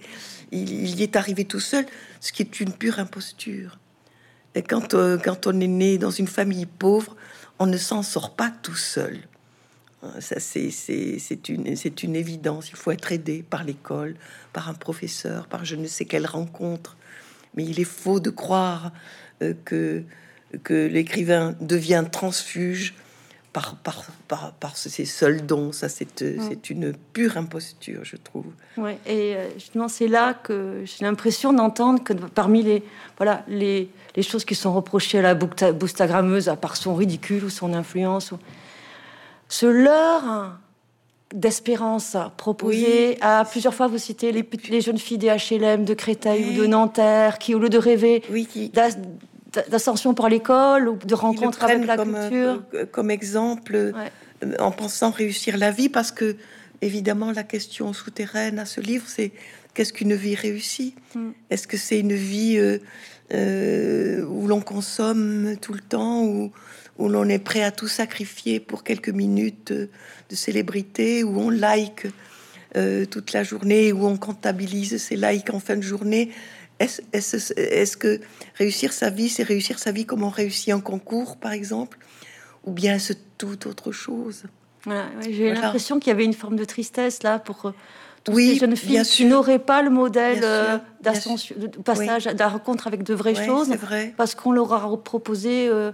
il, 0.52 1.00
y 1.00 1.04
est 1.04 1.16
arrivé 1.16 1.46
tout 1.46 1.60
seul, 1.60 1.86
ce 2.20 2.32
qui 2.32 2.42
est 2.42 2.60
une 2.60 2.72
pure 2.72 3.00
imposture. 3.00 3.78
Et 4.56 4.64
quand, 4.64 4.94
euh, 4.94 5.18
quand 5.18 5.48
on 5.48 5.60
est 5.60 5.68
né 5.68 5.98
dans 5.98 6.12
une 6.12 6.28
famille 6.28 6.66
pauvre, 6.66 7.16
on 7.60 7.66
ne 7.66 7.78
s'en 7.78 8.04
sort 8.04 8.36
pas 8.36 8.52
tout 8.64 8.76
seul. 8.76 9.20
Ça, 10.20 10.40
c'est 10.40 11.50
une, 11.50 11.76
une 12.04 12.16
évidence. 12.16 12.70
Il 12.70 12.76
faut 12.76 12.92
être 12.92 13.12
aidé 13.12 13.44
par 13.48 13.64
l'école, 13.64 14.16
par 14.54 14.70
un 14.70 14.74
professeur, 14.74 15.48
par 15.48 15.66
je 15.66 15.76
ne 15.76 15.88
sais 15.88 16.06
quelle 16.06 16.26
rencontre. 16.26 16.98
Mais 17.56 17.64
il 17.64 17.80
est 17.80 17.86
faux 17.86 18.20
de 18.20 18.30
croire 18.30 18.92
euh, 19.42 19.54
que, 19.66 20.04
que 20.64 20.88
l'écrivain 20.88 21.56
devient 21.60 22.06
transfuge 22.12 22.94
par, 23.58 23.76
par, 23.78 24.06
par, 24.28 24.54
par 24.54 24.78
ses 24.78 25.06
seuls 25.06 25.44
dons. 25.46 25.72
Ça, 25.72 25.90
c'est 25.90 26.22
euh, 26.22 26.38
c'est 26.48 26.70
une 26.70 26.94
pure 26.94 27.38
imposture, 27.38 28.02
je 28.04 28.16
trouve. 28.16 28.46
Ouais, 28.78 29.00
et 29.08 29.36
euh, 29.36 29.50
justement, 29.56 29.88
c'est 29.88 30.08
là 30.08 30.36
que 30.36 30.84
j'ai 30.86 31.04
l'impression 31.04 31.54
d'entendre 31.54 32.04
que 32.04 32.14
parmi 32.14 32.62
les, 32.62 32.84
voilà, 33.18 33.44
les, 33.48 33.90
les, 34.16 34.22
choses 34.22 34.46
qui 34.46 34.54
sont 34.54 34.74
reprochées 34.74 35.20
à 35.20 35.22
la 35.24 35.34
boostagrammeuse, 35.34 36.50
à 36.50 36.56
part 36.56 36.78
son 36.78 36.94
ridicule 36.94 37.44
ou 37.46 37.50
son 37.50 37.74
influence, 37.74 38.32
ou, 38.32 38.38
ce 39.50 39.66
leurre 39.66 40.58
d'espérance 41.34 42.16
proposé 42.38 43.18
à 43.22 43.44
plusieurs 43.44 43.74
fois 43.74 43.88
vous 43.88 43.98
citez 43.98 44.32
les, 44.32 44.48
les 44.70 44.82
jeunes 44.82 44.98
filles 44.98 45.18
des 45.18 45.28
HLM 45.28 45.84
de 45.84 45.94
Créteil 45.94 46.52
ou 46.52 46.62
de 46.62 46.66
Nanterre 46.68 47.38
qui 47.38 47.54
au 47.54 47.60
lieu 47.60 47.70
de 47.70 47.78
rêver 47.78 48.24
oui, 48.32 48.46
qui 48.46 48.72
d'ascension 49.70 50.14
par 50.14 50.30
l'école 50.30 50.88
ou 50.88 50.96
de 50.98 51.16
rencontre 51.16 51.64
avec 51.64 51.86
la 51.86 51.96
comme, 51.96 52.14
culture. 52.14 52.64
Euh, 52.74 52.86
comme 52.86 53.12
exemple, 53.12 53.76
euh, 53.76 53.94
en 54.60 54.72
pensant 54.72 55.12
réussir 55.12 55.58
la 55.58 55.72
vie, 55.72 55.90
parce 55.90 56.12
que 56.12 56.36
évidemment 56.82 57.32
la 57.32 57.44
question 57.44 57.94
souterraine 57.94 58.60
à 58.60 58.66
ce 58.66 58.82
livre, 58.82 59.06
c'est 59.08 59.32
qu'est-ce 59.74 59.94
qu'une 59.94 60.16
vie 60.16 60.36
réussie? 60.36 60.96
Mm. 61.16 61.30
Est-ce 61.50 61.68
que 61.68 61.78
c'est 61.78 62.00
une 62.00 62.14
vie 62.14 62.80
euh, 63.34 64.26
où 64.26 64.48
l'on 64.48 64.62
consomme 64.62 65.56
tout 65.62 65.74
le 65.74 65.82
temps, 65.82 66.24
où, 66.24 66.52
où 66.98 67.10
l'on 67.10 67.28
est 67.30 67.40
prêt 67.40 67.64
à 67.64 67.72
tout 67.72 67.88
sacrifier 67.88 68.60
pour 68.60 68.84
quelques 68.84 69.10
minutes 69.10 69.72
de 69.72 70.36
célébrité, 70.36 71.24
où 71.24 71.40
on 71.40 71.50
like 71.50 72.08
toute 73.10 73.34
la 73.34 73.44
journée, 73.44 73.92
où 73.92 74.06
on 74.06 74.18
comptabilise 74.18 74.98
ses 75.02 75.16
likes 75.16 75.52
en 75.52 75.60
fin 75.60 75.76
de 75.76 75.82
journée. 75.82 76.32
Est-ce 76.80 77.98
que 77.98 78.20
réussir 78.56 78.94
sa 78.94 79.10
vie, 79.10 79.30
c'est 79.30 79.44
réussir 79.44 79.80
sa 79.80 79.92
vie 79.92 80.06
comme 80.06 80.24
on 80.24 80.30
réussit 80.30 80.74
un 80.74 80.80
concours, 80.80 81.38
par 81.38 81.52
exemple, 81.52 81.98
ou 82.66 82.72
bien 82.72 83.00
c'est 83.00 83.18
tout 83.38 83.68
autre 83.68 83.92
chose? 83.92 84.44
J'ai 85.30 85.54
l'impression 85.54 86.00
qu'il 86.00 86.10
y 86.10 86.14
avait 86.14 86.26
une 86.26 86.34
forme 86.34 86.56
de 86.56 86.66
tristesse 86.66 87.24
là 87.24 87.40
pour 87.40 87.66
euh, 87.66 87.72
toutes 88.24 88.36
oui, 88.36 88.54
ces 88.54 88.60
jeunes 88.60 88.76
filles 88.76 89.02
qui 89.04 89.26
n'auraient 89.26 89.60
pas 89.60 89.82
le 89.82 89.90
modèle 89.90 90.40
euh, 90.44 90.78
d'ascension, 91.02 91.56
de 91.58 91.68
passage, 91.68 92.26
de 92.26 92.38
la 92.38 92.48
rencontre 92.48 92.88
avec 92.88 93.04
de 93.04 93.14
vraies 93.14 93.36
choses, 93.36 93.70
parce 94.16 94.36
qu'on 94.36 94.52
leur 94.52 94.74
a 94.74 95.04
proposé. 95.04 95.68
Euh, 95.68 95.92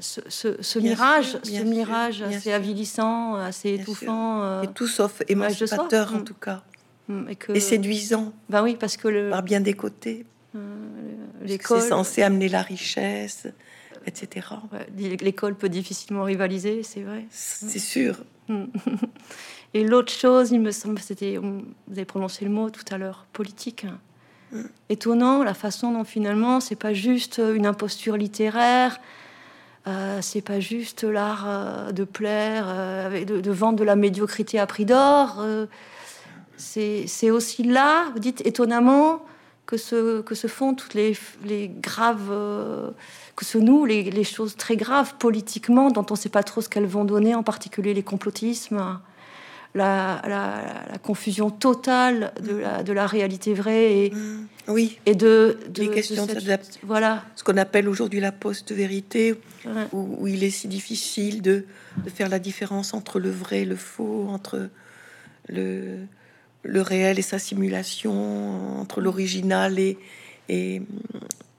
ce, 0.00 0.78
mirage, 0.78 1.38
ce 1.42 1.62
mirage 1.62 2.22
assez 2.22 2.52
avilissant, 2.52 3.34
assez 3.36 3.74
étouffant, 3.74 4.62
et 4.62 4.68
tout 4.68 4.86
sauf 4.86 5.22
émancipateur 5.28 6.14
en 6.14 6.18
mm. 6.18 6.24
tout 6.24 6.34
cas. 6.34 6.62
Mm, 7.08 7.24
et, 7.54 7.60
séduisant. 7.60 8.32
Ben 8.48 8.62
oui, 8.62 8.76
parce 8.78 8.96
que 8.96 9.08
le... 9.08 9.30
par 9.30 9.42
bien 9.42 9.60
des 9.60 9.74
côtés. 9.74 10.24
Euh, 10.54 10.58
l'école 11.42 11.80
c'est 11.80 11.88
censé 11.88 12.22
amener 12.22 12.48
la 12.48 12.62
richesse, 12.62 13.48
etc. 14.06 14.46
L'école 14.96 15.54
peut 15.54 15.68
difficilement 15.68 16.24
rivaliser, 16.24 16.82
c'est 16.82 17.02
vrai. 17.02 17.26
C'est 17.30 17.78
sûr. 17.78 18.24
Mm. 18.48 18.64
Et 19.74 19.84
l'autre 19.84 20.12
chose, 20.12 20.50
il 20.50 20.60
me 20.60 20.70
semble, 20.70 20.98
c'était, 20.98 21.38
vous 21.38 21.64
avez 21.90 22.04
prononcé 22.04 22.44
le 22.44 22.50
mot 22.50 22.68
tout 22.68 22.84
à 22.90 22.98
l'heure, 22.98 23.26
politique. 23.32 23.86
Étonnant 24.88 25.42
la 25.42 25.54
façon 25.54 25.92
dont 25.92 26.04
finalement, 26.04 26.60
c'est 26.60 26.76
pas 26.76 26.92
juste 26.92 27.38
une 27.38 27.66
imposture 27.66 28.16
littéraire. 28.16 29.00
Euh, 29.86 30.18
c'est 30.22 30.42
pas 30.42 30.60
juste 30.60 31.02
l'art 31.02 31.44
euh, 31.46 31.92
de 31.92 32.04
plaire, 32.04 32.66
euh, 32.68 33.24
de, 33.24 33.50
vendre 33.50 33.78
de 33.78 33.84
la 33.84 33.96
médiocrité 33.96 34.60
à 34.60 34.66
prix 34.66 34.84
d'or 34.84 35.44
c'est 36.62 37.30
aussi 37.30 37.62
là, 37.62 38.10
vous 38.12 38.18
dites 38.18 38.44
étonnamment, 38.46 39.24
que 39.66 39.76
se, 39.76 40.20
que 40.22 40.34
se 40.34 40.48
font 40.48 40.74
toutes 40.74 40.94
les, 40.94 41.16
les 41.44 41.68
graves, 41.68 42.28
euh, 42.30 42.90
que 43.36 43.44
se 43.44 43.58
nouent 43.58 43.84
les, 43.84 44.02
les, 44.10 44.24
choses 44.24 44.56
très 44.56 44.76
graves 44.76 45.14
politiquement, 45.18 45.90
dont 45.90 46.04
on 46.10 46.14
ne 46.14 46.18
sait 46.18 46.28
pas 46.28 46.42
trop 46.42 46.60
ce 46.60 46.68
qu'elles 46.68 46.86
vont 46.86 47.04
donner, 47.04 47.34
en 47.34 47.42
particulier 47.42 47.94
les 47.94 48.02
complotismes, 48.02 48.98
la, 49.74 50.22
la, 50.28 50.98
confusion 50.98 51.50
totale 51.50 52.32
de 52.42 52.56
la, 52.56 52.82
de 52.82 52.92
la 52.92 53.06
réalité 53.06 53.54
vraie 53.54 54.04
et, 54.06 54.10
mmh. 54.10 54.48
oui. 54.68 54.98
et 55.06 55.14
de, 55.14 55.58
de, 55.70 55.86
questions 55.86 56.26
de, 56.26 56.34
voilà. 56.82 57.24
ce 57.36 57.42
qu'on 57.42 57.56
appelle 57.56 57.88
aujourd'hui 57.88 58.20
la 58.20 58.32
post-vérité, 58.32 59.34
où, 59.92 60.16
où, 60.20 60.26
il 60.26 60.44
est 60.44 60.50
si 60.50 60.68
difficile 60.68 61.40
de, 61.40 61.64
de 62.04 62.10
faire 62.10 62.28
la 62.28 62.38
différence 62.38 62.92
entre 62.92 63.18
le 63.18 63.30
vrai 63.30 63.62
et 63.62 63.64
le 63.64 63.76
faux, 63.76 64.26
entre 64.28 64.68
le 65.48 65.98
le 66.64 66.80
réel 66.80 67.18
et 67.18 67.22
sa 67.22 67.38
simulation, 67.38 68.80
entre 68.80 69.00
l'original 69.00 69.78
et, 69.78 69.98
et, 70.48 70.82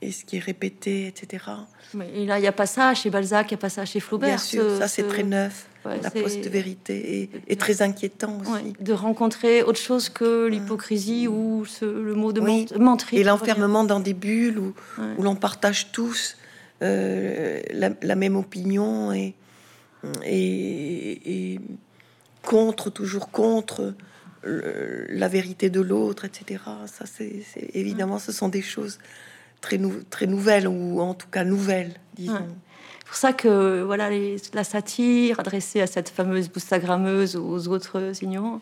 ce 0.01 0.25
qui 0.25 0.35
est 0.35 0.39
répété, 0.39 1.07
etc. 1.07 1.45
Mais 1.93 2.25
là, 2.25 2.37
il 2.37 2.41
n'y 2.41 2.47
a 2.47 2.51
pas 2.51 2.65
ça 2.65 2.93
chez 2.93 3.09
Balzac, 3.09 3.51
il 3.51 3.53
n'y 3.53 3.59
a 3.59 3.61
pas 3.61 3.69
ça 3.69 3.85
chez 3.85 4.01
Flaubert. 4.01 4.29
Bien 4.29 4.37
sûr, 4.37 4.77
ça 4.77 4.89
c'est 4.89 5.07
très 5.07 5.23
neuf. 5.23 5.67
la 5.85 6.11
post-vérité 6.11 7.29
et, 7.47 7.55
très 7.55 7.81
inquiétant 7.81 8.39
aussi. 8.41 8.73
de 8.79 8.93
rencontrer 8.93 9.63
autre 9.63 9.79
chose 9.79 10.09
que 10.09 10.47
l'hypocrisie 10.47 11.27
ou 11.27 11.65
le 11.81 12.13
mot 12.15 12.33
de 12.33 12.41
oui. 12.41 12.67
menterie. 12.77 13.17
Et 13.17 13.23
l'enfermement 13.23 13.85
dans 13.85 14.01
des 14.01 14.13
bulles 14.13 14.59
où, 14.59 14.73
où 15.17 15.23
l'on 15.23 15.35
partage 15.35 15.91
tous 15.91 16.35
euh, 16.81 17.61
la, 17.71 18.15
même 18.15 18.35
opinion 18.35 19.13
et, 19.13 19.35
et, 20.25 21.53
et 21.53 21.59
contre, 22.41 22.89
toujours 22.89 23.31
contre 23.31 23.93
la 24.45 25.27
vérité 25.27 25.69
de 25.69 25.81
l'autre, 25.81 26.25
etc. 26.25 26.61
Ça, 26.85 27.05
c'est 27.05 27.43
évidemment, 27.73 28.19
ce 28.19 28.31
sont 28.31 28.49
des 28.49 28.61
choses 28.61 28.99
très, 29.61 29.79
très 30.09 30.27
nouvelles 30.27 30.67
ou 30.67 30.99
en 30.99 31.13
tout 31.13 31.27
cas 31.27 31.43
nouvelles, 31.43 31.93
disons. 32.15 32.47
C'est 32.99 33.07
pour 33.07 33.15
ça 33.15 33.33
que 33.33 33.81
voilà 33.83 34.09
la 34.53 34.63
satire 34.63 35.39
adressée 35.39 35.81
à 35.81 35.87
cette 35.87 36.09
fameuse 36.09 36.49
boustagrammeuse 36.49 37.35
ou 37.35 37.43
aux 37.43 37.67
autres 37.67 38.23
ignorants, 38.23 38.59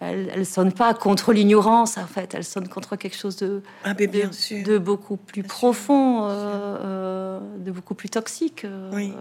elle, 0.00 0.30
elle 0.34 0.46
sonne 0.46 0.72
pas 0.72 0.92
contre 0.94 1.32
l'ignorance 1.32 1.96
en 1.96 2.06
fait, 2.06 2.34
elle 2.34 2.44
sonne 2.44 2.68
contre 2.68 2.96
quelque 2.96 3.16
chose 3.16 3.36
de, 3.36 3.62
ah, 3.84 3.94
bien 3.94 4.06
de, 4.08 4.78
beaucoup 4.78 5.16
plus 5.16 5.42
profond, 5.42 6.24
euh, 6.24 6.30
euh, 6.30 7.40
de 7.58 7.70
beaucoup 7.70 7.94
plus 7.94 8.10
toxique. 8.10 8.64
Euh, 8.64 8.90
oui. 8.92 9.12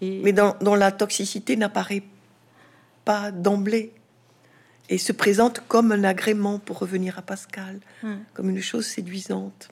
et... 0.00 0.20
Mais 0.22 0.32
dans, 0.32 0.56
dont 0.60 0.74
la 0.74 0.90
toxicité 0.90 1.56
n'apparaît 1.56 2.02
pas 3.04 3.30
d'emblée 3.30 3.92
et 4.88 4.98
se 4.98 5.12
présente 5.12 5.62
comme 5.68 5.92
un 5.92 6.04
agrément 6.04 6.58
pour 6.58 6.78
revenir 6.78 7.18
à 7.18 7.22
Pascal, 7.22 7.80
comme 8.34 8.50
une 8.50 8.62
chose 8.62 8.86
séduisante. 8.86 9.68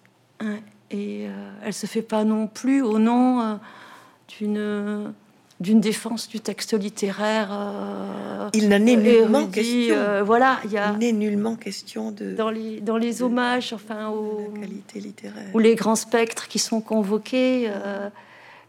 Et 0.91 1.27
euh, 1.27 1.51
elle 1.65 1.73
se 1.73 1.87
fait 1.87 2.03
pas 2.03 2.25
non 2.25 2.47
plus 2.47 2.83
au 2.83 2.99
nom 2.99 3.41
euh, 3.41 3.55
d'une 4.39 5.13
d'une 5.61 5.81
défense 5.81 6.29
du 6.29 6.41
texte 6.41 6.79
littéraire. 6.79 7.49
Euh, 7.51 8.49
il 8.53 8.69
n'en 8.69 8.85
est 8.85 8.97
nullement 8.97 9.47
question. 9.47 10.25
voilà, 10.25 10.59
il 10.65 10.73
y 10.73 10.79
a 10.79 10.93
n'est 10.93 11.13
nullement 11.13 11.57
question 11.57 12.11
de 12.11 12.35
dans 12.35 12.51
les 12.51 12.81
dans 12.81 12.97
les 12.97 13.23
hommages, 13.23 13.73
enfin 13.73 14.09
aux 14.09 14.53
qualités 14.61 15.01
littéraires 15.01 15.51
ou 15.55 15.59
les 15.59 15.75
grands 15.75 15.97
spectres 15.97 16.49
qui 16.49 16.59
sont 16.59 16.81
convoqués. 16.81 17.71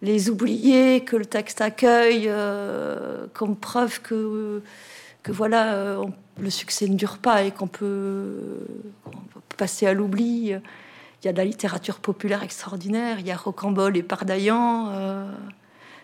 les 0.02 0.30
oubliés 0.30 1.02
que 1.02 1.16
le 1.16 1.26
texte 1.26 1.62
accueille 1.62 2.30
comme 3.34 3.56
preuve 3.56 4.02
que 4.02 4.62
que 5.26 5.32
voilà, 5.32 5.74
euh, 5.74 6.06
le 6.40 6.50
succès 6.52 6.88
ne 6.88 6.94
dure 6.94 7.18
pas 7.18 7.44
et 7.44 7.52
qu'on 7.52 7.68
peut, 7.68 8.60
passer 9.58 9.88
à 9.88 9.94
l'oubli. 9.94 10.50
Il 10.52 11.26
y 11.26 11.28
a 11.28 11.34
de 11.34 11.38
la 11.38 11.46
littérature 11.46 12.00
populaire 12.00 12.44
extraordinaire, 12.44 13.20
il 13.20 13.26
y 13.26 13.32
a 13.32 13.36
Rocambole 13.36 13.98
et 13.98 14.04
Pardaillan. 14.04 14.92
Euh, 14.92 15.32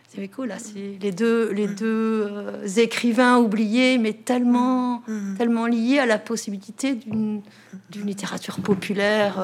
c'est 0.08 0.28
cool, 0.28 0.48
là, 0.48 0.58
c'est 0.58 0.98
les 1.00 1.12
deux, 1.12 1.52
les 1.52 1.68
deux 1.68 2.28
euh, 2.32 2.68
écrivains 2.78 3.38
oubliés, 3.38 4.00
mais 4.00 4.14
tellement, 4.14 5.04
mm. 5.08 5.36
tellement 5.38 5.68
liés 5.68 6.00
à 6.00 6.08
la 6.08 6.18
possibilité 6.18 6.96
d'une 6.96 7.44
littérature 7.94 8.60
populaire. 8.60 9.36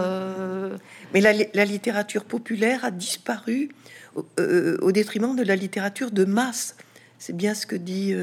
Mais 1.14 1.22
la, 1.22 1.34
la, 1.54 1.66
littérature 1.66 2.26
populaire 2.26 2.84
a 2.84 2.90
disparu 2.90 3.70
au, 4.16 4.92
détriment 4.92 5.36
de 5.36 5.44
la 5.44 5.56
littérature 5.56 6.10
de 6.10 6.26
masse. 6.26 6.76
C'est 7.20 7.38
bien 7.38 7.54
ce 7.54 7.68
que 7.68 7.76
dit 7.76 8.16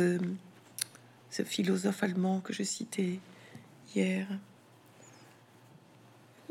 ce 1.35 1.43
philosophe 1.43 2.05
allemand 2.05 2.39
que 2.41 2.53
je 2.53 2.63
citais 2.63 3.19
hier, 3.95 4.25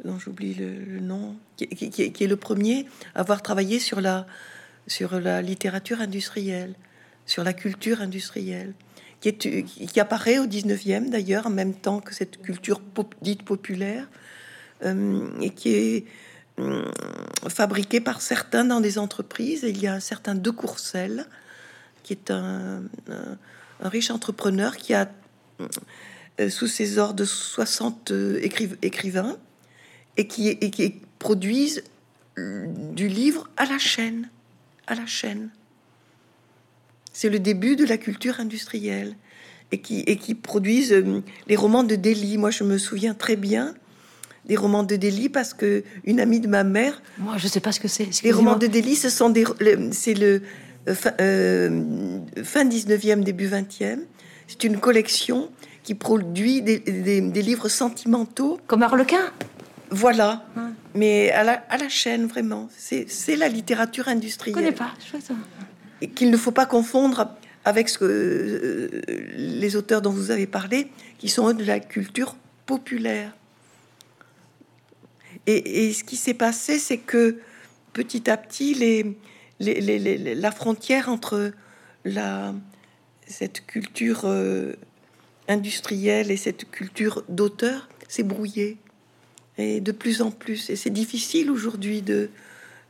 dont 0.03 0.19
j'oublie 0.19 0.53
le, 0.55 0.99
nom, 0.99 1.37
qui, 1.55 1.65
est 1.65 2.27
le 2.27 2.35
premier 2.35 2.85
à 3.15 3.21
avoir 3.21 3.41
travaillé 3.41 3.79
sur 3.79 4.01
la, 4.01 4.27
sur 4.87 5.21
la 5.21 5.41
littérature 5.41 6.01
industrielle, 6.01 6.75
sur 7.25 7.45
la 7.45 7.53
culture 7.53 8.01
industrielle, 8.01 8.73
qui, 9.21 9.99
apparaît 10.01 10.39
au 10.39 10.47
19e 10.47 11.09
d'ailleurs, 11.09 11.47
en 11.47 11.51
même 11.51 11.75
temps 11.75 12.01
que 12.01 12.13
cette 12.13 12.41
culture 12.41 12.81
dite 13.21 13.43
populaire, 13.43 14.09
euh, 14.83 15.29
et 15.39 15.51
qui 15.51 15.69
est 15.75 16.05
euh, 16.59 16.91
fabriquée 17.47 18.01
par 18.01 18.21
certains 18.21 18.65
dans 18.65 18.81
des 18.81 18.97
entreprises. 18.97 19.63
il 19.63 19.81
y 19.81 19.87
a 19.87 19.93
un 19.93 20.01
certain 20.01 20.35
De 20.35 20.49
Courcelles, 20.49 21.25
qui 22.03 22.11
est 22.11 22.31
un, 22.31 22.83
riche 23.89 24.11
entrepreneur 24.11 24.77
qui 24.77 24.93
a 24.93 25.09
euh, 26.39 26.49
sous 26.49 26.67
ses 26.67 26.97
ordres 26.97 27.25
60 27.25 28.11
écrivains 28.81 29.37
et 30.17 30.27
qui, 30.27 30.49
et 30.49 30.71
qui 30.71 31.01
produisent 31.19 31.83
du 32.37 33.07
livre 33.07 33.49
à 33.57 33.65
la 33.65 33.77
chaîne 33.77 34.29
à 34.87 34.95
la 34.95 35.05
chaîne. 35.05 35.49
C'est 37.13 37.29
le 37.29 37.39
début 37.39 37.75
de 37.75 37.85
la 37.85 37.97
culture 37.97 38.39
industrielle 38.39 39.15
et 39.71 39.79
qui, 39.79 39.99
et 40.01 40.17
qui 40.17 40.35
produisent 40.35 40.93
euh, 40.93 41.21
les 41.47 41.55
romans 41.55 41.83
de 41.83 41.95
Delhi. 41.95 42.37
Moi, 42.37 42.51
je 42.51 42.63
me 42.63 42.77
souviens 42.77 43.13
très 43.13 43.35
bien 43.35 43.75
des 44.45 44.57
romans 44.57 44.83
de 44.83 44.95
Delhi 44.95 45.29
parce 45.29 45.53
que 45.53 45.83
une 46.03 46.19
amie 46.19 46.41
de 46.41 46.47
ma 46.47 46.63
mère. 46.63 47.01
Moi, 47.17 47.37
je 47.37 47.47
sais 47.47 47.59
pas 47.59 47.71
ce 47.71 47.79
que 47.79 47.87
c'est. 47.87 48.09
Les 48.23 48.31
romans 48.31 48.57
de 48.57 48.67
Delhi, 48.67 48.95
ce 48.95 49.09
sont 49.09 49.29
des, 49.29 49.45
c'est 49.91 50.15
le 50.15 50.25
euh, 50.25 50.39
fin, 50.87 51.13
euh, 51.21 52.19
fin 52.43 52.65
19e, 52.65 53.23
début 53.23 53.47
20e. 53.47 53.99
C'est 54.47 54.63
une 54.63 54.79
collection 54.79 55.49
qui 55.83 55.95
produit 55.95 56.61
des, 56.61 56.79
des 56.79 57.41
livres 57.41 57.69
sentimentaux. 57.69 58.59
Comme 58.67 58.83
Harlequin 58.83 59.31
voilà. 59.93 60.43
Mais 60.95 61.31
à 61.31 61.43
la, 61.43 61.53
à 61.69 61.77
la, 61.77 61.87
chaîne, 61.87 62.25
vraiment. 62.25 62.67
C'est 62.77 63.35
la 63.35 63.47
littérature 63.47 64.07
industrielle. 64.07 64.55
Je 64.55 64.59
connais 64.59 64.71
pas. 64.75 64.93
Et 66.01 66.09
qu'il 66.09 66.31
ne 66.31 66.37
faut 66.37 66.51
pas 66.51 66.65
confondre 66.65 67.35
avec 67.63 67.89
ce 67.89 67.99
que, 67.99 68.05
euh, 68.05 69.01
les 69.35 69.75
auteurs 69.75 70.01
dont 70.01 70.09
vous 70.09 70.31
avez 70.31 70.47
parlé, 70.47 70.89
qui 71.19 71.29
sont 71.29 71.53
de 71.53 71.63
la 71.63 71.79
culture 71.79 72.35
populaire. 72.65 73.31
Et, 75.45 75.87
et 75.87 75.93
ce 75.93 76.03
qui 76.03 76.17
s'est 76.17 76.33
passé, 76.33 76.79
c'est 76.79 76.97
que 76.97 77.37
petit 77.93 78.29
à 78.29 78.37
petit, 78.37 78.73
les, 78.73 79.15
la 79.59 80.51
frontière 80.51 81.09
entre 81.09 81.51
la, 82.05 82.53
cette 83.27 83.65
culture 83.65 84.21
euh, 84.25 84.73
industrielle 85.47 86.31
et 86.31 86.37
cette 86.37 86.69
culture 86.69 87.23
d'auteur 87.29 87.89
s'est 88.07 88.23
brouillée 88.23 88.77
et 89.57 89.81
de 89.81 89.91
plus 89.91 90.21
en 90.21 90.31
plus. 90.31 90.69
Et 90.69 90.75
c'est 90.75 90.89
difficile 90.89 91.51
aujourd'hui 91.51 92.01
de, 92.01 92.29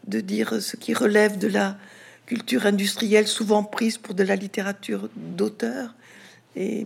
dire 0.07 0.61
ce 0.61 0.75
qui 0.75 0.93
relève 0.93 1.37
de 1.37 1.47
la 1.47 1.77
culture 2.25 2.65
industrielle, 2.65 3.27
souvent 3.27 3.63
prise 3.63 3.97
pour 3.97 4.15
de 4.15 4.23
la 4.23 4.35
littérature 4.35 5.09
d'auteur, 5.15 5.93
et, 6.55 6.85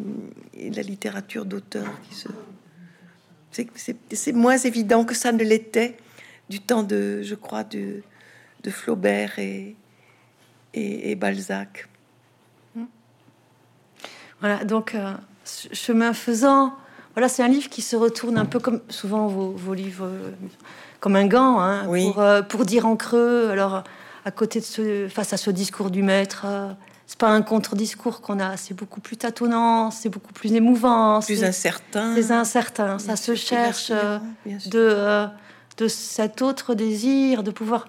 la 0.56 0.82
littérature 0.82 1.46
d'auteur 1.46 1.88
qui 2.08 2.16
se... 2.16 2.28
C'est 4.12 4.34
moins 4.34 4.58
évident 4.58 5.04
que 5.04 5.16
ça 5.16 5.32
ne 5.32 5.44
l'était 5.44 5.98
du 6.50 6.60
temps 6.60 6.84
de, 6.84 7.22
je 7.24 7.34
crois, 7.34 7.64
de, 7.64 8.04
de 8.64 8.70
Flaubert 8.70 9.40
et, 9.40 9.76
et, 10.74 11.16
Balzac. 11.16 11.88
Voilà, 14.40 14.64
donc, 14.64 14.94
euh, 14.94 15.14
chemin 15.74 16.14
faisant, 16.14 16.74
voilà, 17.16 17.28
c'est 17.28 17.42
un 17.42 17.48
livre 17.48 17.70
qui 17.70 17.82
se 17.82 17.96
retourne 17.96 18.38
un 18.38 18.46
peu 18.46 18.60
comme 18.60 18.82
souvent 18.90 19.28
vos, 19.28 19.74
livres, 19.74 20.06
euh, 20.06 20.32
comme 21.00 21.16
un 21.16 21.26
gant, 21.26 21.60
hein, 21.60 21.88
euh, 21.92 22.44
pour, 22.44 22.66
dire 22.66 22.86
en 22.86 22.96
creux. 22.96 23.50
Alors, 23.50 23.84
à 24.26 24.32
côté 24.32 24.60
de 24.60 24.66
ce, 24.66 25.08
face 25.08 25.34
à 25.34 25.38
ce 25.38 25.50
discours 25.50 25.90
du 25.90 26.04
maître, 26.04 26.46
c'est 27.08 27.18
pas 27.18 27.30
un 27.30 27.42
contre-discours 27.42 28.22
qu'on 28.22 28.40
a, 28.40 28.58
c'est 28.58 28.76
beaucoup 28.76 29.00
plus 29.00 29.18
tâtonnant, 29.18 29.90
c'est 29.90 30.10
beaucoup 30.10 30.34
plus 30.34 30.54
émouvant, 30.54 31.22
plus 31.22 31.44
incertain. 31.44 32.14
C'est 32.14 32.32
incertain, 32.32 33.00
ça 33.00 33.16
se 33.16 33.34
cherche 33.34 33.92
de, 34.68 35.28
de 35.78 35.88
cet 35.88 36.42
autre 36.44 36.76
désir, 36.76 37.42
de 37.42 37.50
pouvoir 37.50 37.88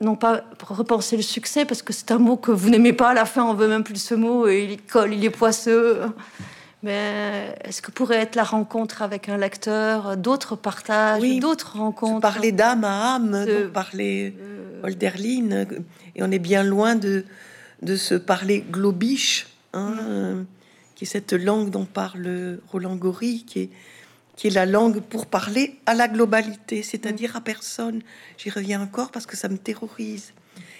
non 0.00 0.16
pas 0.16 0.44
repenser 0.62 1.16
le 1.16 1.22
succès, 1.22 1.64
parce 1.64 1.82
que 1.82 1.92
c'est 1.92 2.10
un 2.10 2.18
mot 2.18 2.36
que 2.36 2.50
vous 2.50 2.70
n'aimez 2.70 2.92
pas 2.92 3.10
à 3.10 3.14
la 3.14 3.24
fin, 3.24 3.44
on 3.44 3.54
veut 3.54 3.68
même 3.68 3.84
plus 3.84 4.02
ce 4.02 4.14
mot, 4.14 4.46
et 4.46 4.64
il 4.64 4.82
colle, 4.82 5.14
il 5.14 5.24
est 5.24 5.30
poisseux. 5.30 6.00
Mais 6.82 7.56
est-ce 7.64 7.80
que 7.80 7.90
pourrait 7.90 8.18
être 8.18 8.36
la 8.36 8.44
rencontre 8.44 9.02
avec 9.02 9.28
un 9.28 9.38
lecteur, 9.38 10.16
d'autres 10.16 10.56
partages, 10.56 11.22
d'autres 11.40 11.78
rencontres 11.78 12.20
Parler 12.20 12.52
d'âme 12.52 12.84
à 12.84 13.14
âme, 13.14 13.46
parler 13.72 14.34
euh... 14.38 15.80
et 16.14 16.22
on 16.22 16.30
est 16.30 16.38
bien 16.38 16.62
loin 16.62 16.94
de, 16.94 17.24
de 17.82 17.96
se 17.96 18.14
parler 18.14 18.64
globiche, 18.70 19.48
hein, 19.72 19.96
euh, 20.00 20.42
qui 20.94 21.04
est 21.04 21.08
cette 21.08 21.32
langue 21.32 21.70
dont 21.70 21.86
parle 21.86 22.58
Roland 22.70 22.96
Gori, 22.96 23.44
qui 23.46 23.60
est, 23.62 23.70
qui 24.36 24.48
est 24.48 24.50
la 24.50 24.66
langue 24.66 25.00
pour 25.00 25.26
parler 25.26 25.78
à 25.86 25.94
la 25.94 26.08
globalité, 26.08 26.82
c'est-à-dire 26.82 27.36
à 27.36 27.40
personne. 27.40 28.02
J'y 28.36 28.50
reviens 28.50 28.82
encore 28.82 29.10
parce 29.10 29.26
que 29.26 29.36
ça 29.36 29.48
me 29.48 29.56
terrorise. 29.56 30.32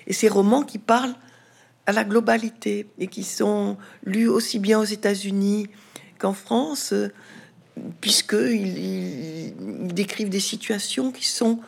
Et 0.06 0.12
ces 0.12 0.28
romans 0.28 0.62
qui 0.62 0.78
parlent 0.78 1.14
à 1.86 1.92
la 1.92 2.04
globalité 2.04 2.86
et 2.98 3.06
qui 3.06 3.24
sont 3.24 3.78
lus 4.04 4.28
aussi 4.28 4.58
bien 4.58 4.78
aux 4.78 4.84
États-Unis 4.84 5.68
qu'en 6.18 6.34
France, 6.34 6.92
puisqu'ils 8.00 8.78
ils 8.78 9.94
décrivent 9.94 10.28
des 10.28 10.40
situations 10.40 11.10
qui 11.10 11.26
sont 11.26 11.60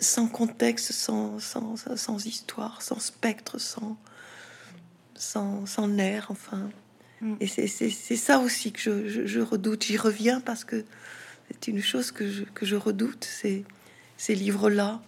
sans 0.00 0.26
contexte, 0.26 0.92
sans, 0.92 1.38
sans, 1.38 1.76
sans 1.96 2.26
histoire, 2.26 2.82
sans 2.82 2.98
spectre, 2.98 3.58
sans, 3.58 3.96
sans, 5.14 5.64
sans 5.66 5.86
nerf, 5.86 6.26
enfin. 6.30 6.70
Mm. 7.22 7.34
Et 7.40 7.46
c'est 7.46 7.68
ça 7.68 8.40
aussi 8.40 8.72
que 8.72 8.80
je, 8.80 9.26
je, 9.26 9.40
redoute. 9.40 9.84
J'y 9.84 9.96
reviens 9.96 10.40
parce 10.40 10.64
que 10.64 10.84
c'est 11.50 11.68
une 11.68 11.80
chose 11.80 12.10
que 12.10 12.28
je, 12.28 12.42
que 12.42 12.66
je 12.66 12.76
redoute, 12.76 13.24
c'est 13.24 13.64
ces 14.18 14.34
livres-là 14.34 15.00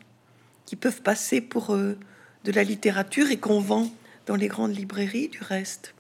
qui 0.67 0.77
peuvent 0.77 1.03
passer 1.03 1.41
pour 1.41 1.75
euh, 1.75 1.99
de 2.45 2.53
la 2.53 2.65
littérature 2.65 3.31
et 3.31 3.37
qu'on 3.37 3.61
vend 3.61 3.91
dans 4.27 4.37
les 4.37 4.49
grandes 4.49 4.75
librairies 4.75 5.29
du 5.29 5.41
reste. 5.43 5.95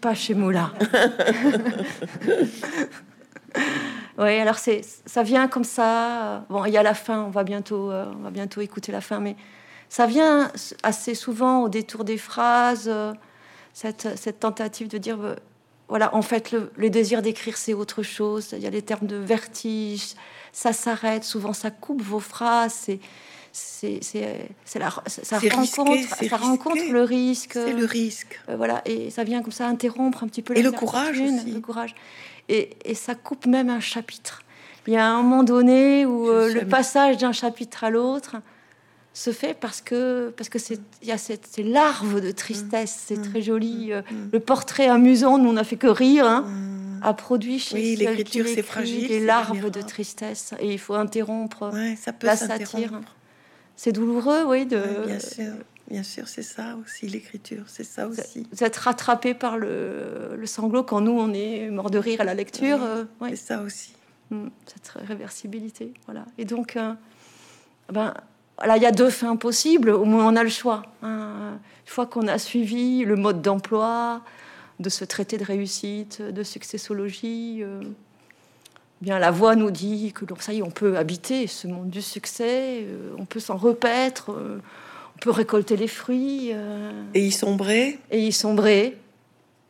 Pas 0.00 0.14
chez 0.14 0.34
Moula. 0.34 0.72
oui, 4.18 4.38
alors 4.38 4.58
c'est, 4.58 4.82
ça 5.06 5.22
vient 5.22 5.48
comme 5.48 5.64
ça. 5.64 6.44
Bon, 6.48 6.64
il 6.64 6.72
y 6.72 6.78
a 6.78 6.82
la 6.82 6.94
fin, 6.94 7.22
on 7.22 7.30
va 7.30 7.44
bientôt, 7.44 7.90
euh, 7.90 8.06
on 8.18 8.22
va 8.22 8.30
bientôt 8.30 8.60
écouter 8.60 8.92
la 8.92 9.00
fin, 9.00 9.20
mais 9.20 9.36
ça 9.88 10.06
vient 10.06 10.50
assez 10.82 11.14
souvent 11.14 11.64
au 11.64 11.68
détour 11.68 12.04
des 12.04 12.18
phrases, 12.18 12.88
euh, 12.88 13.12
cette, 13.72 14.08
cette, 14.16 14.40
tentative 14.40 14.88
de 14.88 14.98
dire, 14.98 15.20
euh, 15.20 15.36
voilà, 15.88 16.14
en 16.14 16.22
fait, 16.22 16.52
le, 16.52 16.72
le 16.76 16.90
désir 16.90 17.22
d'écrire, 17.22 17.56
c'est 17.56 17.74
autre 17.74 18.02
chose. 18.02 18.50
Il 18.52 18.62
y 18.62 18.66
a 18.66 18.70
les 18.70 18.82
termes 18.82 19.06
de 19.06 19.16
vertige, 19.16 20.14
ça 20.52 20.72
s'arrête, 20.72 21.24
souvent 21.24 21.52
ça 21.52 21.70
coupe 21.70 22.02
vos 22.02 22.20
phrases, 22.20 22.74
c'est 22.74 23.00
c'est 23.52 24.78
la 24.78 24.90
ça 25.06 25.38
rencontre 25.38 26.08
ça 26.28 26.36
rencontre 26.36 26.92
le 26.92 27.02
risque. 27.02 27.52
C'est 27.54 27.72
le 27.72 27.84
risque. 27.84 28.40
Euh, 28.48 28.56
voilà 28.56 28.80
et 28.84 29.10
ça 29.10 29.24
vient 29.24 29.42
comme 29.42 29.52
ça 29.52 29.66
interrompre 29.66 30.22
un 30.22 30.28
petit 30.28 30.42
peu 30.42 30.56
et 30.56 30.62
le 30.62 30.70
courage 30.70 31.18
aussi. 31.20 31.50
le 31.50 31.60
courage. 31.60 31.94
Et, 32.48 32.70
et, 32.84 32.94
ça 32.94 33.14
coupe 33.14 33.46
même 33.46 33.70
un 33.70 33.80
chapitre. 33.80 34.42
Il 34.86 34.94
y 34.94 34.96
a 34.96 35.06
un 35.06 35.22
moment 35.22 35.44
donné 35.44 36.04
où 36.04 36.28
euh, 36.28 36.52
le 36.52 36.66
passage 36.66 37.16
d'un 37.16 37.32
chapitre 37.32 37.84
à 37.84 37.90
l'autre 37.90 38.36
se 39.20 39.32
fait 39.32 39.54
parce 39.54 39.80
que 39.82 40.32
parce 40.36 40.48
que 40.48 40.58
c'est 40.58 40.80
il 41.02 41.08
y 41.08 41.12
a 41.12 41.18
cette 41.18 41.46
ces 41.46 41.62
larves 41.62 42.20
de 42.20 42.30
tristesse 42.30 43.04
c'est 43.06 43.18
mmh, 43.18 43.30
très 43.30 43.42
joli 43.42 43.88
mmh, 43.88 43.92
euh, 43.92 44.00
mmh. 44.00 44.28
le 44.32 44.40
portrait 44.40 44.86
amusant 44.88 45.36
nous 45.36 45.50
on 45.50 45.52
n'a 45.52 45.64
fait 45.64 45.76
que 45.76 45.86
rire 45.86 46.26
hein, 46.26 46.46
a 47.02 47.12
produit 47.12 47.58
chez 47.58 47.76
oui, 47.76 47.96
l'écriture 47.96 48.46
c'est 48.46 48.62
fragile 48.62 49.08
les 49.08 49.20
larves 49.20 49.70
de 49.70 49.82
tristesse 49.82 50.54
et 50.58 50.72
il 50.72 50.78
faut 50.78 50.94
interrompre 50.94 51.70
ça 51.98 52.12
peut 52.12 52.26
la 52.26 52.36
satire 52.36 52.92
c'est 53.82 53.92
douloureux, 53.92 54.44
oui. 54.44 54.66
De... 54.66 55.06
bien 55.06 55.18
sûr, 55.18 55.54
bien 55.90 56.02
sûr, 56.02 56.28
c'est 56.28 56.42
ça 56.42 56.76
aussi 56.76 57.06
l'écriture, 57.06 57.62
c'est 57.66 57.82
ça 57.82 58.08
aussi. 58.08 58.46
Vous 58.52 58.62
êtes 58.62 58.76
rattrapé 58.76 59.32
par 59.32 59.56
le, 59.56 60.36
le, 60.36 60.46
sanglot 60.46 60.82
quand 60.82 61.00
nous 61.00 61.18
on 61.18 61.32
est 61.32 61.70
mort 61.70 61.88
de 61.88 61.96
rire 61.96 62.20
à 62.20 62.24
la 62.24 62.34
lecture. 62.34 62.82
Euh, 62.82 63.04
c'est 63.30 63.36
ça 63.36 63.62
aussi. 63.62 63.94
Cette 64.66 64.88
réversibilité, 65.08 65.94
voilà. 66.04 66.26
Et 66.36 66.44
donc, 66.44 66.76
euh, 66.76 66.92
ben, 67.90 68.12
là, 68.66 68.76
il 68.76 68.82
y 68.82 68.86
a 68.86 68.92
deux 68.92 69.10
fins 69.10 69.36
possibles. 69.36 69.90
Au 69.90 70.04
moins, 70.04 70.26
on 70.26 70.36
a 70.36 70.42
le 70.42 70.50
choix. 70.50 70.82
Hein. 71.02 71.58
Une 71.86 71.92
fois 71.92 72.06
qu'on 72.06 72.28
a 72.28 72.38
suivi 72.38 73.04
le 73.04 73.16
mode 73.16 73.42
d'emploi 73.42 74.20
de 74.78 74.88
ce 74.88 75.04
traité 75.04 75.38
de 75.38 75.44
réussite, 75.44 76.22
de 76.22 76.42
successologie. 76.42 77.58
Euh, 77.62 77.82
bien 79.00 79.18
la 79.18 79.30
voix 79.30 79.54
nous 79.54 79.70
dit 79.70 80.12
que 80.12 80.24
ça 80.40 80.52
y 80.52 80.58
est, 80.58 80.62
on 80.62 80.70
peut 80.70 80.96
habiter 80.96 81.46
ce 81.46 81.66
monde 81.66 81.90
du 81.90 82.02
succès, 82.02 82.80
euh, 82.82 83.14
on 83.18 83.26
peut 83.26 83.40
s'en 83.40 83.56
repaître, 83.56 84.32
euh, 84.32 84.58
on 85.16 85.18
peut 85.18 85.30
récolter 85.30 85.76
les 85.76 85.88
fruits. 85.88 86.52
Et 87.14 87.26
y 87.26 87.30
sombrer. 87.30 87.98
Et 88.10 88.26
y 88.26 88.32
sombrer. 88.32 88.96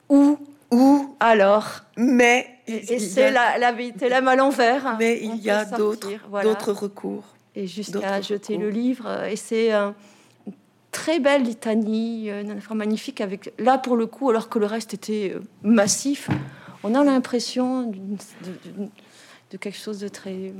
Où? 0.09 0.39
Où? 0.71 1.17
Alors? 1.19 1.81
Mais. 1.97 2.47
Et, 2.69 3.01
c'est 3.01 3.33
la, 3.33 3.59
la 3.59 3.73
vérité, 3.73 4.09
la 4.09 4.19
à 4.19 4.37
l'envers. 4.37 4.97
Mais 4.97 5.19
il 5.21 5.37
y 5.37 5.51
a 5.51 5.65
d'autres 5.65 6.09
d'autres 6.45 6.73
recours. 6.73 7.25
Et 7.57 7.67
jusqu'à 7.67 8.21
jeter 8.21 8.57
le 8.57 8.71
livre. 8.71 9.25
Et 9.25 9.37
c'est 9.37 9.71
très 10.93 11.19
belle 11.19 11.43
litanie, 11.43 12.31
une 12.31 12.51
affaire 12.53 12.75
magnifique, 12.75 13.21
avec 13.21 13.53
là 13.59 13.79
pour 13.79 13.97
le 13.97 14.07
coup, 14.07 14.31
alors 14.31 14.49
que 14.49 14.59
le 14.59 14.67
reste 14.67 14.95
était 14.95 15.37
massif, 15.63 16.29
on 16.83 16.95
a 16.95 17.05
l'impression 17.05 17.83
de, 19.51 19.57
quelque 19.57 19.77
chose 19.77 19.99
de 19.99 20.09
très 20.09 20.53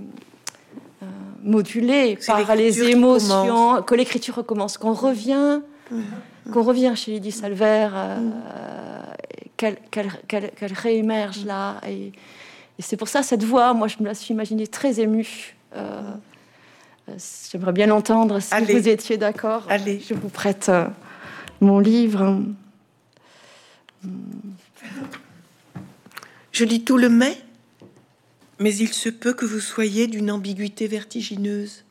modulé 1.43 2.19
par 2.27 2.55
les 2.55 2.83
émotions, 2.83 3.83
que 3.83 3.95
l'écriture 3.95 4.37
recommence, 4.37 4.77
qu'on 4.77 4.93
revient, 4.93 5.61
mmh. 5.91 6.01
qu'on 6.53 6.63
revient 6.63 6.93
chez 6.95 7.13
Lydie 7.13 7.33
Salver, 7.33 7.89
mmh. 7.89 8.33
qu'elle 9.57 10.73
réémerge 10.73 11.45
là. 11.45 11.81
Et, 11.89 12.13
et 12.81 12.83
c'est 12.83 12.97
pour 12.97 13.09
ça 13.09 13.23
cette 13.23 13.45
voix, 13.45 13.75
moi 13.75 13.89
je 13.89 13.97
me 14.01 14.07
la 14.07 14.15
suis 14.15 14.33
imaginée 14.33 14.67
très 14.67 15.01
émue. 15.01 15.55
Euh, 15.77 15.79
euh, 15.79 16.15
j'aimerais 17.51 17.73
bien 17.73 17.87
l'entendre 17.87 18.41
si 18.41 18.55
vous 18.65 18.89
étiez 18.89 19.17
d'accord. 19.17 19.67
Allez. 19.69 20.01
Je 20.01 20.15
vous 20.15 20.29
prête 20.29 20.69
euh, 20.69 20.87
mon 21.61 21.79
livre. 21.79 22.43
Je 26.53 26.65
lis 26.65 26.85
tout 26.85 26.99
le 26.99 27.09
mai, 27.09 27.37
mais 28.59 28.75
il 28.75 28.93
se 28.93 29.09
peut 29.09 29.33
que 29.33 29.47
vous 29.47 29.61
soyez 29.61 30.07
d'une 30.07 30.31
ambiguïté 30.31 30.87
vertigineuse. 30.87 31.85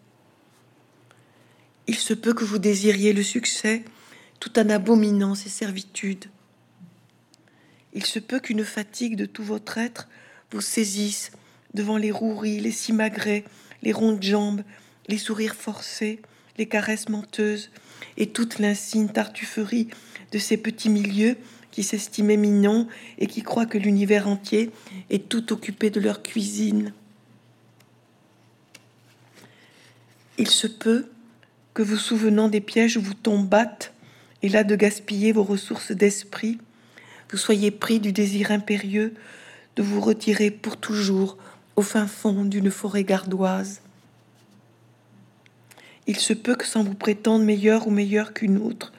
Il 1.87 1.95
se 1.95 2.13
peut 2.13 2.33
que 2.33 2.45
vous 2.45 2.59
désiriez 2.59 3.13
le 3.13 3.23
succès 3.23 3.83
tout 4.39 4.57
en 4.59 4.69
abominant 4.69 5.35
ses 5.35 5.49
servitudes. 5.49 6.25
Il 7.93 8.05
se 8.05 8.19
peut 8.19 8.39
qu'une 8.39 8.63
fatigue 8.63 9.15
de 9.15 9.25
tout 9.25 9.43
votre 9.43 9.77
être 9.77 10.07
vous 10.51 10.61
saisissent 10.61 11.31
devant 11.73 11.97
les 11.97 12.11
roueries, 12.11 12.59
les 12.59 12.71
simagrées, 12.71 13.43
les 13.81 13.91
rondes 13.91 14.21
jambes, 14.21 14.61
les 15.09 15.17
sourires 15.17 15.55
forcés, 15.55 16.21
les 16.57 16.67
caresses 16.67 17.09
menteuses 17.09 17.71
et 18.15 18.27
toute 18.27 18.59
l'insigne 18.59 19.09
tartufferie 19.09 19.89
de 20.31 20.37
ces 20.37 20.55
petits 20.55 20.89
milieux 20.89 21.35
qui 21.71 21.83
s'estimaient 21.83 22.37
mignons 22.37 22.87
et 23.17 23.27
qui 23.27 23.41
croient 23.41 23.65
que 23.65 23.77
l'univers 23.77 24.27
entier 24.27 24.71
est 25.09 25.27
tout 25.27 25.51
occupé 25.51 25.89
de 25.89 25.99
leur 25.99 26.21
cuisine. 26.21 26.93
Il 30.37 30.49
se 30.49 30.67
peut 30.67 31.09
que 31.73 31.81
vous 31.81 31.97
souvenant 31.97 32.47
des 32.47 32.61
pièges 32.61 32.97
où 32.97 33.01
vous 33.01 33.13
tombates 33.13 33.93
et 34.41 34.49
là 34.49 34.63
de 34.63 34.75
gaspiller 34.75 35.31
vos 35.31 35.43
ressources 35.43 35.91
d'esprit, 35.91 36.59
vous 37.31 37.37
soyez 37.37 37.71
pris 37.71 37.99
du 37.99 38.11
désir 38.11 38.51
impérieux 38.51 39.13
de 39.75 39.83
vous 39.83 40.01
retirer 40.01 40.51
pour 40.51 40.77
toujours 40.77 41.37
au 41.75 41.81
fin 41.81 42.07
fond 42.07 42.45
d'une 42.45 42.71
forêt 42.71 43.03
gardoise. 43.03 43.81
Il 46.09 46.17
se 46.17 46.33
peut 46.33 46.55
que 46.55 46.65
sans 46.65 46.83
vous 46.83 46.95
prétendre 46.95 47.45
meilleur 47.45 47.87
ou 47.87 47.91
meilleur 47.91 48.33
qu'une 48.33 48.57
autre, 48.57 48.91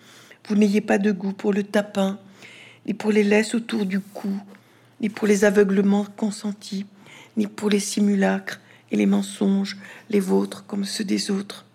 vous 0.47 0.55
n'ayez 0.55 0.81
pas 0.81 0.97
de 0.97 1.11
goût 1.11 1.33
pour 1.33 1.53
le 1.53 1.65
tapin, 1.65 2.21
ni 2.87 2.95
pour 2.95 3.11
les 3.11 3.25
laisses 3.25 3.53
autour 3.53 3.85
du 3.85 3.99
cou, 3.99 4.31
ni 5.01 5.09
pour 5.09 5.27
les 5.27 5.45
aveuglements 5.45 6.07
consentis, 6.17 6.87
ni 7.37 7.49
pour 7.49 7.69
les 7.69 7.81
simulacres 7.81 8.61
et 8.93 8.97
les 8.97 9.07
mensonges, 9.07 9.77
les 10.09 10.21
vôtres 10.21 10.65
comme 10.67 10.85
ceux 10.85 11.03
des 11.03 11.33
autres. 11.33 11.67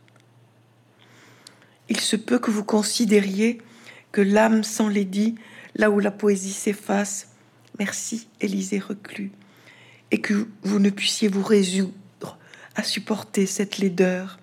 Il 1.90 2.00
se 2.00 2.16
peut 2.16 2.40
que 2.40 2.50
vous 2.50 2.64
considériez 2.64 3.62
que 4.14 4.22
l'âme 4.22 4.64
sans 4.64 4.88
les 4.88 5.04
dit, 5.04 5.36
là 5.76 5.90
où 5.92 6.00
la 6.00 6.12
poésie 6.12 6.54
s'efface, 6.54 7.28
Merci, 7.78 8.30
Élisée 8.40 8.80
reclus, 8.80 9.34
et 10.12 10.22
que 10.22 10.48
vous 10.64 10.80
ne 10.80 10.90
puissiez 10.90 11.28
vous 11.28 11.44
résoudre 11.44 12.38
à 12.78 12.84
supporter 12.84 13.46
cette 13.46 13.80
laideur. 13.80 14.40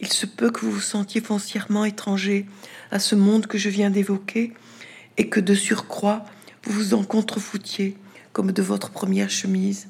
Il 0.00 0.12
se 0.12 0.26
peut 0.26 0.50
que 0.50 0.60
vous 0.60 0.72
vous 0.72 0.80
sentiez 0.80 1.20
foncièrement 1.20 1.84
étranger 1.84 2.46
à 2.90 2.98
ce 2.98 3.14
monde 3.14 3.46
que 3.46 3.58
je 3.58 3.68
viens 3.68 3.90
d'évoquer, 3.90 4.52
et 5.16 5.28
que 5.28 5.40
de 5.40 5.54
surcroît 5.54 6.24
vous 6.64 6.72
vous 6.72 6.94
en 6.94 7.04
contrefoutiez 7.04 7.96
comme 8.32 8.52
de 8.52 8.62
votre 8.62 8.90
première 8.90 9.30
chemise. 9.30 9.88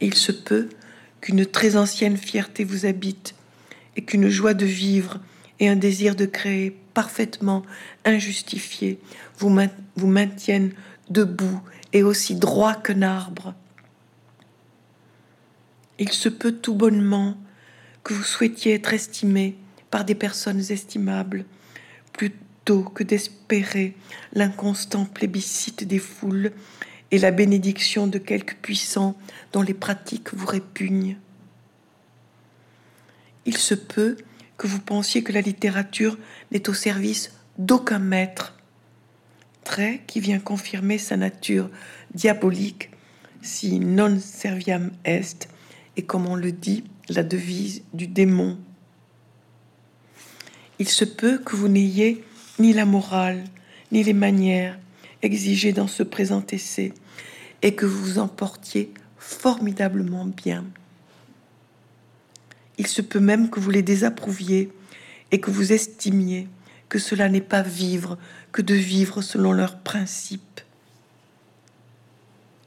il 0.00 0.14
se 0.14 0.32
peut 0.32 0.68
qu'une 1.20 1.44
très 1.44 1.76
ancienne 1.76 2.16
fierté 2.16 2.64
vous 2.64 2.86
habite, 2.86 3.34
et 3.96 4.04
qu'une 4.04 4.28
joie 4.28 4.54
de 4.54 4.64
vivre 4.64 5.18
et 5.58 5.68
un 5.68 5.76
désir 5.76 6.14
de 6.14 6.24
créer 6.24 6.76
parfaitement 6.94 7.62
injustifié 8.04 8.98
vous, 9.38 9.54
vous 9.96 10.06
maintiennent 10.06 10.72
debout 11.10 11.60
et 11.92 12.02
aussi 12.02 12.34
droit 12.36 12.74
qu'un 12.74 13.02
arbre. 13.02 13.54
Il 15.98 16.12
se 16.12 16.28
peut 16.28 16.52
tout 16.52 16.74
bonnement 16.74 17.36
que 18.04 18.14
vous 18.14 18.24
souhaitiez 18.24 18.74
être 18.74 18.92
estimé 18.92 19.56
par 19.90 20.04
des 20.04 20.14
personnes 20.14 20.60
estimables, 20.70 21.44
plutôt 22.12 22.82
que 22.82 23.02
d'espérer 23.02 23.96
l'inconstant 24.32 25.04
plébiscite 25.04 25.84
des 25.84 25.98
foules 25.98 26.52
et 27.10 27.18
la 27.18 27.30
bénédiction 27.30 28.06
de 28.06 28.18
quelques 28.18 28.56
puissants 28.56 29.16
dont 29.52 29.62
les 29.62 29.74
pratiques 29.74 30.32
vous 30.32 30.46
répugnent. 30.46 31.16
Il 33.46 33.56
se 33.56 33.74
peut 33.74 34.16
que 34.56 34.66
vous 34.66 34.80
pensiez 34.80 35.22
que 35.22 35.32
la 35.32 35.40
littérature 35.40 36.18
n'est 36.52 36.68
au 36.68 36.74
service 36.74 37.32
d'aucun 37.58 37.98
maître. 37.98 38.56
Trait 39.64 40.02
qui 40.06 40.20
vient 40.20 40.38
confirmer 40.38 40.98
sa 40.98 41.16
nature 41.16 41.70
diabolique, 42.14 42.90
si 43.42 43.80
non 43.80 44.18
serviam 44.20 44.90
est, 45.04 45.48
et 45.96 46.02
comme 46.02 46.26
on 46.26 46.36
le 46.36 46.52
dit, 46.52 46.84
la 47.10 47.22
devise 47.22 47.82
du 47.92 48.06
démon. 48.06 48.58
Il 50.78 50.88
se 50.88 51.04
peut 51.04 51.38
que 51.38 51.56
vous 51.56 51.68
n'ayez 51.68 52.24
ni 52.58 52.72
la 52.72 52.86
morale, 52.86 53.44
ni 53.92 54.02
les 54.02 54.12
manières 54.12 54.78
exigées 55.22 55.72
dans 55.72 55.88
ce 55.88 56.02
présent 56.02 56.44
essai, 56.50 56.94
et 57.62 57.74
que 57.74 57.84
vous 57.84 58.02
vous 58.02 58.18
en 58.18 58.28
portiez 58.28 58.94
formidablement 59.18 60.24
bien. 60.24 60.64
Il 62.78 62.86
se 62.86 63.02
peut 63.02 63.20
même 63.20 63.50
que 63.50 63.60
vous 63.60 63.70
les 63.70 63.82
désapprouviez 63.82 64.72
et 65.32 65.40
que 65.40 65.50
vous 65.50 65.72
estimiez 65.72 66.48
que 66.88 66.98
cela 66.98 67.28
n'est 67.28 67.40
pas 67.40 67.62
vivre 67.62 68.18
que 68.52 68.62
de 68.62 68.74
vivre 68.74 69.20
selon 69.20 69.52
leurs 69.52 69.80
principes. 69.80 70.60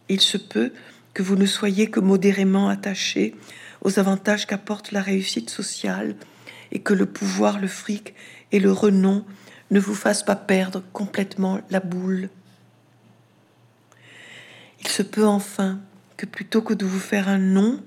Il 0.10 0.22
se 0.22 0.38
peut 0.38 0.72
que 1.14 1.24
vous 1.24 1.36
ne 1.36 1.46
soyez 1.46 1.89
que 1.89 2.00
modérément 2.00 2.70
attaché 2.70 3.34
aux 3.84 3.99
avantages 3.99 4.47
qu'apporte 4.47 4.91
la 4.91 5.01
réussite 5.01 5.49
sociale 5.49 6.15
et 6.71 6.79
que 6.79 6.93
le 6.93 7.05
pouvoir, 7.05 7.59
le 7.59 7.67
fric 7.67 8.15
et 8.51 8.59
le 8.59 8.71
renom 8.71 9.23
ne 9.69 9.79
vous 9.79 9.95
fassent 9.95 10.23
pas 10.23 10.36
perdre 10.36 10.81
complètement 10.93 11.61
la 11.69 11.79
boule. 11.79 12.29
Il 14.81 14.88
se 14.88 15.03
peut 15.03 15.25
enfin 15.25 15.79
que 16.17 16.25
plutôt 16.25 16.61
que 16.61 16.73
de 16.73 16.86
vous 16.86 16.99
faire 16.99 17.29
un 17.29 17.38
nom, 17.38 17.84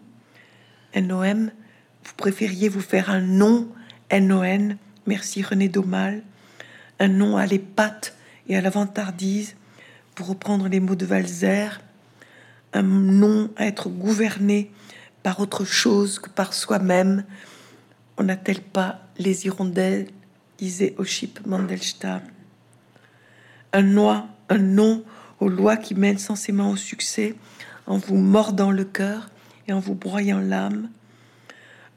un 0.94 1.10
OM, 1.10 1.50
vous 2.04 2.14
préfériez 2.16 2.68
vous 2.68 2.80
faire 2.80 3.10
un 3.10 3.20
nom 3.20 3.68
N-O-N, 4.08 4.78
merci 5.06 5.42
René 5.42 5.68
Daumal, 5.68 6.22
un 7.00 7.08
nom 7.08 7.36
à 7.36 7.44
l'épate 7.44 8.14
et 8.48 8.56
à 8.56 8.60
la 8.60 8.70
vantardise, 8.70 9.56
pour 10.14 10.28
reprendre 10.28 10.68
les 10.68 10.78
mots 10.78 10.94
de 10.94 11.04
Valzer, 11.04 11.80
un 12.72 12.82
nom 12.82 13.50
à 13.56 13.66
être 13.66 13.88
gouverné 13.88 14.70
par 15.26 15.40
autre 15.40 15.64
chose 15.64 16.20
que 16.20 16.30
par 16.30 16.54
soi-même. 16.54 17.24
On 18.16 18.22
n'a-t-elle 18.22 18.62
pas 18.62 19.00
les 19.18 19.44
hirondelles 19.44 20.06
disait 20.56 20.94
Oship 20.98 21.44
Mandelstam. 21.44 22.20
Un, 23.72 23.82
noix, 23.82 24.28
un 24.48 24.58
nom 24.58 25.02
aux 25.40 25.48
lois 25.48 25.78
qui 25.78 25.96
mènent 25.96 26.18
censément 26.18 26.70
au 26.70 26.76
succès 26.76 27.34
en 27.88 27.98
vous 27.98 28.14
mordant 28.14 28.70
le 28.70 28.84
cœur 28.84 29.28
et 29.66 29.72
en 29.72 29.80
vous 29.80 29.96
broyant 29.96 30.38
l'âme, 30.38 30.90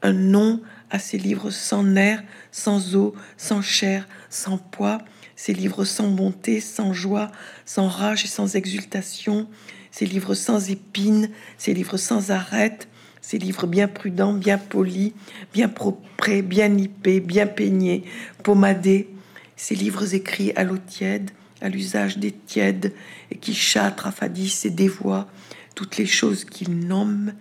un 0.02 0.14
nom 0.14 0.60
à 0.90 0.98
ces 0.98 1.20
livres 1.20 1.52
sans 1.52 1.84
nerfs, 1.84 2.24
sans 2.52 2.96
eau, 2.96 3.14
sans 3.38 3.62
chair, 3.62 4.08
sans 4.32 4.58
poids, 4.58 5.04
ces 5.36 5.54
livres 5.54 5.86
sans 5.86 6.08
bonté, 6.10 6.62
sans 6.62 6.94
joie, 6.94 7.30
sans 7.64 7.90
rage 7.90 8.26
et 8.26 8.28
sans 8.28 8.56
exultation, 8.56 9.48
ces 9.92 10.08
livres 10.08 10.34
sans 10.34 10.72
épines, 10.72 11.30
ces 11.60 11.76
livres 11.76 11.98
sans 11.98 12.32
arête, 12.32 12.88
ces 13.22 13.38
livres 13.38 13.68
bien 13.68 13.88
prudents, 13.88 14.34
bien 14.34 14.58
polis, 14.58 15.14
bien 15.54 15.70
propres, 15.70 16.42
bien 16.42 16.70
nippés, 16.70 17.20
bien 17.20 17.48
peignés, 17.48 18.04
pommadés, 18.44 19.10
ces 19.56 19.76
livres 19.76 20.16
écrits 20.16 20.52
à 20.56 20.64
l'eau 20.64 20.78
tiède, 20.78 21.32
à 21.62 21.70
l'usage 21.70 22.18
des 22.18 22.32
tièdes, 22.32 22.94
et 23.32 23.38
qui 23.38 23.54
châtrent, 23.54 24.08
affadissent 24.08 24.66
et 24.66 24.70
dévoient 24.70 25.28
toutes 25.76 25.98
les 25.98 26.06
choses 26.06 26.46
qu'ils 26.46 26.88
nomment, 26.88 27.34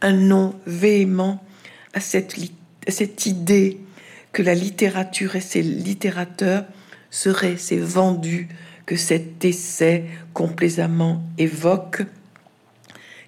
un 0.00 0.12
nom 0.12 0.54
véhément 0.66 1.42
à 1.92 2.00
cette, 2.00 2.36
cette 2.88 3.26
idée 3.26 3.80
que 4.32 4.42
la 4.42 4.54
littérature 4.54 5.36
et 5.36 5.40
ses 5.40 5.62
littérateurs 5.62 6.64
seraient 7.10 7.56
ces 7.56 7.78
vendus 7.78 8.48
que 8.86 8.96
cet 8.96 9.44
essai 9.44 10.04
complaisamment 10.32 11.22
évoque, 11.38 12.02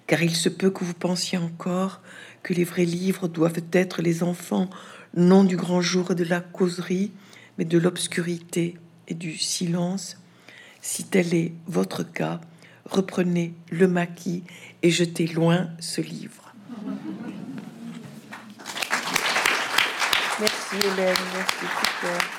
car 0.07 0.23
il 0.23 0.35
se 0.35 0.49
peut 0.49 0.71
que 0.71 0.83
vous 0.83 0.93
pensiez 0.93 1.37
encore 1.37 2.01
que 2.41 2.53
les 2.53 2.63
vrais 2.63 2.85
livres 2.85 3.27
doivent 3.27 3.61
être 3.73 4.01
les 4.01 4.23
enfants, 4.23 4.69
non 5.15 5.43
du 5.43 5.57
grand 5.57 5.81
jour 5.81 6.11
et 6.11 6.15
de 6.15 6.23
la 6.23 6.39
causerie, 6.39 7.11
mais 7.57 7.65
de 7.65 7.77
l'obscurité 7.77 8.77
et 9.07 9.13
du 9.13 9.37
silence. 9.37 10.17
Si 10.81 11.03
tel 11.03 11.33
est 11.33 11.53
votre 11.67 12.03
cas, 12.03 12.39
reprenez 12.85 13.53
le 13.69 13.87
maquis 13.87 14.43
et 14.81 14.91
jetez 14.91 15.27
loin 15.27 15.67
ce 15.79 16.01
livre. 16.01 16.53
Merci 20.39 20.75
Hélène, 20.75 21.15
merci 21.33 22.36